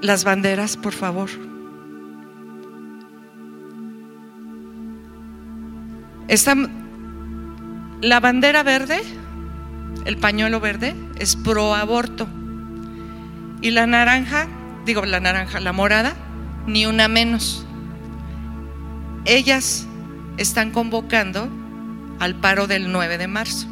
las 0.00 0.24
banderas, 0.24 0.78
por 0.78 0.94
favor. 0.94 1.28
la 8.00 8.18
bandera 8.20 8.62
verde, 8.62 9.02
el 10.06 10.16
pañuelo 10.16 10.58
verde, 10.58 10.94
es 11.18 11.36
pro 11.36 11.74
aborto. 11.74 12.26
Y 13.60 13.72
la 13.72 13.86
naranja, 13.86 14.48
digo 14.86 15.04
la 15.04 15.20
naranja, 15.20 15.60
la 15.60 15.72
morada, 15.74 16.14
ni 16.66 16.86
una 16.86 17.08
menos. 17.08 17.66
Ellas 19.24 19.86
están 20.36 20.70
convocando 20.70 21.48
al 22.18 22.34
paro 22.36 22.66
del 22.66 22.92
9 22.92 23.18
de 23.18 23.26
marzo. 23.26 23.66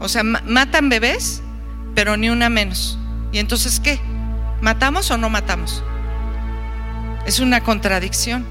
O 0.00 0.08
sea, 0.08 0.22
matan 0.22 0.88
bebés, 0.88 1.42
pero 1.94 2.16
ni 2.16 2.28
una 2.28 2.48
menos. 2.48 2.98
¿Y 3.32 3.38
entonces 3.38 3.80
qué? 3.80 4.00
¿Matamos 4.60 5.10
o 5.10 5.18
no 5.18 5.30
matamos? 5.30 5.82
Es 7.26 7.40
una 7.40 7.62
contradicción. 7.62 8.44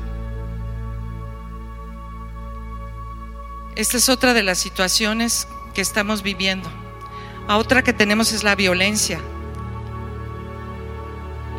Esta 3.76 3.98
es 3.98 4.10
otra 4.10 4.34
de 4.34 4.44
las 4.44 4.58
situaciones 4.58 5.48
que 5.74 5.82
estamos 5.82 6.24
viviendo. 6.24 6.70
A 7.48 7.58
otra 7.58 7.84
que 7.84 7.94
tenemos 7.94 8.32
es 8.32 8.44
la 8.44 8.56
violencia. 8.56 9.20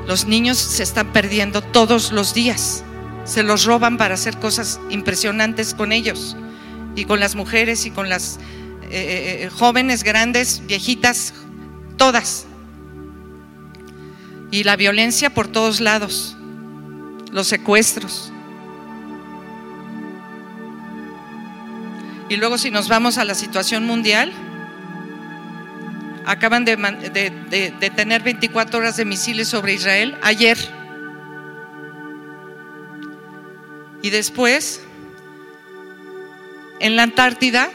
Los 0.07 0.27
niños 0.27 0.57
se 0.59 0.83
están 0.83 1.13
perdiendo 1.13 1.63
todos 1.63 2.13
los 2.13 2.33
días. 2.33 2.85
Se 3.25 3.43
los 3.43 3.65
roban 3.65 3.99
para 3.99 4.15
hacer 4.15 4.39
cosas 4.39 4.79
impresionantes 4.91 5.75
con 5.75 5.91
ellos 5.91 6.37
y 6.95 7.05
con 7.05 7.19
las 7.19 7.35
mujeres 7.35 7.87
y 7.87 7.91
con 7.91 8.09
las 8.09 8.39
eh, 8.83 8.89
eh, 8.91 9.45
eh, 9.45 9.51
jóvenes, 9.51 10.05
grandes, 10.05 10.63
viejitas, 10.67 11.35
todas. 11.97 12.47
Y 14.53 14.63
la 14.63 14.77
violencia 14.77 15.35
por 15.35 15.49
todos 15.49 15.81
lados, 15.81 16.37
los 17.33 17.49
secuestros. 17.49 18.33
Y 22.29 22.37
luego 22.37 22.59
si 22.59 22.71
nos 22.71 22.89
vamos 22.89 23.19
a 23.19 23.25
la 23.25 23.35
situación 23.35 23.85
mundial, 23.85 24.33
acaban 26.27 26.65
de, 26.65 26.77
tener 27.95 28.23
24 28.23 28.79
horas 28.81 28.97
de 28.97 29.05
misiles 29.05 29.49
sobre 29.49 29.75
Israel 29.75 30.19
ayer. 30.23 30.59
Y 34.03 34.11
después 34.11 34.83
en 36.81 36.97
la 36.97 37.05
Antártida 37.05 37.71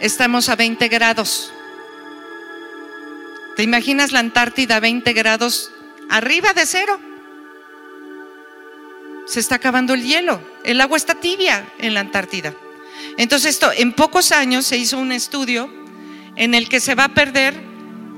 estamos 0.00 0.48
a 0.48 0.56
20 0.56 0.88
grados. 0.88 1.52
¿Te 3.56 3.62
imaginas 3.62 4.10
la 4.10 4.18
Antártida 4.18 4.76
a 4.76 4.80
20 4.80 5.12
grados 5.12 5.70
arriba 6.10 6.52
de 6.52 6.66
cero? 6.66 7.00
Se 9.26 9.38
está 9.38 9.54
acabando 9.54 9.94
el 9.94 10.02
hielo. 10.02 10.42
El 10.64 10.80
agua 10.80 10.96
está 10.96 11.14
tibia 11.14 11.64
en 11.78 11.94
la 11.94 12.00
Antártida. 12.00 12.54
Entonces, 13.16 13.50
esto, 13.50 13.70
en 13.72 13.92
pocos 13.92 14.32
años 14.32 14.66
se 14.66 14.76
hizo 14.76 14.98
un 14.98 15.12
estudio 15.12 15.79
en 16.36 16.54
el 16.54 16.68
que 16.68 16.80
se 16.80 16.94
va 16.94 17.04
a 17.04 17.14
perder 17.14 17.54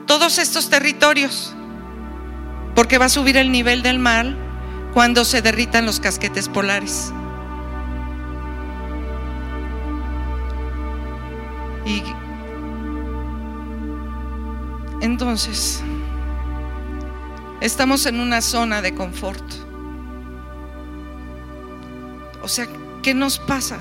todos 0.07 0.39
estos 0.39 0.69
territorios, 0.69 1.55
porque 2.75 2.99
va 2.99 3.07
a 3.07 3.09
subir 3.09 3.37
el 3.37 3.51
nivel 3.53 3.83
del 3.83 3.99
mar 3.99 4.37
cuando 4.93 5.25
se 5.25 5.43
derritan 5.43 5.87
los 5.87 6.01
casquetes 6.01 6.49
polares. 6.49 7.13
Y 11.85 12.03
entonces, 15.01 15.83
estamos 17.61 18.07
en 18.07 18.21
una 18.21 18.41
zona 18.41 18.81
de 18.83 18.95
confort. 18.95 19.43
O 22.43 22.49
sea, 22.49 22.69
¿qué 23.03 23.13
nos 23.15 23.39
pasa? 23.39 23.79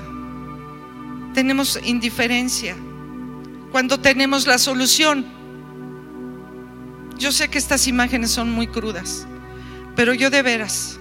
Tenemos 1.32 1.78
indiferencia. 1.84 2.76
Cuando 3.72 3.98
tenemos 3.98 4.46
la 4.46 4.58
solución. 4.58 5.24
Yo 7.18 7.32
sé 7.32 7.48
que 7.48 7.58
estas 7.58 7.88
imágenes 7.88 8.30
son 8.30 8.50
muy 8.50 8.66
crudas, 8.66 9.26
pero 9.96 10.12
yo 10.12 10.30
de 10.30 10.42
veras 10.42 10.98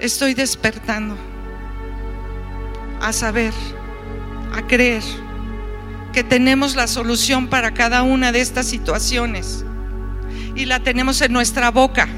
estoy 0.00 0.34
despertando 0.34 1.16
a 3.00 3.12
saber, 3.12 3.52
a 4.52 4.66
creer 4.66 5.02
que 6.12 6.24
tenemos 6.24 6.76
la 6.76 6.86
solución 6.86 7.48
para 7.48 7.74
cada 7.74 8.02
una 8.02 8.32
de 8.32 8.40
estas 8.40 8.66
situaciones 8.66 9.64
y 10.54 10.64
la 10.64 10.80
tenemos 10.80 11.20
en 11.20 11.32
nuestra 11.32 11.70
boca, 11.70 12.08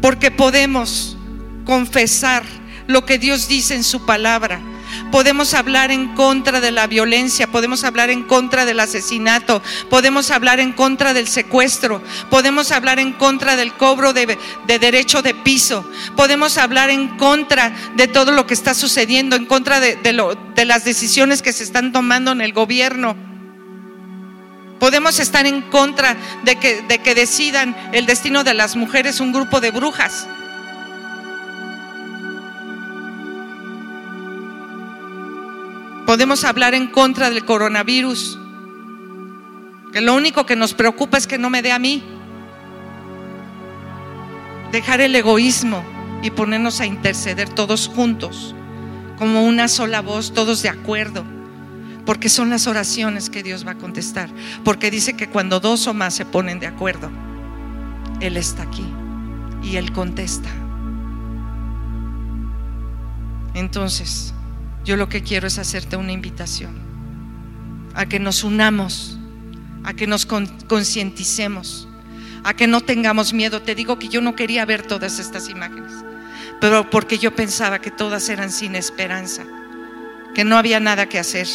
porque 0.00 0.30
podemos 0.30 1.16
confesar 1.64 2.44
lo 2.86 3.04
que 3.04 3.18
Dios 3.18 3.48
dice 3.48 3.74
en 3.74 3.84
su 3.84 4.06
palabra 4.06 4.60
podemos 5.14 5.54
hablar 5.54 5.92
en 5.92 6.12
contra 6.16 6.60
de 6.60 6.72
la 6.72 6.88
violencia, 6.88 7.46
podemos 7.46 7.84
hablar 7.84 8.10
en 8.10 8.24
contra 8.24 8.64
del 8.64 8.80
asesinato, 8.80 9.62
podemos 9.88 10.32
hablar 10.32 10.58
en 10.58 10.72
contra 10.72 11.14
del 11.14 11.28
secuestro, 11.28 12.02
podemos 12.30 12.72
hablar 12.72 12.98
en 12.98 13.12
contra 13.12 13.54
del 13.54 13.74
cobro 13.74 14.12
de, 14.12 14.36
derecho 14.66 15.22
de 15.22 15.32
piso, 15.32 15.88
podemos 16.16 16.58
hablar 16.58 16.90
en 16.90 17.16
contra 17.16 17.72
de 17.94 18.08
todo 18.08 18.32
lo 18.32 18.48
que 18.48 18.54
está 18.54 18.74
sucediendo, 18.74 19.36
en 19.36 19.46
contra 19.46 19.78
de, 19.78 20.12
las 20.64 20.84
decisiones 20.84 21.42
que 21.42 21.52
se 21.52 21.62
están 21.62 21.92
tomando 21.92 22.32
en 22.32 22.40
el 22.40 22.52
gobierno. 22.52 23.14
Podemos 24.80 25.20
estar 25.20 25.46
en 25.46 25.62
contra 25.62 26.16
de 26.42 26.56
que 26.56 27.14
decidan 27.14 27.76
el 27.92 28.06
destino 28.06 28.42
de 28.42 28.54
las 28.54 28.74
mujeres 28.74 29.20
un 29.20 29.32
grupo 29.32 29.60
de 29.60 29.70
brujas. 29.70 30.26
Podemos 36.14 36.44
hablar 36.44 36.74
en 36.74 36.86
contra 36.86 37.28
del 37.28 37.44
coronavirus, 37.44 38.38
que 39.92 40.00
lo 40.00 40.14
único 40.14 40.46
que 40.46 40.54
nos 40.54 40.72
preocupa 40.72 41.18
es 41.18 41.26
que 41.26 41.38
no 41.38 41.50
me 41.50 41.60
dé 41.60 41.72
a 41.72 41.80
mí. 41.80 42.04
Dejar 44.70 45.00
el 45.00 45.12
egoísmo 45.16 45.84
y 46.22 46.30
ponernos 46.30 46.80
a 46.80 46.86
interceder 46.86 47.48
todos 47.48 47.88
juntos, 47.88 48.54
como 49.18 49.44
una 49.44 49.66
sola 49.66 50.02
voz, 50.02 50.32
todos 50.32 50.62
de 50.62 50.68
acuerdo, 50.68 51.24
porque 52.06 52.28
son 52.28 52.48
las 52.48 52.68
oraciones 52.68 53.28
que 53.28 53.42
Dios 53.42 53.66
va 53.66 53.72
a 53.72 53.78
contestar, 53.78 54.30
porque 54.62 54.92
dice 54.92 55.16
que 55.16 55.28
cuando 55.28 55.58
dos 55.58 55.88
o 55.88 55.94
más 55.94 56.14
se 56.14 56.24
ponen 56.24 56.60
de 56.60 56.68
acuerdo, 56.68 57.10
Él 58.20 58.36
está 58.36 58.62
aquí 58.62 58.86
y 59.64 59.74
Él 59.78 59.90
contesta. 59.90 60.48
Entonces, 63.54 64.33
yo 64.84 64.96
lo 64.96 65.08
que 65.08 65.22
quiero 65.22 65.46
es 65.46 65.58
hacerte 65.58 65.96
una 65.96 66.12
invitación 66.12 66.78
a 67.94 68.06
que 68.06 68.18
nos 68.18 68.44
unamos, 68.44 69.18
a 69.82 69.94
que 69.94 70.06
nos 70.06 70.26
concienticemos, 70.26 71.88
a 72.42 72.54
que 72.54 72.66
no 72.66 72.80
tengamos 72.80 73.32
miedo. 73.32 73.62
Te 73.62 73.74
digo 73.74 73.98
que 73.98 74.08
yo 74.08 74.20
no 74.20 74.34
quería 74.34 74.64
ver 74.64 74.82
todas 74.82 75.18
estas 75.18 75.48
imágenes, 75.48 75.92
pero 76.60 76.90
porque 76.90 77.18
yo 77.18 77.34
pensaba 77.34 77.80
que 77.80 77.90
todas 77.90 78.28
eran 78.28 78.50
sin 78.50 78.74
esperanza, 78.74 79.44
que 80.34 80.44
no 80.44 80.56
había 80.56 80.80
nada 80.80 81.08
que 81.08 81.18
hacer. 81.18 81.46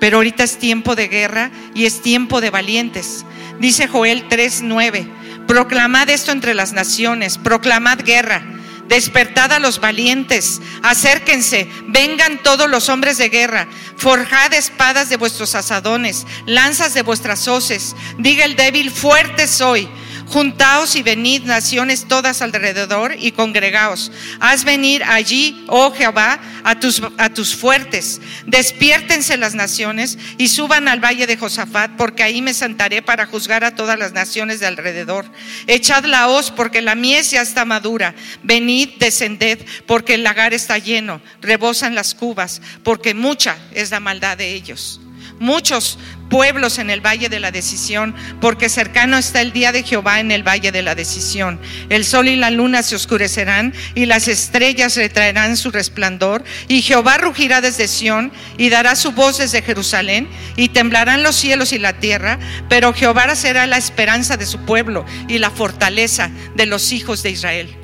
Pero 0.00 0.18
ahorita 0.18 0.42
es 0.44 0.58
tiempo 0.58 0.96
de 0.96 1.08
guerra 1.08 1.50
y 1.74 1.84
es 1.84 2.02
tiempo 2.02 2.40
de 2.40 2.50
valientes. 2.50 3.26
Dice 3.60 3.88
Joel 3.88 4.28
3:9, 4.28 5.08
proclamad 5.46 6.08
esto 6.08 6.32
entre 6.32 6.54
las 6.54 6.72
naciones, 6.72 7.36
proclamad 7.36 7.98
guerra 7.98 8.53
Despertad 8.88 9.52
a 9.52 9.58
los 9.58 9.80
valientes, 9.80 10.60
acérquense, 10.82 11.68
vengan 11.88 12.42
todos 12.42 12.68
los 12.68 12.88
hombres 12.88 13.16
de 13.16 13.30
guerra, 13.30 13.66
forjad 13.96 14.52
espadas 14.52 15.08
de 15.08 15.16
vuestros 15.16 15.54
asadones, 15.54 16.26
lanzas 16.46 16.92
de 16.92 17.02
vuestras 17.02 17.48
hoces. 17.48 17.96
Diga 18.18 18.44
el 18.44 18.56
débil, 18.56 18.90
fuerte 18.90 19.46
soy. 19.48 19.88
Juntaos 20.34 20.96
y 20.96 21.04
venid 21.04 21.44
naciones 21.44 22.08
todas 22.08 22.42
alrededor 22.42 23.14
y 23.16 23.30
congregaos. 23.30 24.10
Haz 24.40 24.64
venir 24.64 25.04
allí, 25.04 25.64
oh 25.68 25.92
Jehová, 25.92 26.40
a 26.64 26.80
tus, 26.80 27.00
a 27.18 27.28
tus 27.32 27.54
fuertes. 27.54 28.20
Despiértense 28.44 29.36
las 29.36 29.54
naciones 29.54 30.18
y 30.36 30.48
suban 30.48 30.88
al 30.88 30.98
valle 30.98 31.28
de 31.28 31.36
Josafat, 31.36 31.92
porque 31.96 32.24
ahí 32.24 32.42
me 32.42 32.52
sentaré 32.52 33.00
para 33.00 33.26
juzgar 33.26 33.62
a 33.62 33.76
todas 33.76 33.96
las 33.96 34.12
naciones 34.12 34.58
de 34.58 34.66
alrededor. 34.66 35.24
Echad 35.68 36.04
la 36.04 36.26
hoz, 36.26 36.50
porque 36.50 36.82
la 36.82 36.96
mies 36.96 37.30
ya 37.30 37.40
está 37.40 37.64
madura. 37.64 38.16
Venid, 38.42 38.88
descended, 38.98 39.64
porque 39.86 40.14
el 40.14 40.24
lagar 40.24 40.52
está 40.52 40.78
lleno. 40.78 41.20
Rebosan 41.42 41.94
las 41.94 42.12
cubas, 42.12 42.60
porque 42.82 43.14
mucha 43.14 43.56
es 43.70 43.92
la 43.92 44.00
maldad 44.00 44.36
de 44.36 44.52
ellos 44.52 45.00
muchos 45.38 45.98
pueblos 46.28 46.78
en 46.78 46.90
el 46.90 47.00
valle 47.00 47.28
de 47.28 47.40
la 47.40 47.50
decisión, 47.50 48.14
porque 48.40 48.68
cercano 48.68 49.16
está 49.16 49.40
el 49.40 49.52
día 49.52 49.72
de 49.72 49.82
Jehová 49.82 50.20
en 50.20 50.30
el 50.30 50.46
valle 50.46 50.70
de 50.70 50.82
la 50.82 50.94
decisión. 50.94 51.60
El 51.88 52.04
sol 52.04 52.28
y 52.28 52.36
la 52.36 52.50
luna 52.50 52.82
se 52.82 52.94
oscurecerán 52.94 53.74
y 53.94 54.06
las 54.06 54.28
estrellas 54.28 54.96
retraerán 54.96 55.56
su 55.56 55.70
resplandor, 55.70 56.44
y 56.68 56.82
Jehová 56.82 57.18
rugirá 57.18 57.60
desde 57.60 57.88
Sión 57.88 58.32
y 58.58 58.68
dará 58.68 58.94
su 58.94 59.12
voz 59.12 59.38
desde 59.38 59.62
Jerusalén, 59.62 60.28
y 60.56 60.68
temblarán 60.68 61.22
los 61.22 61.36
cielos 61.36 61.72
y 61.72 61.78
la 61.78 61.94
tierra, 61.94 62.38
pero 62.68 62.92
Jehová 62.92 63.24
será 63.34 63.66
la 63.66 63.78
esperanza 63.78 64.36
de 64.36 64.46
su 64.46 64.58
pueblo 64.60 65.06
y 65.28 65.38
la 65.38 65.50
fortaleza 65.50 66.30
de 66.54 66.66
los 66.66 66.92
hijos 66.92 67.22
de 67.22 67.30
Israel. 67.30 67.74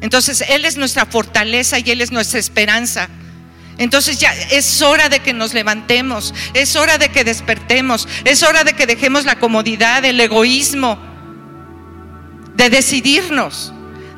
Entonces 0.00 0.44
Él 0.48 0.64
es 0.64 0.76
nuestra 0.76 1.06
fortaleza 1.06 1.78
y 1.78 1.90
Él 1.90 2.00
es 2.00 2.12
nuestra 2.12 2.38
esperanza. 2.38 3.08
Entonces 3.78 4.18
ya 4.18 4.32
es 4.50 4.82
hora 4.82 5.08
de 5.08 5.20
que 5.20 5.32
nos 5.32 5.52
levantemos, 5.52 6.32
es 6.54 6.76
hora 6.76 6.98
de 6.98 7.08
que 7.08 7.24
despertemos, 7.24 8.06
es 8.24 8.42
hora 8.42 8.64
de 8.64 8.74
que 8.74 8.86
dejemos 8.86 9.24
la 9.24 9.38
comodidad, 9.38 10.04
el 10.04 10.20
egoísmo, 10.20 10.98
de 12.54 12.70
decidirnos. 12.70 13.72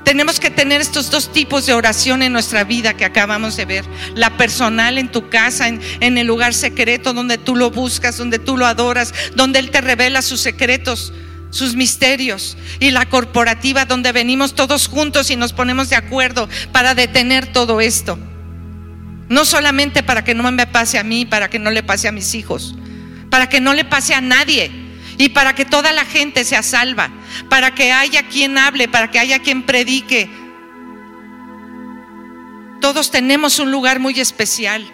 Tenemos 0.05 0.39
que 0.39 0.51
tener 0.51 0.81
estos 0.81 1.11
dos 1.11 1.33
tipos 1.33 1.67
de 1.67 1.73
oración 1.73 2.23
en 2.23 2.33
nuestra 2.33 2.63
vida 2.63 2.95
que 2.95 3.05
acabamos 3.05 3.57
de 3.57 3.65
ver. 3.65 3.85
La 4.15 4.37
personal 4.37 4.99
en 4.99 5.11
tu 5.11 5.29
casa, 5.31 5.67
en, 5.67 5.81
en, 5.99 6.17
el 6.17 6.29
lugar 6.29 6.55
secreto 6.55 7.13
donde 7.13 7.39
tú 7.39 7.57
lo 7.57 7.73
buscas, 7.73 8.17
donde 8.17 8.39
tú 8.39 8.57
lo 8.57 8.67
adoras, 8.67 9.13
donde 9.35 9.59
Él 9.59 9.71
te 9.71 9.81
revela 9.81 10.23
sus 10.23 10.41
secretos, 10.41 11.13
sus 11.51 11.75
misterios. 11.75 12.57
Y 12.79 12.93
la 12.93 13.07
corporativa 13.07 13.85
donde 13.85 14.13
venimos 14.13 14.55
todos 14.55 14.87
juntos 14.87 15.31
y 15.31 15.37
nos 15.37 15.53
ponemos 15.53 15.89
de 15.89 15.97
acuerdo 15.97 16.49
para 16.71 16.95
detener 16.95 17.53
todo 17.53 17.81
esto. 17.81 18.17
No 19.29 19.45
solamente 19.45 20.03
para 20.03 20.25
que 20.25 20.35
no 20.35 20.51
me 20.53 20.67
pase 20.67 20.99
a 20.99 21.03
mí, 21.03 21.27
para 21.27 21.51
que 21.51 21.59
no 21.59 21.71
le 21.71 21.83
pase 21.83 22.09
a 22.09 22.13
mis 22.13 22.35
hijos, 22.35 22.75
para 23.31 23.49
que 23.49 23.61
no 23.61 23.75
le 23.75 23.85
pase 23.85 24.15
a 24.15 24.21
nadie 24.21 24.71
y 25.19 25.31
para 25.31 25.55
que 25.55 25.65
toda 25.65 25.93
la 25.93 26.05
gente 26.05 26.45
sea 26.45 26.63
salva, 26.63 27.11
para 27.49 27.75
que 27.75 27.93
haya 27.93 28.29
quien 28.29 28.57
hable, 28.59 28.89
para 28.89 29.11
que 29.11 29.19
haya 29.19 29.41
quien 29.41 29.65
predique. 29.65 30.29
Todos 32.81 33.11
tenemos 33.11 33.59
un 33.59 33.73
lugar 33.73 33.99
muy 33.99 34.21
especial. 34.21 34.87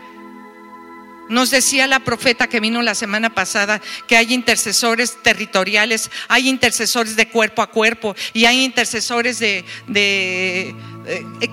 Nos 1.29 1.51
decía 1.51 1.87
la 1.87 2.01
profeta 2.01 2.49
que 2.49 2.61
vino 2.61 2.83
la 2.83 2.95
semana 2.95 3.31
pasada 3.31 3.81
que 4.07 4.17
hay 4.17 4.35
intercesores 4.35 5.23
territoriales, 5.23 6.11
hay 6.29 6.49
intercesores 6.49 7.17
de 7.17 7.29
cuerpo 7.29 7.63
a 7.63 7.71
cuerpo 7.71 8.15
y 8.33 8.45
hay 8.45 8.65
intercesores 8.65 9.39
de, 9.39 9.65
eh, 9.95 10.75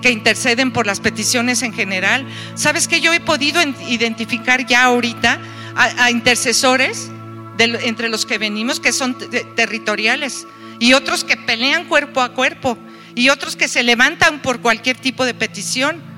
que 0.00 0.10
interceden 0.10 0.72
por 0.72 0.86
las 0.86 1.00
peticiones 1.00 1.62
en 1.62 1.72
general. 1.72 2.26
¿Sabes 2.54 2.88
que 2.88 3.00
yo 3.00 3.12
he 3.12 3.20
podido 3.20 3.60
identificar 3.88 4.66
ya 4.66 4.84
ahorita 4.84 5.40
a, 5.74 6.10
intercesores 6.10 7.10
entre 7.58 8.08
los 8.08 8.26
que 8.26 8.38
venimos 8.38 8.80
que 8.80 8.92
son 8.92 9.16
territoriales 9.54 10.46
y 10.78 10.94
otros 10.94 11.24
que 11.24 11.36
pelean 11.36 11.86
cuerpo 11.86 12.22
a 12.22 12.32
cuerpo 12.32 12.78
y 13.14 13.28
otros 13.28 13.56
que 13.56 13.68
se 13.68 13.82
levantan 13.82 14.40
por 14.40 14.60
cualquier 14.60 14.96
tipo 14.96 15.24
de 15.24 15.34
petición? 15.34 16.10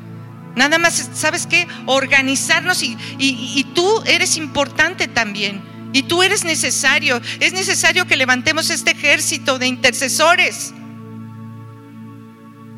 Nada 0.54 0.78
más, 0.78 1.10
¿sabes 1.14 1.46
qué? 1.46 1.66
Organizarnos 1.86 2.82
y, 2.82 3.66
tú 3.74 4.02
eres 4.06 4.36
importante 4.36 5.08
también. 5.08 5.62
Y 5.94 6.04
tú 6.04 6.22
eres 6.22 6.44
necesario. 6.44 7.20
Es 7.40 7.52
necesario 7.52 8.06
que 8.06 8.16
levantemos 8.16 8.70
este 8.70 8.92
ejército 8.92 9.58
de 9.58 9.66
intercesores. 9.66 10.72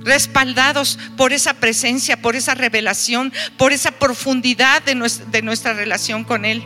Respaldados 0.04 0.98
por 1.16 1.32
esa 1.32 1.54
presencia, 1.54 2.20
por 2.20 2.36
esa 2.36 2.54
revelación, 2.54 3.32
por 3.56 3.72
esa 3.72 3.90
profundidad 3.92 4.82
de 4.82 4.94
nuestra, 4.94 5.72
relación 5.72 6.24
con 6.24 6.44
Él. 6.44 6.62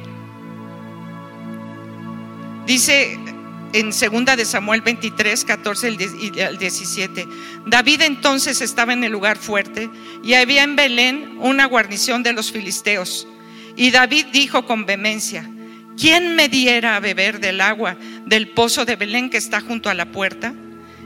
Dice 2.67 3.19
en 3.73 3.93
segunda 3.93 4.37
de 4.37 4.45
Samuel 4.45 4.83
23, 4.83 5.45
14 5.45 5.97
y 6.21 6.41
al 6.41 6.59
17. 6.59 7.27
David 7.67 8.03
entonces 8.03 8.61
estaba 8.61 8.93
en 8.93 9.05
el 9.05 9.13
lugar 9.13 9.37
fuerte 9.37 9.91
y 10.23 10.35
había 10.35 10.63
en 10.63 10.77
Belén 10.77 11.37
una 11.41 11.67
guarnición 11.67 12.23
de 12.23 12.33
los 12.33 12.51
filisteos. 12.51 13.27
Y 13.77 13.91
David 13.91 14.27
dijo 14.33 14.65
con 14.65 14.87
vehemencia, 14.87 15.49
¿quién 15.97 16.35
me 16.35 16.49
diera 16.49 16.97
a 16.97 17.01
beber 17.01 17.41
del 17.41 17.61
agua 17.61 17.97
del 18.27 18.49
pozo 18.49 18.85
de 18.85 18.97
Belén 18.97 19.31
que 19.31 19.37
está 19.37 19.61
junto 19.61 19.89
a 19.89 19.95
la 19.95 20.07
puerta? 20.07 20.53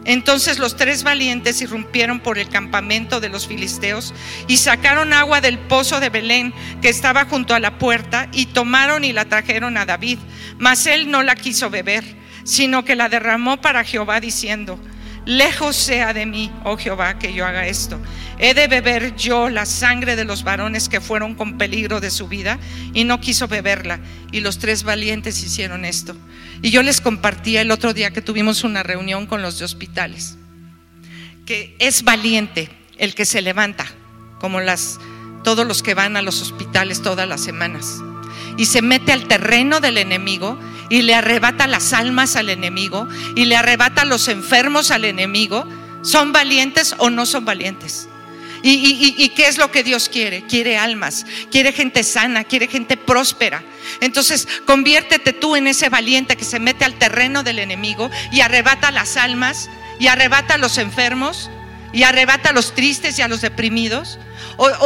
Entonces 0.04 0.58
los 0.58 0.76
tres 0.76 1.04
valientes 1.04 1.60
irrumpieron 1.60 2.20
por 2.20 2.38
el 2.38 2.48
campamento 2.48 3.20
de 3.20 3.28
los 3.28 3.46
filisteos 3.46 4.12
y 4.48 4.56
sacaron 4.56 5.12
agua 5.12 5.40
del 5.40 5.58
pozo 5.58 6.00
de 6.00 6.08
Belén 6.10 6.52
que 6.80 6.88
estaba 6.88 7.24
junto 7.24 7.54
a 7.54 7.60
la 7.60 7.78
puerta 7.78 8.28
y 8.32 8.46
tomaron 8.46 9.04
y 9.04 9.12
la 9.12 9.26
trajeron 9.26 9.76
a 9.76 9.86
David. 9.86 10.18
Mas 10.58 10.86
él 10.86 11.10
no 11.10 11.22
la 11.22 11.36
quiso 11.36 11.70
beber, 11.70 12.04
sino 12.44 12.84
que 12.84 12.96
la 12.96 13.08
derramó 13.08 13.60
para 13.60 13.84
Jehová 13.84 14.20
diciendo, 14.20 14.78
Lejos 15.24 15.76
sea 15.76 16.12
de 16.12 16.26
mí, 16.26 16.50
oh 16.64 16.76
Jehová, 16.76 17.18
que 17.18 17.32
yo 17.32 17.46
haga 17.46 17.66
esto. 17.66 18.00
He 18.38 18.54
de 18.54 18.66
beber 18.66 19.14
yo 19.14 19.48
la 19.48 19.66
sangre 19.66 20.16
de 20.16 20.24
los 20.24 20.42
varones 20.42 20.88
que 20.88 21.00
fueron 21.00 21.36
con 21.36 21.58
peligro 21.58 22.00
de 22.00 22.10
su 22.10 22.26
vida 22.26 22.58
y 22.92 23.04
no 23.04 23.20
quiso 23.20 23.46
beberla. 23.46 24.00
Y 24.32 24.40
los 24.40 24.58
tres 24.58 24.82
valientes 24.82 25.42
hicieron 25.44 25.84
esto. 25.84 26.16
Y 26.60 26.70
yo 26.70 26.82
les 26.82 27.00
compartía 27.00 27.60
el 27.60 27.70
otro 27.70 27.94
día 27.94 28.10
que 28.10 28.22
tuvimos 28.22 28.64
una 28.64 28.82
reunión 28.82 29.26
con 29.26 29.42
los 29.42 29.58
de 29.58 29.64
hospitales, 29.64 30.36
que 31.46 31.76
es 31.78 32.02
valiente 32.02 32.68
el 32.98 33.14
que 33.14 33.24
se 33.24 33.42
levanta, 33.42 33.86
como 34.40 34.60
las, 34.60 34.98
todos 35.44 35.66
los 35.66 35.82
que 35.82 35.94
van 35.94 36.16
a 36.16 36.22
los 36.22 36.42
hospitales 36.42 37.02
todas 37.02 37.28
las 37.28 37.40
semanas, 37.40 38.00
y 38.56 38.66
se 38.66 38.82
mete 38.82 39.12
al 39.12 39.26
terreno 39.26 39.80
del 39.80 39.98
enemigo 39.98 40.58
y 40.88 41.02
le 41.02 41.14
arrebata 41.14 41.66
las 41.66 41.92
almas 41.92 42.36
al 42.36 42.50
enemigo 42.50 43.08
y 43.34 43.46
le 43.46 43.56
arrebata 43.56 44.04
los 44.04 44.28
enfermos 44.28 44.90
al 44.90 45.04
enemigo, 45.04 45.66
¿son 46.02 46.32
valientes 46.32 46.94
o 46.98 47.10
no 47.10 47.26
son 47.26 47.44
valientes? 47.44 48.08
¿Y, 48.64 49.28
qué 49.30 49.48
es 49.48 49.58
lo 49.58 49.72
que 49.72 49.82
Dios 49.82 50.08
quiere? 50.08 50.42
Quiere 50.46 50.78
almas, 50.78 51.26
quiere 51.50 51.72
gente 51.72 52.04
sana, 52.04 52.44
quiere 52.44 52.68
gente 52.68 52.96
próspera. 52.96 53.62
Entonces, 54.00 54.46
conviértete 54.66 55.32
tú 55.32 55.56
en 55.56 55.66
ese 55.66 55.88
valiente 55.88 56.36
que 56.36 56.44
se 56.44 56.60
mete 56.60 56.84
al 56.84 56.94
terreno 56.94 57.42
del 57.42 57.58
enemigo 57.58 58.08
y 58.30 58.40
arrebata 58.40 58.92
las 58.92 59.16
almas 59.16 59.68
y 59.98 60.06
arrebata 60.06 60.54
a 60.54 60.58
los 60.58 60.78
enfermos 60.78 61.50
y 61.92 62.04
arrebata 62.04 62.50
a 62.50 62.52
los 62.52 62.74
tristes 62.74 63.18
y 63.18 63.22
a 63.22 63.28
los 63.28 63.40
deprimidos. 63.40 64.18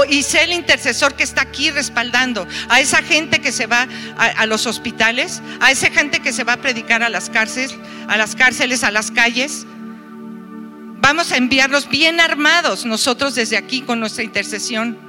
Y 0.08 0.22
sé 0.22 0.44
el 0.44 0.52
intercesor 0.52 1.14
que 1.14 1.22
está 1.22 1.42
aquí 1.42 1.70
respaldando 1.70 2.46
a 2.68 2.80
esa 2.80 3.02
gente 3.02 3.40
que 3.40 3.52
se 3.52 3.66
va 3.66 3.88
a, 4.16 4.46
los 4.46 4.66
hospitales, 4.66 5.42
a 5.60 5.70
esa 5.70 5.90
gente 5.90 6.20
que 6.20 6.32
se 6.32 6.44
va 6.44 6.54
a 6.54 6.56
predicar 6.58 7.02
a 7.02 7.08
las 7.08 7.30
cárceles, 7.30 7.74
a 8.08 8.16
las 8.16 8.34
cárceles, 8.34 8.84
a 8.84 8.90
las 8.90 9.10
calles. 9.10 9.66
Vamos 10.98 11.32
a 11.32 11.36
enviarlos 11.36 11.88
bien 11.88 12.20
armados 12.20 12.84
nosotros 12.84 13.34
desde 13.34 13.56
aquí 13.56 13.82
con 13.82 14.00
nuestra 14.00 14.24
intercesión. 14.24 15.06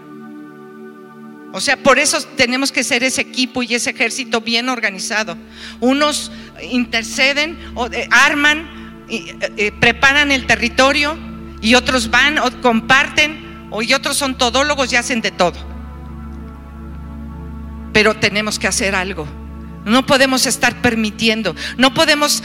O 1.53 1.61
sea, 1.61 1.77
por 1.77 1.97
eso 1.97 2.21
tenemos 2.35 2.71
que 2.71 2.83
ser 2.83 3.03
ese 3.03 3.21
equipo 3.21 3.63
y 3.63 3.73
ese 3.73 3.91
ejército 3.91 4.41
bien 4.41 4.69
organizado. 4.69 5.37
Unos 5.79 6.31
interceden, 6.61 7.57
o, 7.75 7.87
eh, 7.87 8.07
arman, 8.11 9.05
eh, 9.09 9.35
eh, 9.55 9.71
preparan 9.71 10.31
el 10.31 10.45
territorio 10.45 11.17
y 11.61 11.75
otros 11.75 12.11
van 12.11 12.37
o 12.39 12.61
comparten, 12.61 13.46
y 13.81 13.93
otros 13.93 14.17
son 14.17 14.37
todólogos 14.37 14.91
y 14.91 14.95
hacen 14.95 15.21
de 15.21 15.31
todo. 15.31 15.57
Pero 17.93 18.15
tenemos 18.15 18.59
que 18.59 18.67
hacer 18.67 18.95
algo. 18.95 19.27
No 19.85 20.05
podemos 20.05 20.45
estar 20.45 20.81
permitiendo, 20.81 21.55
no 21.77 21.93
podemos 21.93 22.43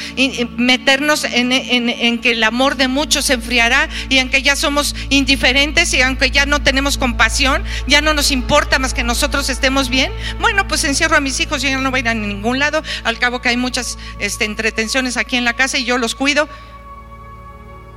meternos 0.56 1.24
en, 1.24 2.20
que 2.20 2.30
el 2.30 2.44
amor 2.44 2.76
de 2.76 2.86
muchos 2.86 3.24
se 3.24 3.32
enfriará 3.32 3.88
y 4.08 4.18
en 4.18 4.30
que 4.30 4.42
ya 4.42 4.54
somos 4.54 4.94
indiferentes 5.08 5.92
y 5.92 6.00
aunque 6.02 6.30
ya 6.30 6.46
no 6.46 6.62
tenemos 6.62 6.98
compasión, 6.98 7.64
ya 7.88 8.00
no 8.00 8.14
nos 8.14 8.30
importa 8.30 8.78
más 8.78 8.94
que 8.94 9.02
nosotros 9.02 9.48
estemos 9.48 9.88
bien. 9.88 10.12
Bueno, 10.40 10.68
pues 10.68 10.84
encierro 10.84 11.16
a 11.16 11.20
mis 11.20 11.40
hijos 11.40 11.64
y 11.64 11.70
ya 11.70 11.78
no 11.78 11.90
voy 11.90 11.98
a 11.98 12.02
ir 12.02 12.08
a 12.10 12.14
ningún 12.14 12.60
lado. 12.60 12.80
Al 13.02 13.18
cabo 13.18 13.42
que 13.42 13.48
hay 13.48 13.56
muchas 13.56 13.98
este, 14.20 14.44
entretenciones 14.44 15.16
aquí 15.16 15.34
en 15.34 15.44
la 15.44 15.54
casa 15.54 15.78
y 15.78 15.84
yo 15.84 15.98
los 15.98 16.14
cuido. 16.14 16.48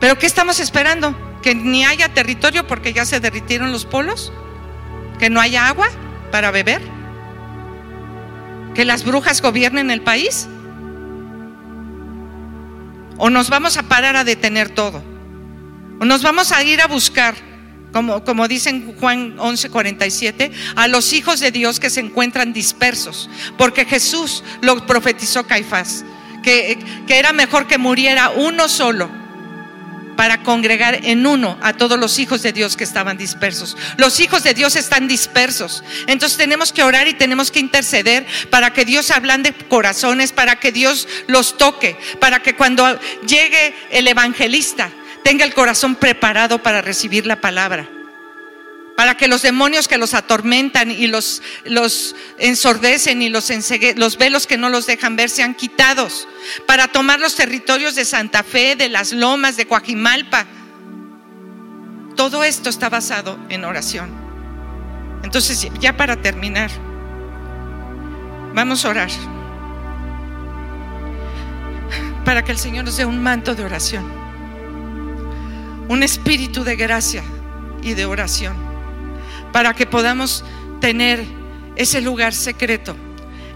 Pero 0.06 0.20
¿qué 0.20 0.28
estamos 0.28 0.60
esperando? 0.60 1.16
¿Que 1.42 1.56
ni 1.56 1.84
haya 1.84 2.10
territorio 2.10 2.68
porque 2.68 2.94
ya 2.94 3.06
se 3.06 3.20
derritieron 3.20 3.72
los 3.72 3.86
polos? 3.86 4.32
¿Que 5.18 5.32
no 5.32 5.42
haya 5.42 5.68
agua 5.68 5.88
para 6.32 6.52
beber? 6.52 6.80
¿Que 8.76 8.86
las 8.86 9.04
brujas 9.04 9.42
gobiernen 9.42 9.90
el 9.90 10.02
país? 10.02 10.48
¿O 13.18 13.32
nos 13.32 13.50
vamos 13.50 13.78
a 13.78 13.82
parar 13.82 14.16
a 14.16 14.24
detener 14.24 14.70
todo? 14.70 15.02
¿O 16.00 16.06
nos 16.06 16.22
vamos 16.22 16.52
a 16.52 16.62
ir 16.62 16.82
a 16.82 16.86
buscar, 16.86 17.34
como, 17.92 18.24
como 18.24 18.48
dicen 18.48 18.94
Juan 19.00 19.38
11:47, 19.38 20.52
a 20.76 20.88
los 20.88 21.14
hijos 21.14 21.40
de 21.40 21.50
Dios 21.50 21.80
que 21.80 21.90
se 21.90 22.02
encuentran 22.02 22.54
dispersos? 22.54 23.28
Porque 23.58 23.86
Jesús 23.86 24.44
lo 24.62 24.86
profetizó 24.86 25.48
Caifás, 25.48 26.06
que, 26.44 26.78
que 27.08 27.18
era 27.18 27.34
mejor 27.34 27.66
que 27.66 27.80
muriera 27.80 28.30
uno 28.30 28.70
solo 28.70 29.25
para 30.16 30.44
congregar 30.44 31.00
en 31.04 31.26
uno 31.26 31.58
a 31.62 31.74
todos 31.74 32.00
los 32.00 32.20
hijos 32.20 32.42
de 32.42 32.54
Dios 32.54 32.76
que 32.76 32.84
estaban 32.84 33.18
dispersos. 33.18 33.78
Los 33.98 34.20
hijos 34.20 34.44
de 34.44 34.54
Dios 34.54 34.76
están 34.76 35.08
dispersos. 35.08 35.84
Entonces 36.08 36.38
tenemos 36.38 36.72
que 36.72 36.84
orar 36.84 37.08
y 37.08 37.14
tenemos 37.14 37.52
que 37.52 37.60
interceder 37.60 38.26
para 38.50 38.74
que 38.74 38.86
Dios 38.86 39.12
ablande 39.12 39.54
corazones, 39.54 40.32
para 40.32 40.60
que 40.60 40.72
Dios 40.72 41.08
los 41.28 41.58
toque, 41.58 41.98
para 42.20 42.42
que 42.42 42.56
cuando 42.56 43.00
llegue 43.28 43.74
el 43.92 44.08
evangelista 44.08 44.90
tenga 45.24 45.44
el 45.46 45.54
corazón 45.54 45.96
preparado 45.96 46.62
para 46.62 46.82
recibir 46.82 47.26
la 47.26 47.42
palabra 47.42 47.90
para 48.96 49.18
que 49.18 49.28
los 49.28 49.42
demonios 49.42 49.88
que 49.88 49.98
los 49.98 50.14
atormentan 50.14 50.90
y 50.90 51.08
los, 51.08 51.42
los 51.66 52.16
ensordecen 52.38 53.22
y 53.22 53.30
los, 53.30 53.52
los 53.98 54.18
velos 54.18 54.48
que 54.48 54.58
no 54.58 54.70
los 54.70 54.86
dejan 54.86 55.16
ver 55.18 55.30
sean 55.30 55.54
quitados, 55.54 56.28
para 56.66 56.88
tomar 56.88 57.20
los 57.20 57.36
territorios 57.36 57.96
de 57.96 58.06
Santa 58.06 58.44
Fe, 58.44 58.76
de 58.76 58.90
las 58.90 59.12
lomas, 59.12 59.58
de 59.58 59.68
Coajimalpa. 59.68 60.46
Todo 62.16 62.46
esto 62.46 62.70
está 62.70 62.88
basado 62.88 63.38
en 63.50 63.66
oración. 63.66 64.10
Entonces, 65.24 65.68
ya 65.80 65.98
para 65.98 66.22
terminar, 66.22 66.72
vamos 68.54 68.86
a 68.86 68.90
orar 68.90 69.10
para 72.24 72.44
que 72.44 72.54
el 72.54 72.58
Señor 72.58 72.86
nos 72.86 72.96
dé 72.98 73.06
un 73.06 73.22
manto 73.22 73.56
de 73.56 73.66
oración, 73.66 74.10
un 75.90 76.02
espíritu 76.02 76.64
de 76.64 76.78
gracia 76.78 77.24
y 77.84 77.94
de 77.94 78.06
oración 78.06 78.65
para 79.56 79.74
que 79.74 79.86
podamos 79.86 80.44
tener 80.82 81.24
ese 81.78 82.02
lugar 82.02 82.34
secreto 82.34 82.94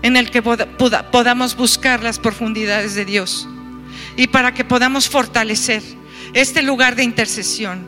en 0.02 0.16
el 0.16 0.32
que 0.32 0.42
podamos 0.42 1.58
buscar 1.58 2.02
las 2.02 2.20
profundidades 2.20 2.96
de 2.96 3.04
Dios 3.04 3.50
y 4.16 4.28
para 4.28 4.54
que 4.54 4.64
podamos 4.64 5.10
fortalecer 5.10 5.84
este 6.32 6.62
lugar 6.62 6.96
de 6.96 7.04
intercesión. 7.04 7.86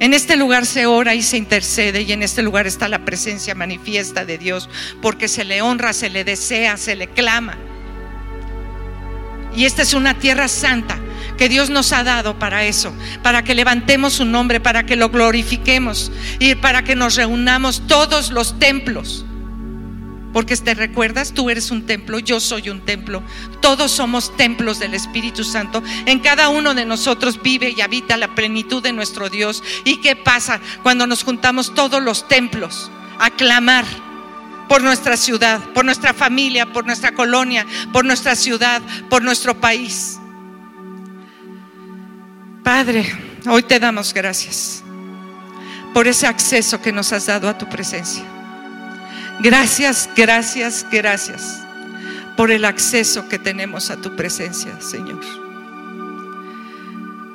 En 0.00 0.12
este 0.12 0.36
lugar 0.36 0.66
se 0.66 0.84
ora 0.84 1.14
y 1.14 1.22
se 1.22 1.38
intercede 1.38 2.02
y 2.02 2.12
en 2.12 2.22
este 2.22 2.42
lugar 2.42 2.66
está 2.66 2.88
la 2.88 3.06
presencia 3.06 3.54
manifiesta 3.54 4.26
de 4.26 4.36
Dios 4.36 4.68
porque 5.00 5.26
se 5.26 5.46
le 5.46 5.62
honra, 5.62 5.94
se 5.94 6.10
le 6.10 6.24
desea, 6.24 6.76
se 6.76 6.94
le 6.94 7.08
clama. 7.08 7.56
Y 9.56 9.64
esta 9.64 9.80
es 9.80 9.94
una 9.94 10.18
tierra 10.18 10.48
santa 10.48 10.98
que 11.36 11.48
Dios 11.48 11.70
nos 11.70 11.92
ha 11.92 12.02
dado 12.04 12.38
para 12.38 12.64
eso, 12.64 12.92
para 13.22 13.42
que 13.42 13.54
levantemos 13.54 14.14
su 14.14 14.24
nombre, 14.24 14.60
para 14.60 14.86
que 14.86 14.96
lo 14.96 15.10
glorifiquemos 15.10 16.10
y 16.38 16.54
para 16.54 16.82
que 16.82 16.96
nos 16.96 17.16
reunamos 17.16 17.86
todos 17.86 18.30
los 18.30 18.58
templos. 18.58 19.24
Porque 20.32 20.56
te 20.56 20.74
recuerdas, 20.74 21.32
tú 21.32 21.48
eres 21.48 21.70
un 21.70 21.86
templo, 21.86 22.18
yo 22.18 22.40
soy 22.40 22.68
un 22.68 22.82
templo, 22.82 23.22
todos 23.62 23.90
somos 23.90 24.36
templos 24.36 24.78
del 24.78 24.92
Espíritu 24.92 25.44
Santo. 25.44 25.82
En 26.04 26.18
cada 26.18 26.50
uno 26.50 26.74
de 26.74 26.84
nosotros 26.84 27.40
vive 27.42 27.72
y 27.74 27.80
habita 27.80 28.18
la 28.18 28.34
plenitud 28.34 28.82
de 28.82 28.92
nuestro 28.92 29.30
Dios. 29.30 29.62
¿Y 29.84 29.96
qué 30.02 30.14
pasa 30.14 30.60
cuando 30.82 31.06
nos 31.06 31.24
juntamos 31.24 31.72
todos 31.74 32.02
los 32.02 32.28
templos 32.28 32.90
a 33.18 33.30
clamar? 33.30 33.86
por 34.68 34.82
nuestra 34.82 35.16
ciudad, 35.16 35.60
por 35.74 35.84
nuestra 35.84 36.12
familia, 36.12 36.72
por 36.72 36.86
nuestra 36.86 37.12
colonia, 37.12 37.64
por 37.92 38.04
nuestra 38.04 38.34
ciudad, 38.34 38.82
por 39.08 39.22
nuestro 39.22 39.54
país. 39.60 40.15
Padre, 42.66 43.06
hoy 43.48 43.62
te 43.62 43.78
damos 43.78 44.12
gracias 44.12 44.82
por 45.94 46.08
ese 46.08 46.26
acceso 46.26 46.82
que 46.82 46.90
nos 46.90 47.12
has 47.12 47.26
dado 47.26 47.48
a 47.48 47.56
tu 47.56 47.68
presencia. 47.68 48.24
Gracias, 49.38 50.10
gracias, 50.16 50.84
gracias 50.90 51.62
por 52.36 52.50
el 52.50 52.64
acceso 52.64 53.28
que 53.28 53.38
tenemos 53.38 53.90
a 53.90 53.98
tu 53.98 54.16
presencia, 54.16 54.80
Señor. 54.80 55.20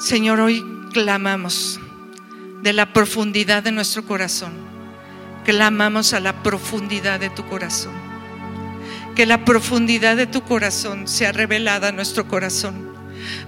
Señor, 0.02 0.42
hoy 0.42 0.66
clamamos 0.92 1.80
de 2.62 2.74
la 2.74 2.92
profundidad 2.92 3.64
de 3.64 3.72
nuestro 3.72 4.04
corazón. 4.04 4.52
Clamamos 5.46 6.12
a 6.12 6.20
la 6.20 6.44
profundidad 6.44 7.22
de 7.22 7.30
tu 7.30 7.46
corazón. 7.46 7.94
Que 9.16 9.26
la 9.26 9.46
profundidad 9.46 10.18
de 10.18 10.28
tu 10.28 10.42
corazón 10.42 11.08
sea 11.08 11.32
revelada 11.32 11.88
a 11.88 11.94
nuestro 11.94 12.28
corazón 12.28 12.92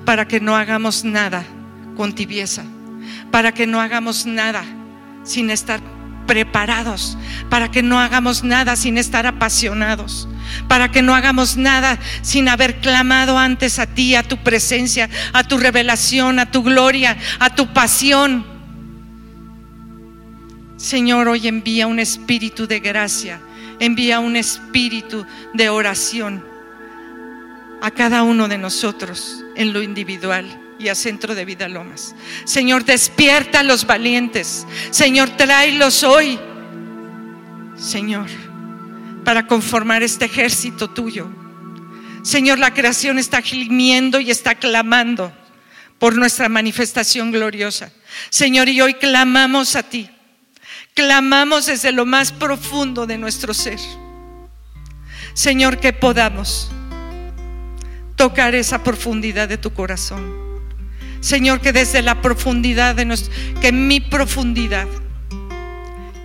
para 0.06 0.30
que 0.30 0.40
no 0.40 0.56
hagamos 0.56 1.04
nada 1.04 1.44
con 1.96 2.14
tibieza, 2.14 2.64
para 3.32 3.54
que 3.54 3.68
no 3.68 3.82
hagamos 3.82 4.26
nada 4.26 4.64
sin 5.24 5.50
estar 5.50 5.82
preparados, 6.26 7.18
para 7.50 7.70
que 7.72 7.84
no 7.84 8.00
hagamos 8.00 8.44
nada 8.44 8.76
sin 8.76 8.98
estar 8.98 9.26
apasionados, 9.26 10.28
para 10.68 10.92
que 10.92 11.02
no 11.02 11.16
hagamos 11.16 11.58
nada 11.58 12.00
sin 12.22 12.48
haber 12.50 12.80
clamado 12.80 13.38
antes 13.38 13.80
a 13.80 13.88
ti, 13.88 14.16
a 14.16 14.24
tu 14.24 14.38
presencia, 14.38 15.10
a 15.34 15.44
tu 15.44 15.58
revelación, 15.58 16.40
a 16.40 16.50
tu 16.50 16.64
gloria, 16.64 17.18
a 17.40 17.54
tu 17.56 17.74
pasión. 17.74 18.46
Señor, 20.78 21.28
hoy 21.28 21.48
envía 21.48 21.88
un 21.88 22.00
espíritu 22.00 22.68
de 22.68 22.80
gracia, 22.80 23.40
envía 23.80 24.20
un 24.20 24.36
espíritu 24.36 25.26
de 25.54 25.70
oración 25.70 26.44
a 27.82 27.92
cada 27.92 28.24
uno 28.24 28.48
de 28.48 28.58
nosotros 28.58 29.44
en 29.56 29.74
lo 29.74 29.82
individual 29.82 30.63
y 30.84 30.90
a 30.90 30.96
Centro 30.96 31.34
de 31.34 31.46
Vida 31.46 31.68
Lomas. 31.68 32.14
Señor, 32.46 32.86
despierta 32.86 33.62
a 33.62 33.64
los 33.64 33.88
valientes. 33.88 34.68
Señor, 34.92 35.30
tráelos 35.32 36.04
hoy. 36.04 36.40
Señor 37.78 38.28
para 39.24 39.48
conformar 39.48 40.04
este 40.04 40.26
ejército 40.26 40.90
tuyo. 40.90 41.28
Señor, 42.22 42.60
la 42.60 42.74
creación 42.74 43.20
está 43.20 43.42
gimiendo 43.42 44.20
y 44.20 44.32
está 44.32 44.56
clamando 44.56 45.34
por 46.00 46.16
nuestra 46.16 46.50
manifestación 46.50 47.32
gloriosa. 47.32 47.92
Señor, 48.30 48.70
y 48.70 48.82
hoy 48.82 48.94
clamamos 48.96 49.76
a 49.76 49.84
ti. 49.84 50.10
Clamamos 50.94 51.66
desde 51.66 51.92
lo 51.92 52.06
más 52.06 52.32
profundo 52.32 53.08
de 53.08 53.18
nuestro 53.18 53.54
ser. 53.54 53.80
Señor, 55.34 55.80
que 55.80 55.92
podamos 55.92 56.70
tocar 58.16 58.54
esa 58.54 58.84
profundidad 58.84 59.50
de 59.50 59.58
tu 59.58 59.74
corazón. 59.74 60.43
Señor, 61.24 61.62
que 61.62 61.72
desde 61.72 62.02
la 62.02 62.22
profundidad 62.22 62.96
de 62.96 63.06
nuestro, 63.06 63.34
que 63.62 63.72
mi 63.72 64.02
profundidad 64.02 64.90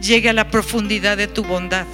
llegue 0.00 0.28
a 0.28 0.32
la 0.32 0.50
profundidad 0.50 1.16
de 1.16 1.28
tu 1.28 1.44
bondad 1.44 1.86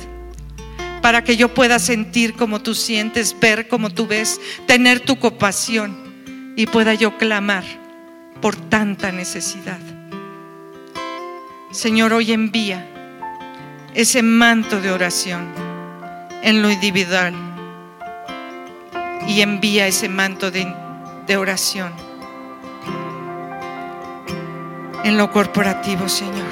para 1.03 1.23
que 1.23 1.37
yo 1.37 1.53
pueda 1.53 1.79
sentir 1.79 2.33
como 2.33 2.63
tú 2.63 2.75
sientes, 2.75 3.37
ver 3.39 3.69
como 3.69 3.91
tú 3.91 4.07
ves, 4.07 4.41
tener 4.67 5.01
tu 5.01 5.19
compasión 5.19 6.55
y 6.57 6.65
pueda 6.65 6.95
yo 6.95 7.19
clamar 7.19 7.63
por 8.41 8.57
tanta 8.57 9.13
necesidad. 9.13 9.81
Señor, 11.73 12.15
hoy 12.15 12.33
envía 12.33 12.89
ese 13.93 14.23
manto 14.23 14.81
de 14.81 14.91
oración 14.91 15.53
en 16.43 16.63
lo 16.63 16.71
individual 16.71 17.35
y 19.29 19.43
envía 19.43 19.87
ese 19.87 20.09
manto 20.09 20.51
de, 20.51 20.67
de 21.27 21.37
oración 21.37 22.04
en 25.05 25.19
lo 25.19 25.31
corporativo, 25.31 26.09
Señor, 26.09 26.49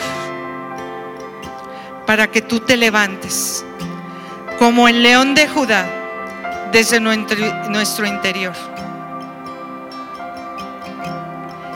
para 2.06 2.30
que 2.30 2.42
tú 2.42 2.60
te 2.60 2.76
levantes 2.76 3.64
como 4.58 4.86
el 4.86 5.02
león 5.02 5.34
de 5.34 5.48
Judá 5.48 5.86
desde 6.70 7.00
nuestro 7.00 8.06
interior. 8.06 8.54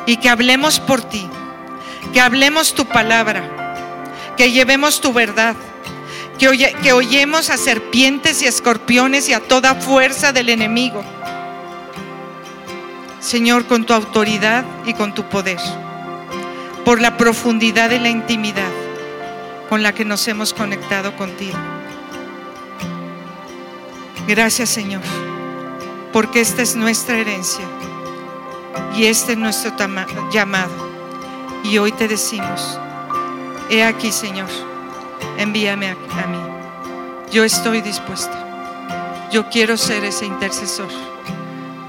Y 0.06 0.18
que 0.18 0.28
hablemos 0.28 0.78
por 0.78 1.02
ti, 1.02 1.28
que 2.12 2.20
hablemos 2.20 2.74
tu 2.74 2.84
palabra, 2.84 3.42
que 4.36 4.52
llevemos 4.52 5.00
tu 5.00 5.12
verdad, 5.12 5.56
que, 6.38 6.76
que 6.82 6.92
oyemos 6.92 7.50
a 7.50 7.56
serpientes 7.56 8.42
y 8.42 8.46
escorpiones 8.46 9.28
y 9.28 9.32
a 9.32 9.40
toda 9.40 9.74
fuerza 9.74 10.32
del 10.32 10.50
enemigo. 10.50 11.02
Señor, 13.18 13.66
con 13.66 13.84
tu 13.84 13.94
autoridad 13.94 14.64
y 14.84 14.94
con 14.94 15.12
tu 15.12 15.24
poder, 15.24 15.58
por 16.86 17.00
la 17.00 17.16
profundidad 17.16 17.90
de 17.90 17.98
la 17.98 18.10
intimidad 18.10 18.70
con 19.68 19.82
la 19.82 19.92
que 19.92 20.04
nos 20.04 20.28
hemos 20.28 20.54
conectado 20.54 21.16
contigo. 21.16 21.58
Gracias 24.28 24.70
Señor, 24.70 25.02
porque 26.12 26.40
esta 26.40 26.62
es 26.62 26.76
nuestra 26.76 27.18
herencia 27.18 27.64
y 28.96 29.06
este 29.06 29.32
es 29.32 29.38
nuestro 29.38 29.72
llamado. 30.30 30.70
Y 31.64 31.76
hoy 31.78 31.90
te 31.90 32.06
decimos, 32.06 32.78
he 33.68 33.82
aquí 33.82 34.12
Señor, 34.12 34.48
envíame 35.38 35.88
a, 35.88 35.96
a 36.22 36.26
mí. 36.28 36.38
Yo 37.32 37.42
estoy 37.42 37.80
dispuesta. 37.80 39.28
Yo 39.32 39.48
quiero 39.48 39.76
ser 39.76 40.04
ese 40.04 40.24
intercesor. 40.24 40.90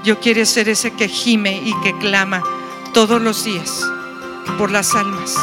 Yo 0.02 0.18
quiero 0.18 0.44
ser 0.44 0.68
ese 0.68 0.90
que 0.90 1.06
gime 1.06 1.52
y 1.52 1.72
que 1.84 1.96
clama 1.98 2.42
todos 2.92 3.22
los 3.22 3.44
días 3.44 3.88
por 4.56 4.70
las 4.70 4.94
almas, 4.94 5.36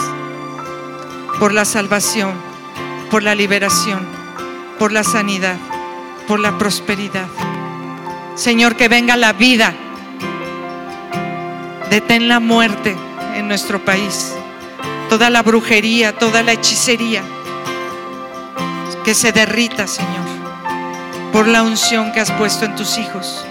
por 1.39 1.53
la 1.53 1.65
salvación, 1.65 2.33
por 3.11 3.23
la 3.23 3.35
liberación, 3.35 4.05
por 4.79 4.91
la 4.91 5.03
sanidad 5.03 5.57
por 6.27 6.39
la 6.39 6.57
prosperidad. 6.57 7.27
Señor, 8.35 8.75
que 8.75 8.87
venga 8.87 9.15
la 9.15 9.33
vida. 9.33 9.73
Detén 11.89 12.27
la 12.27 12.39
muerte 12.39 12.95
en 13.35 13.47
nuestro 13.47 13.83
país. 13.83 14.33
Toda 15.09 15.29
la 15.29 15.43
brujería, 15.43 16.17
toda 16.17 16.43
la 16.43 16.53
hechicería. 16.53 17.23
Que 19.03 19.13
se 19.13 19.31
derrita, 19.31 19.87
Señor. 19.87 20.25
Por 21.31 21.47
la 21.47 21.63
unción 21.63 22.11
que 22.11 22.19
has 22.19 22.31
puesto 22.31 22.65
en 22.65 22.75
tus 22.75 22.97
hijos. 22.97 23.45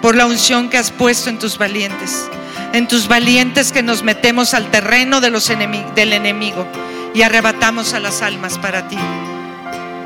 Por 0.00 0.16
la 0.16 0.26
unción 0.26 0.70
que 0.70 0.78
has 0.78 0.90
puesto 0.90 1.28
en 1.28 1.38
tus 1.38 1.58
valientes. 1.58 2.28
En 2.74 2.88
tus 2.88 3.06
valientes 3.06 3.70
que 3.70 3.84
nos 3.84 4.02
metemos 4.02 4.52
al 4.52 4.68
terreno 4.68 5.20
de 5.20 5.30
los 5.30 5.46
del 5.94 6.12
enemigo 6.12 6.66
y 7.14 7.22
arrebatamos 7.22 7.94
a 7.94 8.00
las 8.00 8.20
almas 8.20 8.58
para 8.58 8.88
ti. 8.88 8.98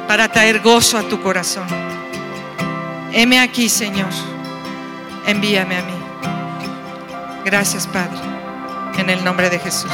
Para 0.06 0.30
traer 0.30 0.60
gozo 0.60 0.98
a 0.98 1.02
tu 1.02 1.22
corazón. 1.22 1.66
Heme 3.10 3.40
aquí, 3.40 3.70
Señor. 3.70 4.10
Envíame 5.26 5.78
a 5.78 5.82
mí. 5.82 5.94
Gracias, 7.42 7.86
Padre. 7.86 8.18
En 8.98 9.08
el 9.08 9.24
nombre 9.24 9.48
de 9.48 9.58
Jesús. 9.58 9.90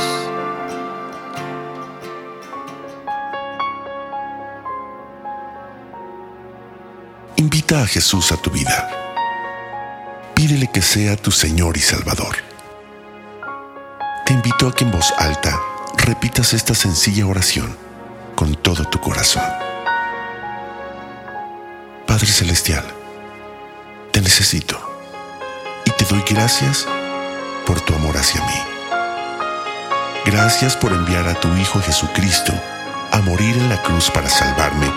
Invita 7.37 7.83
a 7.83 7.87
Jesús 7.87 8.33
a 8.33 8.37
tu 8.37 8.51
vida. 8.51 8.91
Pídele 10.35 10.68
que 10.72 10.83
sea 10.83 11.16
tu 11.16 11.31
Señor 11.31 11.77
y 11.77 11.81
Salvador. 11.81 12.44
Te 14.25 14.33
invito 14.33 14.68
a 14.68 14.75
que 14.75 14.85
en 14.85 14.91
voz 14.91 15.12
alta 15.18 15.61
repitas 15.99 16.55
esta 16.55 16.75
sencilla 16.75 17.27
oración 17.27 17.77
con 18.35 18.55
todo 18.55 18.87
tu 18.87 18.99
corazón. 18.99 19.45
Padre 22.07 22.27
Celestial, 22.27 22.85
te 24.12 24.22
necesito 24.22 24.81
y 25.85 25.91
te 25.91 26.07
doy 26.07 26.25
gracias 26.27 26.87
por 27.66 27.83
tu 27.83 27.95
amor 27.95 28.16
hacia 28.16 28.41
mí. 28.41 28.62
Gracias 30.25 30.75
por 30.75 30.93
enviar 30.95 31.29
a 31.29 31.35
tu 31.35 31.55
Hijo 31.57 31.83
Jesucristo 31.83 32.55
a 33.12 33.20
morir 33.20 33.55
en 33.59 33.68
la 33.68 33.83
cruz 33.83 34.11
para 34.11 34.31
salvarme 34.31 34.91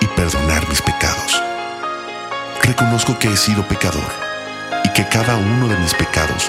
y 0.00 0.06
perdonar 0.06 0.66
mis 0.70 0.80
pecados. 0.80 1.42
Reconozco 2.62 3.18
que 3.18 3.28
he 3.28 3.36
sido 3.36 3.68
pecador 3.68 4.10
y 4.84 4.88
que 4.94 5.06
cada 5.06 5.36
uno 5.36 5.68
de 5.68 5.76
mis 5.76 5.92
pecados 5.92 6.48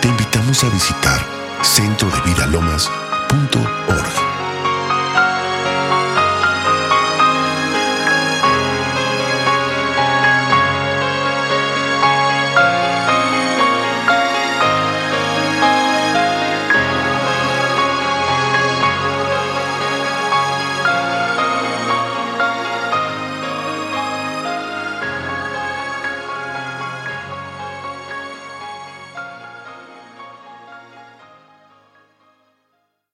te 0.00 0.08
invitamos 0.08 0.64
a 0.64 0.70
visitar 0.70 1.20
centrodevidalomas.org. 1.62 4.29